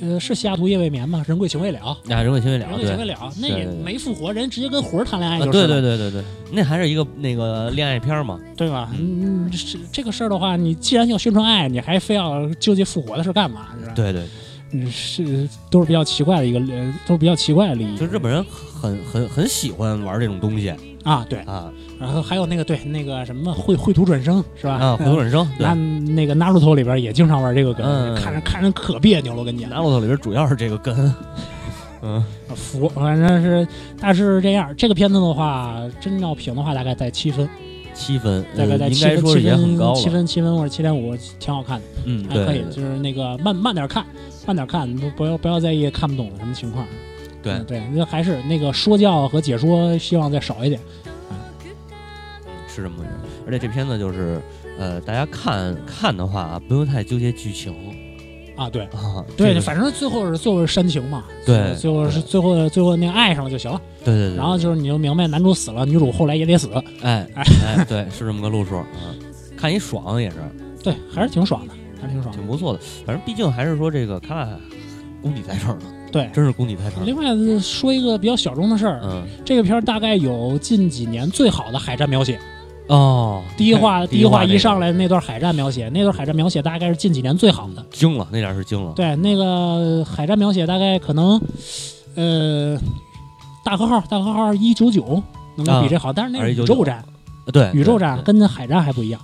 [0.01, 1.23] 呃，是西雅图夜未眠吗？
[1.27, 1.79] 人鬼情未了，
[2.09, 5.67] 啊，人鬼情未了，人鬼情未对了，那也没复活，人直接跟魂儿谈恋爱啊，就是了。
[5.67, 8.39] 对对对对对，那还是一个那个恋爱片儿嘛。
[8.57, 8.89] 对吧？
[8.97, 13.67] 嗯，是这个事儿的话，你既然要宣传爱，你还非要纠结复活的事干嘛？
[13.79, 13.93] 是吧？
[13.95, 14.23] 对对，
[14.71, 20.73] 嗯，是都是比较奇怪的一个，呃都是比较奇怪的利益就日本人很很很喜欢玩这种东西
[21.03, 21.25] 啊。
[21.29, 24.73] 对，啊然后还有那个对那个什么绘绘图转生是吧？
[24.73, 25.47] 啊，绘图转生。
[25.59, 29.69] 那，那个 Naruto 里边也经常玩这个梗，嗯看着看着可别扭了，跟你讲。
[29.69, 31.13] 拿我头里边主要是这个梗。
[32.01, 32.23] 嗯，
[32.55, 33.67] 服，反正是
[33.99, 34.73] 大致是这样。
[34.77, 37.49] 这个片子的话，真要评的话，大概在七分，
[37.93, 39.95] 七分，大概在七分，七分。
[39.95, 42.63] 七分七分或者七点五，挺好看的，嗯，还可以。
[42.71, 44.05] 就是那个慢慢点看，
[44.47, 46.85] 慢点看，不不要不要在意看不懂的什么情况。
[47.41, 50.79] 对嗯对，那还是那个说教和解说，希望再少一点。
[52.67, 53.11] 是这么回事。
[53.45, 54.41] 而且这片子就是，
[54.77, 57.73] 呃，大家看看的话啊，不用太纠结剧情
[58.55, 59.25] 啊，对啊。
[59.35, 63.81] 对，这个反正最后是最后是煽情嘛，对最后是最后最后那个爱上了就行了。
[64.05, 64.35] 对对对。
[64.35, 66.69] 然后就是你就明白，男主死了，女主后来也得死。
[67.01, 68.87] 哎哎哎，对，是这么个路数啊。
[69.57, 70.37] 看一爽也是
[70.83, 72.47] 对，还是挺爽的，还是挺爽的挺。
[72.47, 72.79] 不错的。
[73.05, 74.47] 反正毕竟还是说这个卡拉
[75.21, 77.03] 功底在这儿呢，对，真是功底在这儿。
[77.05, 77.25] 另外
[77.59, 82.39] 说一个比较小众的事儿，嗯这个片儿大概有近几年最好的海战描写。
[82.87, 87.85] 哦，第一话，第第一话一上来那段海战描写，那段海战描写大概是近几年最好的。
[87.91, 88.91] 惊了，那点儿是惊了。
[88.95, 91.39] 对，那个海战描写大概可能，
[92.15, 92.75] 呃，
[93.63, 95.21] 大和号，大和号一九九
[95.55, 97.05] 能够比这好，但是那是宇宙战，
[97.53, 99.21] 对，宇宙战跟那海战还不一样。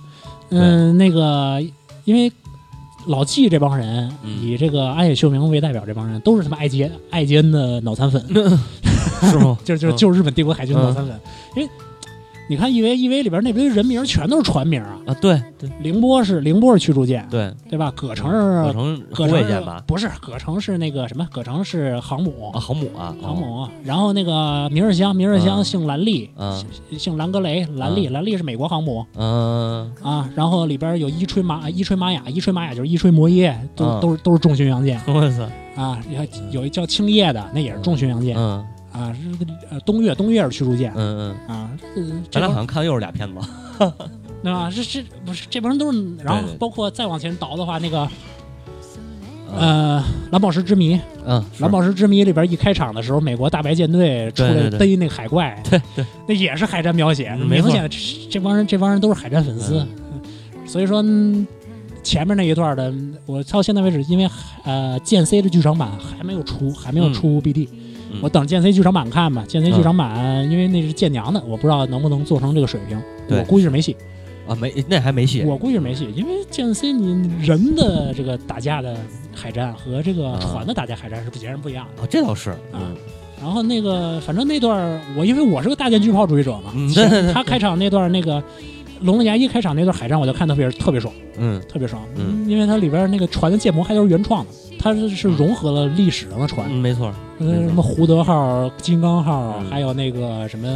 [0.50, 1.60] 嗯，那个
[2.04, 2.30] 因为
[3.06, 8.22] 老纪这帮人嗯以这个安野秀明为代表，这帮人都是他妈爱杰爱杰恩的脑残粉。
[9.30, 9.56] 是吗？
[9.64, 11.18] 就是就是嗯就是日本帝国海军脑残粉，
[11.54, 11.68] 因为
[12.48, 17.92] 你看 EVA EVA 里边那堆人名全都是船名啊，啊，对对凌波是凌波是驱逐舰，对，对吧？
[17.96, 19.82] 葛城是葛城葛城卫舰吧？
[19.86, 21.26] 不是葛城是那个什么？
[21.32, 23.66] 葛城是航母啊，，航母啊，航母。
[23.82, 26.64] 然后那个明日香，明日香嗯姓兰利，嗯
[26.96, 30.30] 姓兰格雷，兰利兰利是美国航母嗯啊。
[30.36, 36.00] 然后里边有伊吹玛伊吹玛雅，伊吹玛雅就是伊吹摩耶，都嗯都是都是重巡洋舰嗯， 我操，啊。
[36.10, 38.64] 有有一叫青叶的，那也是重巡洋舰嗯
[38.96, 39.14] 啊。
[39.14, 41.70] 是个呃东岳东岳是驱逐舰嗯嗯，啊。
[42.30, 43.40] 咱俩好像看的又是俩片子。
[44.42, 44.70] 对吧？
[44.72, 48.08] 这这不是这帮人都是，然后包括再往前倒的话，那个
[49.52, 49.58] 嗯
[49.98, 57.98] 呃，蓝宝石之谜，嗯，是蓝宝石之谜里边一开场的时候，美国大白舰队出来逮那个海怪，对对， 那也是海战描写，明显的这
[58.30, 59.84] 这帮人这帮人都是海战粉丝，
[60.66, 61.02] 所以说。
[61.02, 61.46] 嗯
[62.06, 62.94] 前面那一段的，
[63.26, 64.30] 我到现在为止，因为
[64.62, 67.78] 呃剑 C 的剧场版还没有出，还没有出 BD，、嗯
[68.22, 69.44] 我等剑 C 剧场版看吧。
[69.46, 73.96] 剑 C 嗯剧场版，因为那是剑娘的，我不知道能不能做成这个水平，我估计是没戏。
[74.48, 75.42] 啊，没那还没戏。
[75.42, 78.96] 我估计是没戏，因为剑 C 你人的这个打架的
[79.34, 82.04] 海战和这个啊船的打架海战是截然不一样的。
[82.04, 82.94] 哦，这倒是，啊
[83.42, 88.42] 然后那个，反正那段儿我因为我是个大舰巨炮主义者嘛，嗯对对对他开场那段那个
[89.02, 99.66] 龙牙一开场那段海战，我就看特别特别爽，嗯特别爽，嗯因为它里边那个船的建模还都是原创的，它是是融合了历史上的船，嗯，没错，呃，什么胡德号、金刚号，嗯。
[99.70, 100.66] 还有那个什么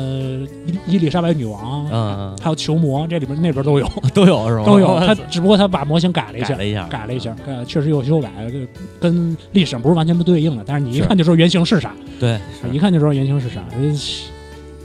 [0.67, 3.87] 伊伊丽莎白女王，嗯还有球魔，这里边那边都有。
[4.03, 4.65] 嗯， 都有是吧？
[4.65, 6.49] 都有，它只不过它把模型改了一下。
[6.49, 6.57] 改。
[6.57, 8.69] 了一下，改了一下，呃，确实有修改，跟
[9.01, 12.39] 跟历史上不是完全不对应的，但是你一看就知道原型是啥，对，
[12.73, 13.79] 一看就知道原型是啥，呃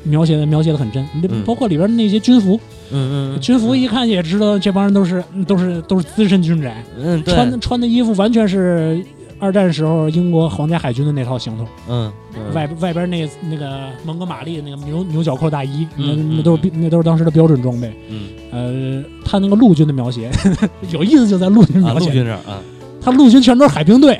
[0.03, 1.43] 描写的描写的很真，嗯。
[1.43, 2.59] 包括里边那些军服，
[2.91, 6.83] 嗯嗯军服一看也知道这帮人都是都是都是资深军宅，
[7.25, 9.03] 穿穿的衣服完全是
[9.39, 17.91] 二战时候英国皇家海军的那套行头，嗯嗯外外边那那个蒙哥马利那个牛牛角扣大衣，那嗯那都是那都是当时的标准装备。
[18.09, 18.29] 嗯。
[18.51, 20.31] 呃，他那个陆军的描写
[20.91, 22.61] 有意思，就在陆军啊，陆描写，军这儿啊，
[23.05, 24.19] 他陆军全都是海兵队，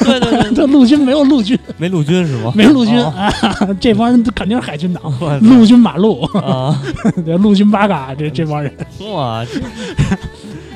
[0.00, 2.50] 对 对对，他陆军没有陆军，没陆军是吗？
[2.56, 3.12] 没陆军哦。
[3.14, 3.30] 啊，
[3.78, 5.02] 这帮人肯定是海军党，
[5.42, 6.80] 陆军马路，啊，
[7.26, 8.72] 对陆军八嘎，这这帮人。
[9.12, 9.60] 哇，这。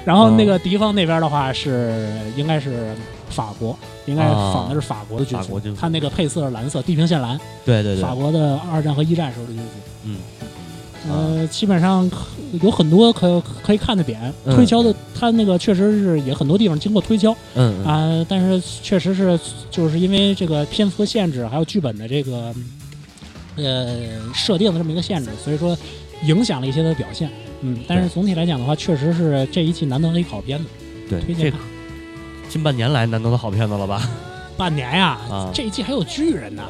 [0.05, 2.07] 然后那个敌方那边的话是
[2.37, 2.95] 应该是
[3.31, 8.03] 法国，应该啊仿的是法国的军，服他那个配色是蓝色，地平线蓝，对对对。
[8.03, 9.71] 法，国的二战和一战时候的军服。
[10.05, 10.17] 嗯，
[11.09, 12.19] 呃，基本上可
[12.63, 14.55] 有很多可可以看的点，嗯。
[14.55, 17.85] 推敲的，他那个确实是也很多地方经过推敲嗯嗯。
[17.85, 19.39] 啊、但是确实是
[19.71, 22.55] 就是因为这个篇幅的限制，还有剧本的这个
[23.57, 25.77] 呃设定的这么一个限制，所以说
[26.25, 27.31] 影响了一些的表现。
[27.63, 30.65] 嗯，但是总体来讲的话，确实是这一季难得的一个好片子，
[31.09, 31.61] 对，这推荐看。
[32.49, 34.09] 近半年来难得的好片子了吧？
[34.57, 35.51] 半年呀，啊。
[35.53, 36.63] 这一季还有巨人呢，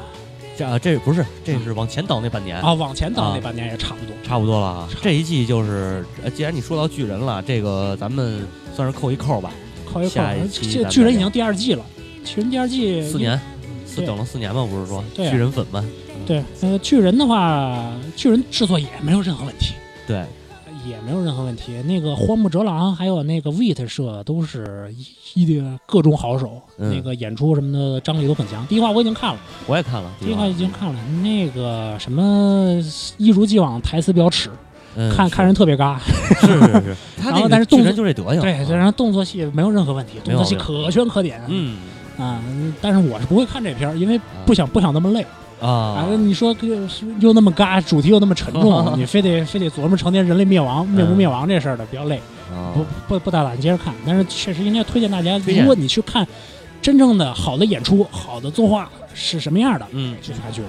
[0.57, 4.15] 这啊这不是，这是往前倒那半年，啊，往前倒啊那半年也差不多。
[4.25, 4.89] 差不多了啊。
[5.03, 9.53] 这一季就是，呃既然你说到巨人了，这个咱们算是扣一扣吧，
[9.85, 11.85] 扣一扣下一，期这咱们再巨人已经第二季了，
[12.25, 13.39] 巨人第二季四年，
[13.85, 15.87] 四等了四年吧，不是说巨人粉们，
[16.27, 19.75] 对，呃，巨人的话，巨人制作也没有任何问题，
[20.07, 20.25] 对，
[20.89, 21.83] 也没有任何问题。
[21.83, 24.93] 那个荒木哲郎还有那个 Wit 社都是
[25.35, 26.91] 一一的各种好手，嗯。
[26.95, 28.67] 那个演出什么的张力都很强。
[28.67, 32.81] 第一话我已经看了，我也看了，第一话已经看了，那个什么
[33.19, 34.51] 一如既往台词比较耻，
[34.97, 35.99] 嗯看看人特别嘎。
[36.41, 36.97] 是是是。
[37.23, 41.41] 然后 但是动作人就这德行，对，啊然后动作戏没有任何问题，动作戏可圈可点。
[41.49, 41.77] 嗯
[42.19, 42.41] 啊，
[42.81, 45.25] 但是我是不会看这片儿，因为不想不想那么累。
[45.61, 45.69] 啊。
[45.69, 46.55] 啊，你说
[47.21, 52.17] 又那么嘎，主题又那么沉重， 你非得非得琢磨成天人类灭亡、灭不灭亡这事儿的，比较累，
[52.53, 53.95] 啊不不不大胆接着看。
[54.07, 56.27] 但是确实应该推荐大家，如果你去看
[56.83, 60.63] 真正的好的演出、好的作画是什么样的，嗯，去看巨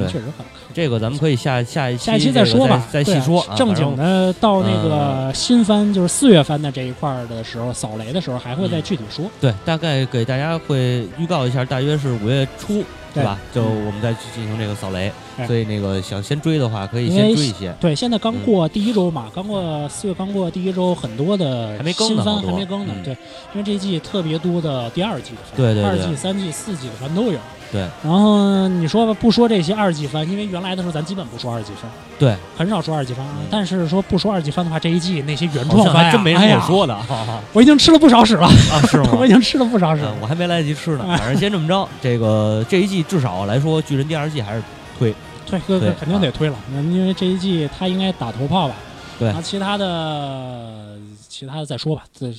[0.00, 0.46] 确实很看。
[0.72, 3.54] 这个咱们可以下下一期下一期再说吧，再对细说啊。
[3.56, 9.24] 正经的到那个新番，就是四月番的这一块儿的时候，扫雷的时候还会再具体说。
[9.40, 12.82] 对，大概给大家会预告一下，大约是五月初，
[13.14, 13.38] 对吧？
[13.54, 17.72] 就我们再去进行这个扫雷，哎所以那个想先追的话，可以先追一些。
[17.80, 22.92] 对，现在刚过第一周嘛，刚过四月刚过第一周，很多的还没更新番呢还没更呢。
[22.96, 23.12] 嗯对，
[23.52, 27.38] 因为这一季特别多的第二季的番，对对对二季、三季、四季的番都有。
[27.74, 31.90] 对，然后你说吧，不说这些二季番，因为原来的时候咱基本不说二季番，
[32.20, 33.26] 对，很少说二季番。
[33.26, 39.10] 嗯但是说不说二季番的话，这一季那些原创番真没什哎呀么可说的，哈 哈我已经吃了不少屎了，啊，是吗？
[39.18, 40.16] 我已经吃了不少屎嗯了。
[40.20, 41.88] 我还没来得及吃呢，反正先这么着。
[42.00, 44.62] 这个这一季至少来说，巨人第二季还是
[44.96, 45.12] 推，
[45.44, 45.58] 推
[45.98, 48.76] 肯定得推了，因为这一季他应该打头炮吧。
[49.18, 50.96] 对然后其他的
[51.28, 52.32] 其他的再说吧，这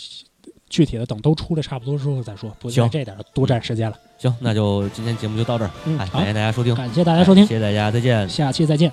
[0.70, 3.96] 具体的等都出来差不多之后再说，不行在这点儿多占时间了。
[4.18, 4.34] 行。
[4.40, 8.28] 那就今天节目就到这儿，嗯，哎，感，谢大家收听，感谢大家收听哎，谢谢大家，再见。
[8.30, 8.92] 下期再见。